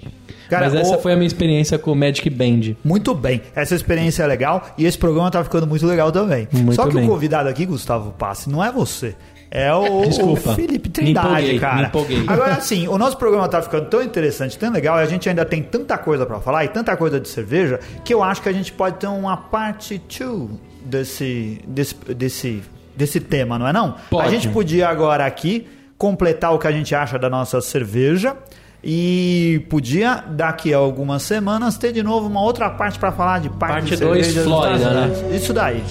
Cara, 0.50 0.66
Mas 0.66 0.76
essa 0.76 0.98
o- 0.98 1.02
foi 1.02 1.14
a 1.14 1.16
minha 1.16 1.26
experiência 1.28 1.80
com 1.80 1.92
o 1.92 1.96
Magic 1.96 2.30
Band. 2.30 2.76
Muito 2.84 3.14
bem. 3.16 3.42
Essa 3.56 3.74
experiência 3.74 4.24
é 4.24 4.28
legal 4.28 4.62
e 4.78 4.86
esse 4.86 4.98
programa 4.98 5.32
tá 5.32 5.44
ficando 5.44 5.66
muito 5.66 5.86
legal 5.88 6.12
também. 6.12 6.48
Muito 6.52 6.76
Só 6.76 6.86
que 6.88 6.94
bem. 6.94 7.06
o 7.06 7.08
convidado 7.08 7.50
aqui, 7.50 7.66
Gustavo 7.66 8.12
Passe, 8.12 8.50
não 8.50 8.64
é 8.64 8.72
você. 8.72 9.16
É 9.56 9.72
o, 9.72 10.02
Desculpa. 10.02 10.50
o 10.50 10.56
Felipe 10.56 10.90
Me 10.90 10.94
Trindade, 10.94 11.28
empolguei, 11.28 11.60
cara. 11.60 11.76
me 11.76 11.84
empolguei. 11.84 12.24
Agora, 12.26 12.54
assim, 12.56 12.88
o 12.88 12.98
nosso 12.98 13.16
programa 13.18 13.48
tá 13.48 13.62
ficando 13.62 13.86
tão 13.86 14.02
interessante, 14.02 14.58
tão 14.58 14.72
legal, 14.72 14.98
e 14.98 15.04
a 15.04 15.06
gente 15.06 15.30
ainda 15.30 15.46
tem 15.46 15.62
tanta 15.62 15.96
coisa 15.96 16.26
pra 16.26 16.40
falar 16.40 16.66
e 16.66 16.70
tanta 16.70 16.98
coisa 16.98 17.20
de 17.20 17.30
cerveja, 17.30 17.80
que 18.04 18.12
eu 18.12 18.24
acho 18.24 18.42
que 18.42 18.50
a 18.50 18.52
gente 18.52 18.74
pode 18.74 18.96
ter 18.98 19.06
uma 19.06 19.38
parte 19.38 20.02
2 20.10 20.50
desse, 20.84 21.62
desse, 21.68 21.96
desse, 22.16 22.64
desse 22.98 23.20
tema, 23.20 23.60
não 23.60 23.68
é 23.68 23.72
não? 23.72 23.94
Pode. 24.10 24.28
A 24.28 24.32
gente 24.32 24.50
podia 24.50 24.90
agora 24.90 25.24
aqui 25.24 25.68
completar 26.00 26.52
o 26.52 26.58
que 26.58 26.66
a 26.66 26.72
gente 26.72 26.96
acha 26.96 27.20
da 27.20 27.30
nossa 27.30 27.62
cerveja 27.62 28.36
e 28.84 29.64
podia 29.70 30.24
daqui 30.32 30.74
a 30.74 30.78
algumas 30.78 31.22
semanas 31.22 31.78
ter 31.78 31.92
de 31.92 32.02
novo 32.02 32.28
uma 32.28 32.42
outra 32.42 32.72
parte 32.72 32.98
para 32.98 33.12
falar 33.12 33.40
de 33.40 33.52
parte, 33.52 33.74
Parte 33.74 33.86
de 33.92 33.98
dois, 33.98 34.26
cervejas 34.26 34.46
dos 34.46 34.52
Flórida, 34.52 34.78
Estados 34.78 35.22
né? 35.22 35.36
Isso 35.38 35.54
daí. 35.54 35.84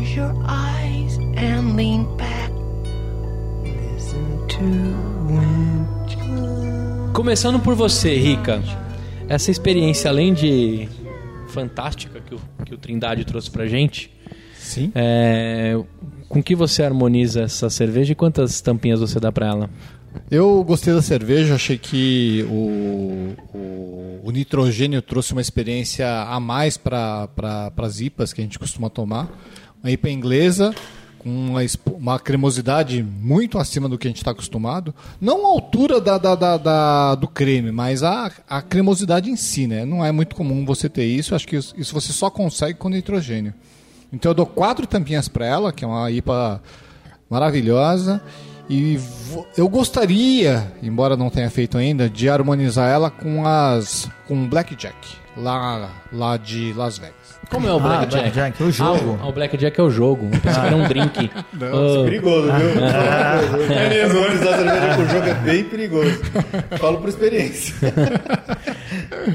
Close 0.00 0.16
your 0.16 0.34
eyes 0.48 1.18
and 1.36 1.76
lean 1.76 2.06
back. 2.16 2.50
Listen 3.62 4.46
to 4.48 4.64
wind. 5.28 7.12
Começando 7.12 7.60
por 7.60 7.74
você, 7.74 8.16
Rica. 8.16 8.62
Essa 9.28 9.50
experiência, 9.50 10.08
além 10.10 10.32
de 10.32 10.88
fantástica 11.48 12.18
que 12.18 12.34
o, 12.34 12.40
que 12.64 12.72
o 12.72 12.78
Trindade 12.78 13.26
trouxe 13.26 13.50
pra 13.50 13.66
gente, 13.66 14.10
Sim. 14.54 14.90
é, 14.94 15.78
com 16.30 16.42
que 16.42 16.54
você 16.54 16.82
harmoniza 16.82 17.42
essa 17.42 17.68
cerveja 17.68 18.12
e 18.12 18.14
quantas 18.14 18.62
tampinhas 18.62 19.00
você 19.00 19.20
dá 19.20 19.30
pra 19.30 19.48
ela? 19.48 19.70
Eu 20.30 20.64
gostei 20.64 20.94
da 20.94 21.02
cerveja, 21.02 21.56
achei 21.56 21.76
que 21.76 22.42
o, 22.48 23.36
o, 23.54 24.20
o 24.24 24.30
nitrogênio 24.30 25.02
trouxe 25.02 25.32
uma 25.32 25.42
experiência 25.42 26.08
a 26.22 26.40
mais 26.40 26.78
para 26.78 27.28
pra, 27.28 27.70
as 27.82 28.00
IPAs 28.00 28.32
que 28.32 28.40
a 28.40 28.44
gente 28.44 28.58
costuma 28.58 28.88
tomar. 28.88 29.28
Uma 29.82 29.90
IPA 29.90 30.10
inglesa, 30.10 30.74
com 31.18 31.28
uma, 31.28 31.60
uma 31.94 32.18
cremosidade 32.18 33.02
muito 33.02 33.58
acima 33.58 33.88
do 33.88 33.98
que 33.98 34.06
a 34.06 34.10
gente 34.10 34.18
está 34.18 34.30
acostumado. 34.30 34.94
Não 35.20 35.44
a 35.46 35.50
altura 35.50 36.00
da, 36.00 36.16
da, 36.18 36.34
da- 36.34 36.56
da- 36.56 37.14
do 37.14 37.28
creme, 37.28 37.70
mas 37.72 38.02
a, 38.02 38.30
a 38.48 38.62
cremosidade 38.62 39.30
em 39.30 39.36
si. 39.36 39.66
Né? 39.66 39.84
Não 39.84 40.04
é 40.04 40.10
muito 40.12 40.34
comum 40.36 40.64
você 40.64 40.88
ter 40.88 41.04
isso, 41.04 41.34
acho 41.34 41.46
que 41.48 41.56
isso 41.56 41.92
você 41.92 42.12
só 42.12 42.30
consegue 42.30 42.78
com 42.78 42.88
nitrogênio. 42.88 43.52
Então 44.12 44.30
eu 44.30 44.34
dou 44.34 44.46
quatro 44.46 44.86
tampinhas 44.86 45.28
para 45.28 45.46
ela, 45.46 45.72
que 45.72 45.84
é 45.84 45.88
uma 45.88 46.10
IPA 46.10 46.60
maravilhosa. 47.28 48.22
E 48.68 48.98
eu 49.56 49.68
gostaria, 49.68 50.72
embora 50.82 51.16
não 51.16 51.28
tenha 51.28 51.50
feito 51.50 51.76
ainda, 51.76 52.08
de 52.08 52.28
harmonizar 52.28 52.88
ela 52.88 53.10
com 53.10 53.44
as 53.46 54.08
com 54.28 54.48
Blackjack, 54.48 54.94
lá, 55.36 55.90
lá 56.12 56.36
de 56.36 56.72
Las 56.74 56.96
Vegas. 56.98 57.39
Como 57.50 57.66
é 57.68 57.72
o 57.72 57.76
Ah, 57.76 57.80
Blackjack? 57.80 58.22
Blackjack, 58.22 58.62
o 58.62 58.70
jogo. 58.70 59.18
Ah, 59.20 59.26
o 59.26 59.32
Blackjack 59.32 59.80
é 59.80 59.82
o 59.82 59.90
jogo. 59.90 60.28
Eu 60.32 60.40
pensei 60.40 60.60
que 60.62 60.66
era 60.68 60.76
um 60.76 60.86
drink. 60.88 61.30
Não, 61.52 61.66
Ah, 61.66 61.86
isso 61.90 62.00
é 62.00 62.04
perigoso, 62.04 62.42
viu? 62.52 62.70
É 63.76 63.88
mesmo, 63.88 64.18
harmonizar 64.20 64.54
cerveja 64.58 64.96
com 64.96 65.08
jogo 65.08 65.26
é 65.28 65.34
bem 65.34 65.64
perigoso. 65.64 66.20
Falo 66.78 66.98
por 66.98 67.08
experiência. 67.08 67.74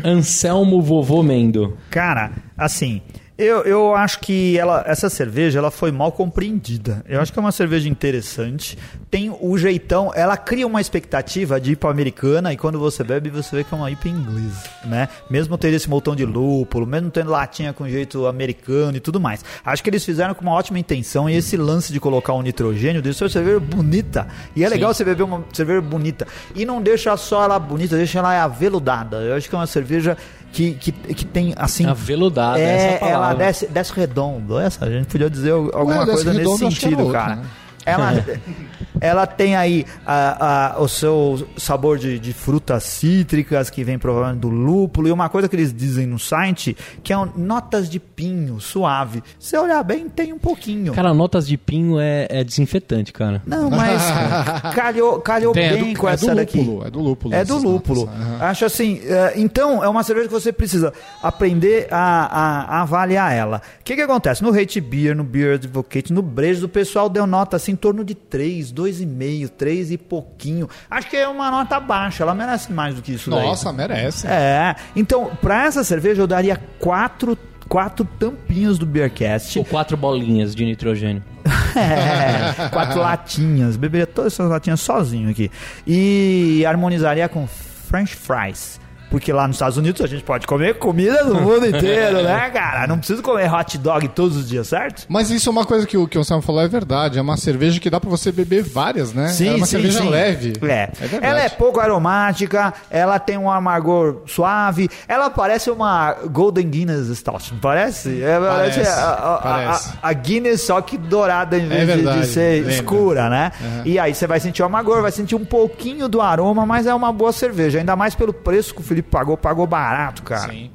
Anselmo 0.04 0.82
Vovô 0.82 1.22
Mendo. 1.24 1.78
Cara, 1.90 2.32
assim, 2.58 3.02
Eu, 3.38 3.64
eu 3.64 3.94
acho 3.94 4.22
que 4.22 4.58
ela, 4.58 4.82
essa 4.88 5.10
cerveja 5.10 5.60
ela 5.60 5.70
foi 5.70 5.92
mal 5.92 6.10
compreendida. 6.10 7.04
Eu 7.06 7.20
acho 7.20 7.34
que 7.34 7.38
é 7.40 7.42
uma 7.42 7.52
cerveja 7.52 7.90
interessante. 7.90 8.78
Tem 9.12 9.30
o 9.42 9.58
jeitão, 9.58 10.10
ela 10.16 10.38
cria 10.38 10.66
uma 10.66 10.80
expectativa 10.80 11.60
de 11.60 11.74
IPA 11.74 11.90
americana 11.90 12.54
e 12.54 12.58
quando 12.58 12.80
você 12.80 13.04
bebe 13.04 13.30
você 13.30 13.58
vê 13.58 13.64
que 13.66 13.74
é 13.74 13.78
uma 13.78 13.92
IPA 13.92 14.08
inglesa, 14.08 14.64
né? 14.86 15.10
Mesmo 15.30 15.58
tendo 15.58 15.74
esse 15.74 15.90
montão 15.90 16.16
de 16.16 16.24
lúpulo, 16.24 16.88
mesmo 16.88 17.12
tendo 17.12 17.30
latinha 17.30 17.74
com 17.74 17.90
jeito 17.90 18.26
americano 18.26 18.96
e 18.96 19.02
tudo 19.02 19.20
mais. 19.20 19.44
Acho 19.66 19.84
que 19.84 19.90
eles 19.90 20.06
fizeram 20.06 20.34
com 20.34 20.42
uma 20.42 20.54
ótima 20.54 20.80
intenção 20.80 21.30
e 21.30 21.36
esse 21.36 21.58
lance 21.58 21.92
de 21.92 22.00
colocar 22.00 22.34
um 22.36 22.42
nitrogênio 22.42 23.02
deixou 23.02 23.26
a 23.26 23.30
cerveja 23.30 23.60
bonita. 23.60 24.30
E 24.56 24.64
é 24.64 24.70
legal 24.70 24.94
você 24.94 25.04
beber 25.04 25.24
uma 25.24 25.44
cerveja 25.52 25.82
bonita. 25.82 26.26
E 26.56 26.64
não 26.64 26.82
deixa 26.82 27.18
só 27.18 27.44
ela 27.44 27.60
bonita, 27.60 27.98
deixa 27.98 28.20
ela 28.20 28.44
aveludada. 28.46 29.18
Eu 29.18 29.36
acho 29.36 29.50
que 29.50 29.56
é 29.56 29.58
uma 29.58 29.68
cerveja 29.68 30.16
que, 30.56 30.74
que, 30.76 30.92
que 30.92 31.26
tem 31.26 31.54
assim. 31.58 31.86
Aveludada, 31.86 32.58
é, 32.58 32.94
essa 32.94 33.00
palavra. 33.00 33.18
ela 33.18 33.34
desce, 33.34 33.68
desce 33.68 33.94
redondo. 33.94 34.58
Essa, 34.58 34.86
a 34.86 34.90
gente 34.90 35.08
podia 35.08 35.30
dizer 35.30 35.52
alguma 35.52 36.06
desce 36.06 36.24
coisa 36.24 36.34
nesse 36.34 36.46
era 36.46 36.58
sentido, 36.58 37.04
outra, 37.04 37.20
cara. 37.20 37.36
né? 37.36 37.46
Ela, 37.86 38.26
ela 39.02 39.26
tem 39.28 39.56
aí 39.56 39.86
a, 40.06 40.76
a- 40.76 40.82
o 40.82 40.88
seu 40.88 41.48
sabor 41.58 41.98
de, 41.98 42.18
de 42.20 42.34
frutas 42.34 42.84
cítricas 42.84 43.70
que 43.70 43.84
vem 43.84 43.98
provavelmente 44.00 44.42
do 44.42 44.50
lúpulo 44.50 45.08
e 45.08 45.12
uma 45.12 45.30
coisa 45.30 45.48
que 45.50 45.56
eles 45.56 45.74
dizem 45.74 46.06
no 46.06 46.18
site 46.20 46.76
que 47.04 47.12
é 47.14 47.18
um- 47.18 47.30
notas 47.36 47.90
de 47.90 48.00
pinho 48.00 48.60
suave. 48.60 49.24
Se 49.40 49.58
olhar 49.58 49.84
bem, 49.84 50.08
tem 50.10 50.34
um 50.34 50.40
pouquinho. 50.40 50.94
Cara, 50.94 51.14
notas 51.14 51.48
de 51.48 51.58
pinho 51.58 52.00
é, 52.00 52.28
é 52.30 52.44
desinfetante, 52.44 53.12
cara. 53.14 53.42
Não, 53.46 53.70
mas 53.70 54.02
calhou, 54.74 55.20
calhou 55.22 55.54
Tem, 55.54 55.66
é 55.66 55.74
bem 55.78 55.94
do- 55.94 56.00
com 56.00 56.10
é 56.10 56.14
essa 56.14 56.30
do 56.30 56.36
daqui. 56.36 56.58
lúpulo, 56.60 56.86
é 56.88 56.90
do 56.92 57.00
lúpulo 57.00 57.34
É 57.36 57.44
do 57.46 57.58
lúpulo. 57.58 58.06
notas. 58.06 58.42
Acho 58.42 58.66
assim, 58.66 59.02
é, 59.06 59.34
então 59.38 59.84
é 59.84 59.90
uma 59.90 60.04
cerveja 60.04 60.28
que 60.28 60.34
você 60.34 60.52
precisa 60.52 60.94
aprender 61.22 61.88
a, 61.92 61.98
a- 61.98 62.78
a 62.78 62.82
avaliar 62.82 63.34
ela. 63.34 63.62
O 63.80 63.84
que 63.84 63.96
que 63.96 64.02
acontece? 64.02 64.44
No 64.44 64.58
Hate 64.58 64.80
Beer, 64.82 65.16
no 65.16 65.24
Beer 65.24 65.56
Advocate, 65.56 66.12
no 66.14 66.22
Brejo, 66.22 66.66
o 66.66 66.70
pessoal 66.70 67.10
deu 67.10 67.26
nota 67.28 67.56
assim 67.58 67.72
em 67.74 67.76
torno 67.76 68.04
de 68.04 68.16
3, 68.16 68.72
2,5, 68.86 69.50
3 69.50 69.92
e 69.92 69.98
pouquinho. 69.98 70.70
Acho 70.90 71.10
que 71.10 71.18
é 71.18 71.28
uma 71.28 71.50
nota 71.52 71.80
baixa, 71.80 72.24
ela 72.24 72.34
merece 72.34 72.72
mais 72.72 72.96
do 72.96 73.02
que 73.02 73.14
isso 73.14 73.30
daí. 73.30 73.46
Nossa, 73.46 73.72
merece. 73.74 74.28
É, 74.28 74.76
então, 74.96 75.32
pra 75.42 75.66
essa 75.66 75.84
cerveja 75.84 76.22
eu 76.22 76.28
daria 76.28 76.62
quatro, 76.80 77.38
quatro 77.68 78.06
tampinhas 78.20 78.78
do 78.78 78.86
Beercast. 78.86 79.60
Ou 79.60 79.66
quatro 79.66 79.98
bolinhas 79.98 80.56
de 80.56 80.66
nitrogênio. 80.66 81.24
É, 81.78 82.70
quatro 82.70 83.02
latinhas. 83.02 83.76
Beberia 83.76 84.08
todas 84.08 84.32
essas 84.32 84.50
latinhas 84.50 84.80
sozinho 84.80 85.30
aqui. 85.30 85.52
E 85.86 86.66
harmonizaria 86.66 87.28
com 87.28 87.46
French 87.46 88.16
fries. 88.16 88.80
Porque 89.16 89.32
lá 89.32 89.48
nos 89.48 89.56
Estados 89.56 89.78
Unidos 89.78 90.02
a 90.02 90.08
gente 90.08 90.26
pode 90.26 90.46
comer 90.46 90.78
comida 90.78 91.24
do 91.24 91.36
mundo 91.36 91.66
inteiro, 91.66 92.22
né, 92.22 92.50
cara? 92.50 92.86
Não 92.86 92.98
precisa 92.98 93.22
comer 93.22 93.50
hot 93.50 93.78
dog 93.78 94.10
todos 94.10 94.36
os 94.36 94.50
dias, 94.50 94.68
certo? 94.68 95.06
Mas 95.08 95.32
isso 95.32 95.48
é 95.48 95.52
uma 95.54 95.64
coisa 95.64 95.88
que 95.88 95.96
o 95.96 96.06
que 96.06 96.18
o 96.20 96.24
Sam 96.26 96.42
falou 96.42 96.62
é 96.62 96.68
verdade. 96.68 97.18
É 97.18 97.22
uma 97.22 97.38
cerveja 97.38 97.80
que 97.80 97.90
dá 97.90 97.98
pra 97.98 98.10
você 98.10 98.30
beber 98.30 98.62
várias, 98.62 99.14
né? 99.14 99.34
é 99.40 99.56
uma 99.56 99.66
cerveja 99.66 100.04
leve. 100.04 100.52
É. 100.64 100.90
verdade. 101.00 101.26
ela 101.26 101.40
é 101.40 101.48
pouco 101.48 101.80
aromática, 101.80 102.74
ela 102.90 103.18
tem 103.18 103.38
um 103.38 103.50
amargor 103.50 104.24
suave, 104.28 104.90
ela 105.08 105.30
parece 105.30 105.72
uma 105.72 106.12
Golden 106.30 106.70
Guinness 106.70 107.08
Stout, 107.18 107.54
não 107.54 107.60
parece? 107.62 108.22
É, 108.22 108.38
parece, 108.38 108.80
Parece, 108.82 109.00
a, 109.00 109.06
a- 109.06 109.36
a- 109.36 109.38
parece. 109.38 109.94
a 110.04 110.12
Guinness 110.14 110.62
só 110.62 110.82
que 110.82 110.98
dourada 110.98 111.58
em 111.58 111.70
vez 111.70 111.82
É 111.84 111.86
de- 111.86 111.92
de, 112.00 112.04
verdade, 112.04 112.28
ser 112.28 112.58
lembra. 112.58 112.74
escura, 112.74 113.30
né? 113.30 113.52
E 113.86 113.98
aí 113.98 114.14
você 114.14 114.28
vai 114.28 114.42
sentir 114.42 114.62
o 114.62 114.66
amargor, 114.66 115.02
vai 115.02 115.12
sentir 115.14 115.36
um 115.36 115.46
pouquinho 115.46 116.10
do 116.10 116.20
aroma, 116.20 116.66
mas 116.66 116.86
é 116.86 116.94
uma 116.94 117.14
boa 117.14 117.32
cerveja, 117.32 117.80
ainda 117.80 117.96
mais 117.96 118.14
pelo 118.14 118.34
preço 118.34 118.74
que 118.74 118.82
o 118.82 118.84
Felipe 118.84 119.05
pagou, 119.06 119.38
pagou 119.38 119.66
barato, 119.68 120.24
cara. 120.24 120.52
Sim. 120.52 120.72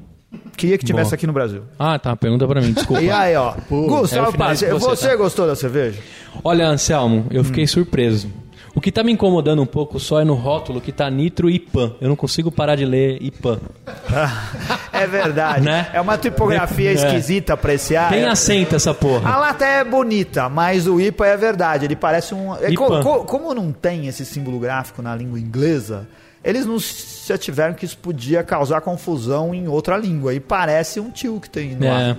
Queria 0.55 0.77
que 0.77 0.85
tivesse 0.85 1.09
Boa. 1.09 1.15
aqui 1.15 1.27
no 1.27 1.33
Brasil. 1.33 1.63
Ah, 1.77 1.97
tá. 1.99 2.15
Pergunta 2.15 2.47
pra 2.47 2.61
mim, 2.61 2.71
desculpa. 2.73 3.01
E 3.01 3.09
aí, 3.11 3.35
ó, 3.35 3.53
Gustavo 3.69 4.31
com 4.31 4.43
você, 4.45 4.69
você, 4.71 5.09
tá? 5.09 5.15
gostou 5.15 5.47
da 5.47 5.55
cerveja? 5.55 5.99
Olha, 6.43 6.67
Anselmo, 6.67 7.25
eu 7.31 7.43
fiquei 7.43 7.65
surpreso. 7.67 8.29
O 8.73 8.79
que 8.79 8.89
tá 8.91 9.03
me 9.03 9.11
incomodando 9.11 9.61
um 9.61 9.65
pouco 9.65 9.99
só 9.99 10.21
é 10.21 10.23
no 10.23 10.33
rótulo 10.33 10.79
que 10.79 10.93
tá 10.93 11.09
nitro 11.09 11.49
e 11.49 11.59
pan. 11.59 11.93
Eu 11.99 12.07
não 12.07 12.15
consigo 12.15 12.49
parar 12.49 12.75
de 12.75 12.85
ler 12.85 13.21
IPAN. 13.21 13.59
É 14.93 15.07
verdade. 15.07 15.65
Né? 15.65 15.87
É 15.93 15.99
uma 16.01 16.15
tipografia 16.17 16.91
É. 16.91 16.93
esquisita 16.93 17.57
pra 17.57 17.73
esse 17.73 17.95
ar. 17.95 18.09
Tem 18.11 18.21
É- 18.23 18.27
acento 18.29 18.75
essa 18.75 18.93
porra. 18.93 19.31
A 19.31 19.37
lata 19.37 19.65
é 19.65 19.83
bonita, 19.83 20.47
mas 20.47 20.85
o 20.87 20.99
IPA 21.01 21.27
é 21.27 21.37
verdade. 21.37 21.85
Ele 21.85 21.95
parece 21.95 22.33
um. 22.35 22.53
é 22.55 22.73
co- 22.75 22.85
IPA. 22.85 23.01
co- 23.01 23.23
como 23.25 23.53
não 23.53 23.71
tem 23.71 24.07
esse 24.07 24.23
símbolo 24.25 24.59
gráfico 24.59 25.01
na 25.01 25.15
língua 25.15 25.39
inglesa, 25.39 26.07
eles 26.43 26.65
não 26.65 26.79
se 26.79 27.31
ativeram 27.31 27.73
que 27.73 27.85
isso 27.85 27.97
podia 27.97 28.43
causar 28.43 28.81
confusão 28.81 29.53
em 29.53 29.67
outra 29.67 29.97
língua. 29.97 30.33
E 30.33 30.39
parece 30.39 30.99
um 30.99 31.09
tio 31.11 31.39
que 31.39 31.49
tem 31.49 31.75
no 31.75 31.85
É. 31.85 31.89
ar. 31.89 32.17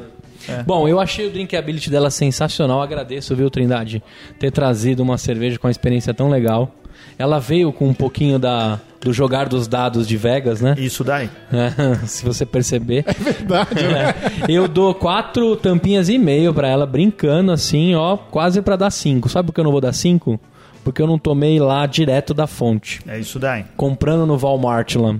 Bom, 0.66 0.88
eu 0.88 0.98
achei 0.98 1.26
o 1.28 1.30
drinkability 1.30 1.88
dela 1.88 2.10
sensacional. 2.10 2.82
Agradeço, 2.82 3.34
viu, 3.36 3.48
Trindade, 3.48 4.02
ter 4.40 4.50
trazido 4.50 5.00
uma 5.02 5.16
cerveja 5.16 5.56
com 5.58 5.68
uma 5.68 5.70
experiência 5.70 6.12
tão 6.12 6.28
legal. 6.28 6.74
Ela 7.18 7.38
veio 7.38 7.72
com 7.72 7.88
um 7.88 7.94
pouquinho 7.94 8.38
da, 8.38 8.80
do 9.00 9.12
jogar 9.12 9.48
dos 9.48 9.68
dados 9.68 10.06
de 10.08 10.16
Vegas, 10.16 10.60
né? 10.60 10.74
Isso 10.78 11.04
daí. 11.04 11.28
É, 11.52 12.06
se 12.06 12.24
você 12.24 12.44
perceber. 12.46 13.04
Verdade, 13.18 13.74
né? 13.74 14.14
É. 14.48 14.50
Eu 14.50 14.66
dou 14.66 14.94
quatro 14.94 15.54
tampinhas 15.56 16.08
e 16.08 16.18
meio 16.18 16.52
pra 16.52 16.68
ela, 16.68 16.86
brincando 16.86 17.52
assim, 17.52 17.94
ó, 17.94 18.16
quase 18.16 18.60
pra 18.62 18.74
dar 18.76 18.90
cinco. 18.90 19.28
Sabe 19.28 19.46
por 19.46 19.52
que 19.52 19.60
eu 19.60 19.64
não 19.64 19.70
vou 19.72 19.80
dar 19.80 19.92
cinco? 19.92 20.40
Porque 20.84 21.00
eu 21.00 21.06
não 21.06 21.18
tomei 21.18 21.58
lá 21.60 21.86
direto 21.86 22.34
da 22.34 22.46
fonte, 22.46 23.00
É 23.06 23.18
isso 23.18 23.38
daí. 23.38 23.64
comprando 23.76 24.26
no 24.26 24.36
Walmart 24.36 24.96
lá. 24.96 25.14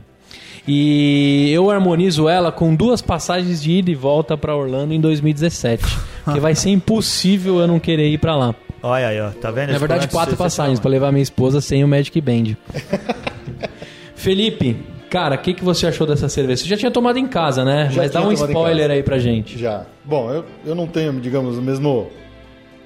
E 0.67 1.51
eu 1.53 1.71
harmonizo 1.71 2.29
ela 2.29 2.53
com 2.53 2.75
duas 2.75 3.03
passagens 3.03 3.61
de 3.63 3.73
ida 3.73 3.91
e 3.91 3.95
volta 3.95 4.37
pra 4.37 4.55
Orlando 4.57 4.95
em 4.95 5.01
2017. 5.01 5.83
Porque 6.25 6.39
vai 6.39 6.55
ser 6.55 6.71
impossível 6.71 7.59
eu 7.59 7.67
não 7.67 7.81
querer 7.81 8.09
ir 8.09 8.19
pra 8.19 8.37
lá. 8.37 8.55
Olha 8.81 9.09
aí, 9.09 9.21
ó. 9.21 9.31
Tá 9.31 9.51
vendo? 9.51 9.73
Na 9.73 9.79
verdade, 9.79 10.07
quatro 10.09 10.31
sensacional. 10.31 10.37
passagens 10.39 10.79
pra 10.81 10.91
levar 10.91 11.11
minha 11.13 11.23
esposa 11.23 11.61
sem 11.61 11.83
o 11.83 11.89
Magic 11.89 12.21
Band. 12.21 12.57
Felipe, 14.15 14.77
cara, 15.11 15.35
o 15.35 15.39
que, 15.39 15.55
que 15.55 15.65
você 15.65 15.87
achou 15.87 16.07
dessa 16.07 16.29
cerveja? 16.29 16.63
Você 16.63 16.69
já 16.69 16.77
tinha 16.77 16.91
tomado 16.91 17.19
em 17.19 17.27
casa, 17.27 17.65
né? 17.65 17.89
Já 17.91 18.03
Mas 18.03 18.11
dá 18.13 18.23
um 18.27 18.33
spoiler 18.33 18.91
aí 18.91 19.03
pra 19.03 19.19
gente. 19.19 19.59
Já. 19.59 19.85
Bom, 20.05 20.31
eu, 20.31 20.45
eu 20.65 20.75
não 20.75 20.87
tenho, 20.87 21.13
digamos, 21.21 21.59
o 21.59 21.63
mesmo 21.63 22.09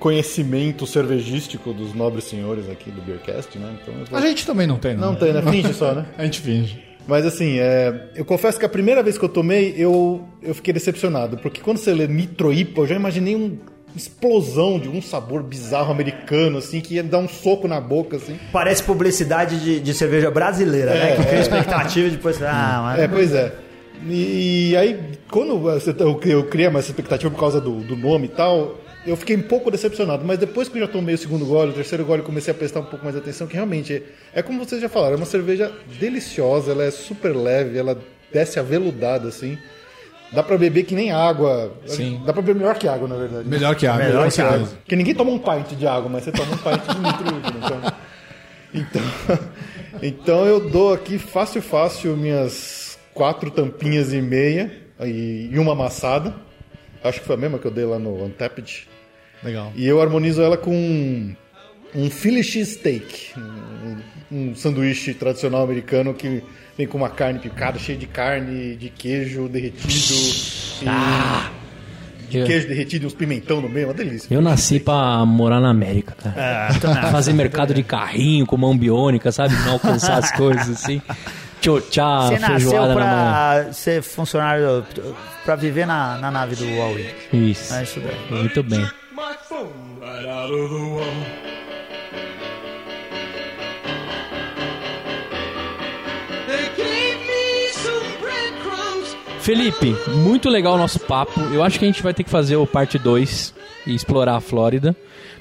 conhecimento 0.07 0.87
cervejístico 0.87 1.73
dos 1.73 1.93
nobres 1.93 2.23
senhores 2.23 2.71
aqui 2.71 2.93
do 2.93 3.03
Beercast, 3.03 3.59
né? 3.59 3.77
Então 3.83 3.93
vou... 4.09 4.17
A 4.17 4.23
gente 4.25 4.47
também 4.47 4.65
não 4.65 4.79
tem, 4.79 4.95
não. 4.95 5.09
Não 5.09 5.15
tem, 5.17 5.33
né? 5.33 5.43
Finge 5.43 5.75
só, 5.75 5.93
né? 5.93 6.07
A 6.17 6.25
gente 6.25 6.41
finge. 6.41 6.81
Mas 7.09 7.27
assim, 7.27 7.59
é, 7.59 8.11
eu 8.15 8.25
confesso 8.25 8.57
que 8.57 8.65
a 8.65 8.69
primeira 8.69 9.03
vez 9.03 9.19
que 9.19 9.25
eu 9.25 9.29
tomei, 9.29 9.75
eu, 9.77 10.23
eu 10.41 10.55
fiquei 10.55 10.73
decepcionado. 10.73 11.39
Porque 11.39 11.61
quando 11.61 11.79
você 11.79 11.93
lê 11.93 12.07
Nitro 12.07 12.53
IPA, 12.53 12.83
eu 12.83 12.87
já 12.87 12.95
imaginei 12.95 13.35
uma 13.35 13.51
explosão 13.97 14.79
de 14.79 14.89
um 14.89 15.03
sabor 15.03 15.43
bizarro 15.43 15.91
americano, 15.91 16.59
assim, 16.59 16.81
que 16.81 16.95
ia 16.95 17.03
dar 17.03 17.19
um 17.19 17.29
soco 17.29 17.67
na 17.67 17.81
boca, 17.81 18.17
assim. 18.17 18.39
Parece 18.53 18.85
publicidade 18.85 19.59
de, 19.59 19.81
de 19.81 19.93
cerveja 19.93 20.31
brasileira, 20.31 20.95
né? 20.95 21.15
É, 21.15 21.17
Que 21.17 21.25
cria 21.25 21.39
é. 21.39 21.43
expectativa 21.43 22.07
e 22.07 22.11
depois. 22.13 22.41
Ah, 22.41 22.81
mas. 22.85 23.01
É, 23.01 23.09
pois 23.09 23.35
é. 23.35 23.53
E, 24.09 24.71
e 24.71 24.77
aí, 24.77 25.01
quando 25.33 25.59
você- 25.59 25.97
eu, 25.99 26.21
eu 26.27 26.45
criei 26.45 26.69
essa 26.69 26.91
expectativa 26.91 27.29
por 27.29 27.41
causa 27.41 27.61
do, 27.61 27.81
do 27.81 27.97
nome 27.97 28.27
e 28.27 28.29
tal, 28.29 28.86
eu 29.07 29.17
fiquei 29.17 29.37
um 29.37 29.43
pouco 29.43 29.71
decepcionado. 29.71 30.25
Mas 30.25 30.39
depois 30.39 30.69
que 30.69 30.77
eu 30.77 30.83
já 30.83 30.89
tomei 30.89 31.15
o 31.15 31.19
segundo 31.19 31.47
gole, 31.47 31.71
o 31.71 31.75
terceiro 31.75 32.05
gole, 32.05 32.23
comecei 32.23 32.53
a 32.53 32.55
prestar 32.55 32.81
um 32.81 32.85
pouco 32.85 33.05
mais 33.05 33.17
atenção, 33.17 33.47
que 33.47 33.55
realmente, 33.55 33.95
é, 33.95 34.41
é 34.41 34.43
como 34.43 34.65
vocês 34.65 34.81
já 34.81 34.89
falaram, 34.89 35.15
é 35.15 35.17
uma 35.17 35.27
cerveja 35.27 35.73
deliciosa, 35.99 36.73
ela 36.73 36.85
é 36.85 36.91
super 36.91 37.35
leve, 37.35 37.79
ela 37.79 37.99
desce 38.33 38.59
aveludada, 38.59 39.29
assim. 39.29 39.57
Dá 40.33 40.43
pra 40.43 40.59
beber 40.59 40.85
que 40.85 40.95
nem 40.95 41.13
água. 41.13 41.73
Sim. 41.87 42.21
Dá 42.27 42.33
pra 42.33 42.43
beber 42.43 42.59
melhor 42.59 42.77
que 42.77 42.89
água, 42.89 43.07
na 43.07 43.17
verdade. 43.17 43.49
Melhor 43.49 43.77
que 43.77 43.87
água. 43.87 44.05
Melhor 44.05 44.25
com 44.25 44.31
que 44.31 44.41
água. 44.41 44.67
Porque 44.67 44.97
ninguém 44.97 45.15
toma 45.15 45.31
um 45.31 45.39
pint 45.39 45.79
de 45.79 45.87
água, 45.87 46.11
mas 46.11 46.25
você 46.25 46.33
toma 46.33 46.53
um 46.53 46.59
pint 46.59 46.95
de 46.95 47.01
nitro 47.01 47.59
então. 47.65 47.93
Então, 48.75 49.39
então 50.03 50.45
eu 50.47 50.69
dou 50.69 50.93
aqui 50.93 51.17
fácil, 51.19 51.63
fácil 51.63 52.17
minhas 52.17 52.99
quatro 53.15 53.51
tampinhas 53.51 54.13
e 54.13 54.21
meia 54.21 54.71
e, 55.01 55.49
e 55.53 55.59
uma 55.59 55.73
amassada. 55.73 56.35
Acho 57.03 57.21
que 57.21 57.27
foi 57.27 57.37
a 57.37 57.39
mesma 57.39 57.59
que 57.59 57.67
eu 57.67 57.71
dei 57.71 57.85
lá 57.85 57.99
no 57.99 58.25
Untapped. 58.25 58.89
Legal. 59.43 59.73
E 59.77 59.87
eu 59.87 60.01
harmonizo 60.01 60.43
ela 60.43 60.57
com 60.57 60.75
um, 60.75 61.35
um 61.95 62.11
Philly 62.11 62.43
cheesesteak, 62.43 63.33
um, 63.37 63.97
um 64.31 64.55
sanduíche 64.55 65.15
tradicional 65.15 65.63
americano 65.63 66.13
que 66.15 66.43
vem 66.77 66.87
com 66.87 66.99
uma 66.99 67.09
carne 67.11 67.39
picada, 67.39 67.79
cheia 67.79 67.97
de 67.99 68.07
carne, 68.07 68.77
de 68.77 68.89
queijo 68.91 69.49
derretido, 69.49 70.15
e 72.31 72.37
Eu, 72.39 72.45
queijo 72.47 72.67
derretido 72.69 73.05
e 73.05 73.07
uns 73.07 73.15
pimentão 73.15 73.61
no 73.61 73.69
meio, 73.69 73.87
uma 73.87 73.95
delícia. 73.95 74.27
eu 74.35 74.43
nasci 74.43 74.81
pra 74.81 75.25
morar 75.25 75.61
na 75.61 75.71
América, 75.71 76.15
cara. 76.21 76.71
É, 76.75 76.79
também. 76.79 77.11
Fazer 77.11 77.33
mercado 77.33 77.73
de 77.73 77.83
carrinho 77.83 78.45
com 78.47 78.57
mão 78.57 78.77
biônica, 78.77 79.31
sabe? 79.31 79.55
Não 79.65 79.73
alcançar 79.75 80.19
as 80.19 80.33
coisas 80.37 80.69
assim. 80.69 81.01
Tchotchá, 81.61 82.29
Você 82.29 82.39
nasceu 82.39 82.71
feijoada 82.71 82.95
na 82.95 83.01
mão. 83.01 83.65
pra 83.65 83.73
ser 83.73 84.03
funcionário, 84.03 84.85
pra 85.45 85.57
viver 85.57 85.87
na, 85.87 86.19
na 86.19 86.31
nave 86.31 86.57
do 86.57 86.65
Huawei. 86.65 87.15
Isso. 87.33 87.73
É 87.75 87.83
isso 87.85 88.01
daí. 88.01 88.39
Muito 88.41 88.63
bem. 88.63 88.87
Out 89.57 90.53
of 90.53 90.69
the 90.69 90.85
wall. 90.93 91.47
Felipe, 99.41 99.95
muito 100.09 100.51
legal 100.51 100.75
o 100.75 100.79
nosso 100.79 100.99
papo. 101.01 101.41
Eu 101.53 101.63
acho 101.63 101.79
que 101.79 101.85
a 101.85 101.89
gente 101.89 102.03
vai 102.03 102.13
ter 102.13 102.25
que 102.25 102.29
fazer 102.29 102.57
o 102.57 102.67
parte 102.67 102.99
2 102.99 103.55
e 103.87 103.95
explorar 103.95 104.37
a 104.37 104.41
Flórida. 104.41 104.95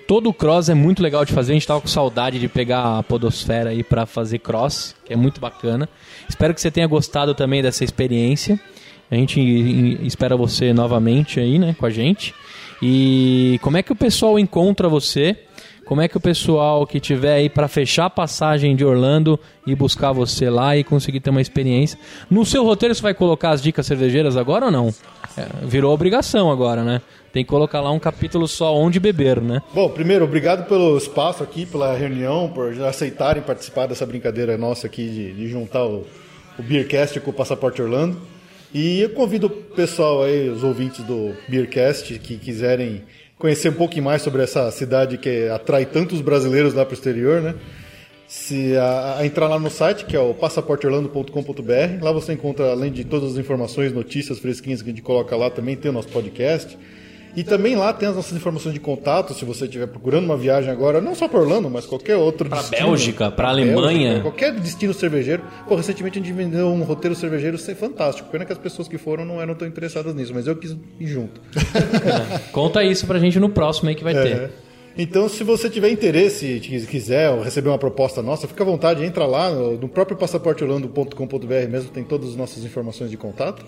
Todo 0.08 0.30
o 0.30 0.34
cross 0.34 0.70
é 0.70 0.76
muito 0.76 1.02
legal 1.02 1.26
de 1.26 1.34
fazer. 1.34 1.52
A 1.52 1.56
gente 1.56 1.68
tava 1.68 1.82
com 1.82 1.88
saudade 1.88 2.40
de 2.40 2.48
pegar 2.48 3.00
a 3.00 3.04
podosfera 3.04 3.72
aí 3.72 3.84
pra 3.84 4.06
fazer 4.06 4.40
cross, 4.40 4.96
que 5.04 5.12
é 5.12 5.16
muito 5.16 5.42
bacana. 5.42 5.90
Espero 6.30 6.54
que 6.54 6.62
você 6.62 6.70
tenha 6.72 6.88
gostado 6.88 7.34
também 7.34 7.62
dessa 7.64 7.84
experiência. 7.84 8.58
A 9.10 9.16
gente 9.16 9.42
espera 10.06 10.38
você 10.38 10.72
novamente 10.72 11.40
aí, 11.40 11.60
né, 11.60 11.76
com 11.78 11.86
a 11.86 11.90
gente. 11.90 12.34
E 12.82 13.60
como 13.62 13.78
é 13.78 13.84
que 13.84 13.92
o 13.92 13.96
pessoal 13.96 14.38
encontra 14.38 14.88
você? 14.88 15.38
Como 15.86 16.02
é 16.02 16.08
que 16.08 16.18
o 16.18 16.20
pessoal 16.20 16.86
que 16.88 17.00
tiver 17.00 17.36
aí 17.36 17.48
pra 17.48 17.68
fechar 17.68 18.06
a 18.06 18.10
passagem 18.10 18.76
de 18.76 18.84
Orlando 18.84 19.40
e 19.68 19.76
buscar 19.76 20.12
você 20.12 20.50
lá 20.50 20.76
e 20.76 20.84
conseguir 20.84 21.20
ter 21.20 21.30
uma 21.30 21.42
experiência? 21.42 21.98
No 22.28 22.44
seu 22.44 22.64
roteiro 22.64 22.94
você 22.96 23.04
vai 23.04 23.14
colocar 23.14 23.52
as 23.52 23.62
dicas 23.62 23.86
cervejeiras 23.86 24.36
agora 24.36 24.66
ou 24.66 24.72
não? 24.72 24.94
É, 25.38 25.46
virou 25.64 25.94
obrigação 25.94 26.52
agora, 26.52 26.84
né? 26.84 27.02
Tem 27.32 27.44
que 27.44 27.50
colocar 27.50 27.82
lá 27.82 27.92
um 27.92 28.00
capítulo 28.00 28.48
só 28.48 28.76
onde 28.76 29.00
beber, 29.00 29.40
né? 29.40 29.62
Bom, 29.74 29.88
primeiro, 29.90 30.26
obrigado 30.26 30.68
pelo 30.68 30.98
espaço 30.98 31.44
aqui, 31.44 31.68
pela 31.68 31.96
reunião, 31.96 32.50
por 32.50 32.72
aceitarem 32.82 33.44
participar 33.44 33.86
dessa 33.86 34.08
brincadeira 34.08 34.58
nossa 34.58 34.88
aqui 34.88 35.08
de, 35.08 35.34
de 35.34 35.48
juntar 35.48 35.86
o, 35.86 36.06
o 36.58 36.64
Beercast 36.64 37.20
com 37.20 37.30
o 37.30 37.34
Passaporte 37.34 37.80
Orlando. 37.82 38.18
E 38.78 39.00
eu 39.00 39.10
convido 39.12 39.48
o 39.48 39.50
pessoal 39.50 40.24
aí, 40.24 40.50
os 40.50 40.62
ouvintes 40.62 41.02
do 41.06 41.34
Beercast, 41.48 42.20
que 42.20 42.36
quiserem 42.36 43.04
conhecer 43.40 43.70
um 43.70 43.74
pouquinho 43.74 44.04
mais 44.04 44.22
sobre 44.22 44.44
essa 44.44 44.70
cidade 44.70 45.18
que 45.18 45.48
atrai 45.48 45.86
tantos 45.86 46.20
brasileiros 46.20 46.74
lá 46.74 46.84
para 46.84 46.92
o 46.92 46.94
exterior, 46.94 47.42
né? 47.42 47.56
Se 48.28 48.76
a, 48.76 49.20
a 49.20 49.26
entrar 49.26 49.48
lá 49.48 49.58
no 49.58 49.70
site, 49.70 50.04
que 50.04 50.14
é 50.14 50.20
o 50.20 50.34
passaporteorlando.com.br, 50.34 52.04
lá 52.04 52.12
você 52.12 52.34
encontra, 52.34 52.72
além 52.72 52.92
de 52.92 53.06
todas 53.06 53.32
as 53.32 53.38
informações, 53.38 53.94
notícias 53.94 54.40
fresquinhas 54.40 54.82
que 54.82 54.90
a 54.90 54.94
gente 54.94 55.02
coloca 55.02 55.38
lá, 55.38 55.50
também 55.50 55.78
tem 55.78 55.90
o 55.90 55.94
nosso 55.94 56.10
podcast. 56.10 56.78
E 57.36 57.44
também 57.44 57.76
lá 57.76 57.92
tem 57.92 58.08
as 58.08 58.16
nossas 58.16 58.36
informações 58.38 58.74
de 58.74 58.80
contato, 58.80 59.34
se 59.34 59.44
você 59.44 59.66
estiver 59.66 59.88
procurando 59.88 60.24
uma 60.26 60.38
viagem 60.38 60.72
agora, 60.72 61.02
não 61.02 61.14
só 61.14 61.28
para 61.28 61.40
Orlando, 61.40 61.70
mas 61.70 61.86
qualquer 61.86 62.16
outro 62.16 62.48
Pra 62.48 62.60
destino. 62.60 62.88
Bélgica, 62.88 63.30
pra 63.32 63.54
Bélgica, 63.54 63.74
Alemanha. 63.78 64.22
qualquer 64.22 64.54
destino 64.54 64.94
cervejeiro. 64.94 65.44
Pô, 65.68 65.76
recentemente 65.76 66.18
a 66.18 66.22
gente 66.22 66.34
vendeu 66.34 66.68
um 66.68 66.84
roteiro 66.84 67.16
cervejeiro 67.16 67.58
ser 67.58 67.76
fantástico. 67.76 68.30
Pena 68.30 68.46
que 68.46 68.54
as 68.54 68.58
pessoas 68.58 68.88
que 68.88 68.98
foram 68.98 69.26
não 69.26 69.42
eram 69.42 69.54
tão 69.54 69.68
interessadas 69.68 70.16
nisso, 70.16 70.34
mas 70.34 70.48
eu 70.48 70.56
quis 70.56 70.72
ir 71.00 71.08
junto. 71.08 71.42
Conta 72.54 72.84
isso 72.84 73.06
pra 73.06 73.20
gente 73.20 73.40
no 73.40 73.50
próximo 73.50 73.90
aí 73.90 73.96
que 73.96 74.04
vai 74.04 74.14
ter. 74.14 74.28
É. 74.36 74.50
Então, 74.98 75.28
se 75.28 75.44
você 75.44 75.70
tiver 75.70 75.90
interesse, 75.90 76.62
se 76.62 76.88
quiser 76.88 77.30
ou 77.30 77.42
receber 77.42 77.68
uma 77.68 77.78
proposta 77.78 78.22
nossa, 78.22 78.48
fica 78.48 78.64
à 78.64 78.66
vontade, 78.66 79.04
entra 79.04 79.26
lá 79.26 79.52
no, 79.52 79.78
no 79.78 79.90
próprio 79.90 80.16
passaporteorlando.com.br 80.18 81.70
mesmo, 81.70 81.90
tem 81.92 82.04
todas 82.04 82.30
as 82.30 82.36
nossas 82.38 82.64
informações 82.64 83.12
de 83.12 83.18
contato. 83.18 83.66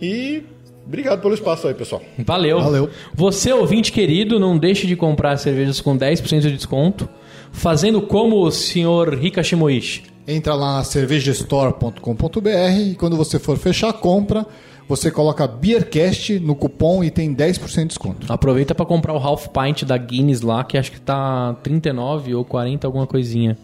E 0.00 0.44
obrigado 0.86 1.20
pelo 1.20 1.34
espaço 1.34 1.66
aí, 1.66 1.74
pessoal. 1.74 2.02
Valeu. 2.18 2.60
Valeu. 2.60 2.90
Você, 3.14 3.52
ouvinte 3.52 3.92
querido, 3.92 4.38
não 4.38 4.56
deixe 4.56 4.86
de 4.86 4.96
comprar 4.96 5.36
cervejas 5.36 5.80
com 5.80 5.96
10% 5.96 6.40
de 6.40 6.52
desconto, 6.52 7.08
fazendo 7.52 8.00
como 8.02 8.42
o 8.42 8.50
senhor 8.50 9.14
Rika 9.14 9.42
Shimoishi. 9.42 10.04
Entra 10.26 10.54
lá 10.54 10.78
na 10.78 10.84
cervejastore.com.br 10.84 12.50
e 12.90 12.94
quando 12.94 13.16
você 13.16 13.38
for 13.38 13.56
fechar 13.56 13.90
a 13.90 13.92
compra, 13.92 14.44
você 14.88 15.10
coloca 15.10 15.46
Beercast 15.46 16.38
no 16.38 16.54
cupom 16.54 17.02
e 17.02 17.10
tem 17.10 17.34
10% 17.34 17.76
de 17.76 17.84
desconto. 17.86 18.32
Aproveita 18.32 18.74
pra 18.74 18.86
comprar 18.86 19.12
o 19.12 19.18
Half 19.18 19.48
Pint 19.48 19.84
da 19.84 19.96
Guinness 19.96 20.42
lá, 20.42 20.64
que 20.64 20.78
acho 20.78 20.92
que 20.92 21.00
tá 21.00 21.54
39 21.62 22.34
ou 22.34 22.44
40, 22.44 22.86
alguma 22.86 23.06
coisinha. 23.06 23.56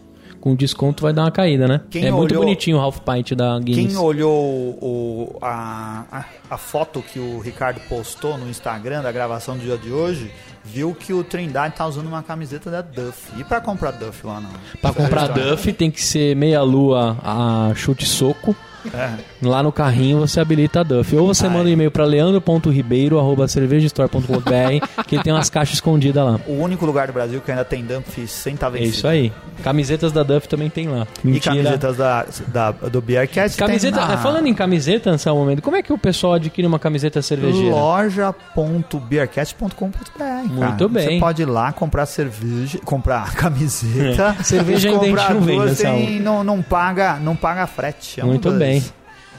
Com 0.43 0.55
desconto 0.55 1.01
vai 1.03 1.13
dar 1.13 1.21
uma 1.21 1.31
caída, 1.31 1.69
né? 1.69 1.79
Quem 1.89 2.05
é 2.05 2.11
muito 2.11 2.31
olhou- 2.31 2.43
bonitinho 2.43 2.75
o 2.75 2.79
Half 2.81 2.99
Pint 2.99 3.31
da 3.31 3.57
Guinness. 3.59 3.93
Quem 3.93 3.95
olhou 3.95 4.35
o, 4.81 5.37
a, 5.41 6.03
a, 6.11 6.25
a 6.49 6.57
foto 6.57 7.01
que 7.01 7.17
o 7.17 7.39
Ricardo 7.39 7.79
postou 7.87 8.37
no 8.37 8.49
Instagram 8.49 9.01
da 9.01 9.09
gravação 9.09 9.55
do 9.55 9.63
dia 9.63 9.77
de 9.77 9.89
hoje, 9.89 10.29
viu 10.61 10.93
que 10.93 11.13
o 11.13 11.23
Trindade 11.23 11.75
tá 11.77 11.87
usando 11.87 12.07
uma 12.07 12.21
camiseta 12.21 12.69
da 12.69 12.81
Duff. 12.81 13.31
E 13.39 13.43
pra 13.45 13.61
comprar 13.61 13.91
Duff 13.91 14.27
lá 14.27 14.41
não? 14.41 14.49
Pra 14.81 14.91
comprar 14.91 15.27
Duff 15.29 15.71
tem 15.71 15.89
que 15.89 16.01
ser 16.03 16.35
meia 16.35 16.61
lua 16.61 17.17
a 17.23 17.71
chute 17.73 18.05
soco. 18.05 18.53
É. 18.93 19.09
Lá 19.41 19.61
no 19.63 19.71
carrinho 19.71 20.19
você 20.19 20.39
habilita 20.39 20.79
a 20.79 20.83
Duff. 20.83 21.15
Ou 21.15 21.27
você 21.27 21.47
manda 21.47 21.65
um 21.65 21.71
e-mail 21.71 21.91
pra 21.91 22.05
leandro.ribeiro.cervejastore.com.br 22.05 25.03
que 25.07 25.21
tem 25.23 25.31
umas 25.33 25.49
caixas 25.49 25.75
escondidas 25.75 26.23
lá. 26.25 26.39
O 26.47 26.53
único 26.61 26.85
lugar 26.85 27.07
do 27.07 27.13
Brasil 27.13 27.41
que 27.41 27.51
ainda 27.51 27.63
tem 27.65 27.83
Duff 27.83 28.27
sem 28.27 28.53
estar 28.55 28.67
É 28.67 28.71
vencido. 28.71 28.89
isso 28.89 29.07
aí. 29.07 29.31
Camisetas 29.63 30.11
da 30.11 30.23
Duff 30.23 30.47
também 30.47 30.69
tem 30.69 30.87
lá. 30.87 31.07
E 31.23 31.27
Mentira. 31.27 31.55
camisetas 31.55 31.97
da, 31.97 32.25
da, 32.47 32.71
do 32.71 33.01
Beercast 33.01 33.57
Camiseta, 33.57 33.97
tem 33.99 34.07
na 34.07 34.17
falando 34.17 34.47
em 34.47 34.53
camiseta, 34.53 35.11
nesse 35.11 35.29
momento, 35.29 35.61
como 35.61 35.75
é 35.77 35.81
que 35.83 35.91
o 35.93 35.97
pessoal 35.97 36.33
adquire 36.33 36.67
uma 36.67 36.79
camiseta 36.79 37.21
cervejeira? 37.21 37.73
loja.beercast.com.br. 37.75 40.23
Muito 40.49 40.89
bem. 40.89 41.09
Você 41.15 41.19
pode 41.19 41.41
ir 41.41 41.45
lá 41.45 41.71
comprar 41.71 42.05
cerveja, 42.05 42.79
comprar 42.83 43.33
camiseta. 43.35 44.35
Cerveja 44.43 44.91
Mas 44.91 45.01
ainda 45.03 45.21
a 45.21 45.25
gente 45.25 45.33
não 45.33 45.41
vende, 45.41 45.63
Anselmo. 45.71 46.05
tem- 46.05 46.19
não, 46.19 46.43
não 46.43 46.61
paga, 46.61 47.15
não 47.19 47.35
paga 47.35 47.65
frete. 47.67 48.19
É 48.19 48.23
Muito 48.23 48.51
bem. 48.51 48.72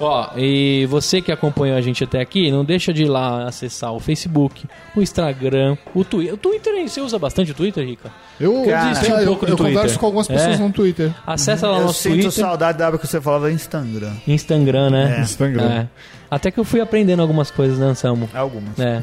Ó, 0.00 0.28
e 0.36 0.86
você 0.86 1.22
que 1.22 1.30
acompanhou 1.30 1.76
a 1.76 1.80
gente 1.80 2.02
até 2.02 2.20
aqui, 2.20 2.50
não 2.50 2.64
deixa 2.64 2.92
de 2.92 3.04
ir 3.04 3.08
lá 3.08 3.46
acessar 3.46 3.92
o 3.92 4.00
Facebook, 4.00 4.66
o 4.96 5.00
Instagram, 5.00 5.76
o 5.94 6.02
Twitter. 6.04 6.34
O 6.34 6.36
Twitter, 6.36 6.74
hein? 6.74 6.88
você 6.88 7.00
usa 7.00 7.16
bastante 7.18 7.52
o 7.52 7.54
Twitter, 7.54 7.86
Rica? 7.86 8.10
Eu, 8.40 8.64
Cara, 8.64 8.98
um 9.00 9.20
eu, 9.20 9.26
pouco 9.26 9.46
do 9.46 9.52
eu 9.52 9.56
Twitter. 9.56 9.74
converso 9.76 9.98
com 10.00 10.06
algumas 10.06 10.26
pessoas 10.26 10.58
É. 10.58 10.62
no 10.62 10.72
Twitter. 10.72 11.12
Acessa 11.24 11.68
lá 11.68 11.74
o 11.76 11.80
Eu 11.80 11.86
nosso 11.86 12.02
sinto 12.02 12.12
Twitter, 12.14 12.32
saudade 12.32 12.76
da 12.78 12.86
época 12.86 12.98
que 13.02 13.06
você 13.06 13.20
falava 13.20 13.52
Instagram. 13.52 14.12
Instagram, 14.26 14.90
né? 14.90 15.16
É. 15.18 15.20
Instagram. 15.22 15.70
É. 15.70 15.86
Até 16.28 16.50
que 16.50 16.58
eu 16.58 16.64
fui 16.64 16.80
aprendendo 16.80 17.22
algumas 17.22 17.52
coisas, 17.52 17.78
né, 17.78 17.86
Anselmo? 17.86 18.28
Algumas. 18.34 18.76
É. 18.80 19.00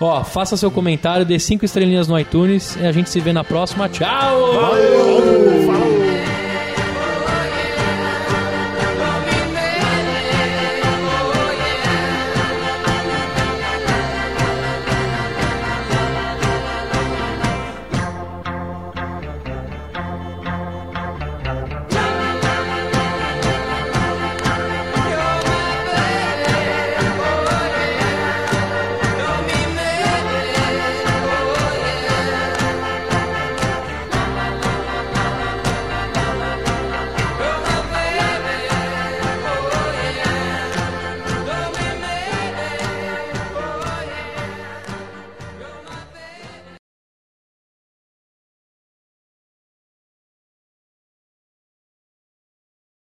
Ó, 0.00 0.24
faça 0.24 0.56
seu 0.56 0.70
comentário, 0.70 1.26
dê 1.26 1.38
cinco 1.38 1.66
estrelinhas 1.66 2.08
no 2.08 2.18
iTunes 2.18 2.74
e 2.80 2.86
a 2.86 2.92
gente 2.92 3.10
se 3.10 3.20
vê 3.20 3.34
na 3.34 3.44
próxima. 3.44 3.86
Tchau! 3.90 4.54
Falou! 4.54 5.99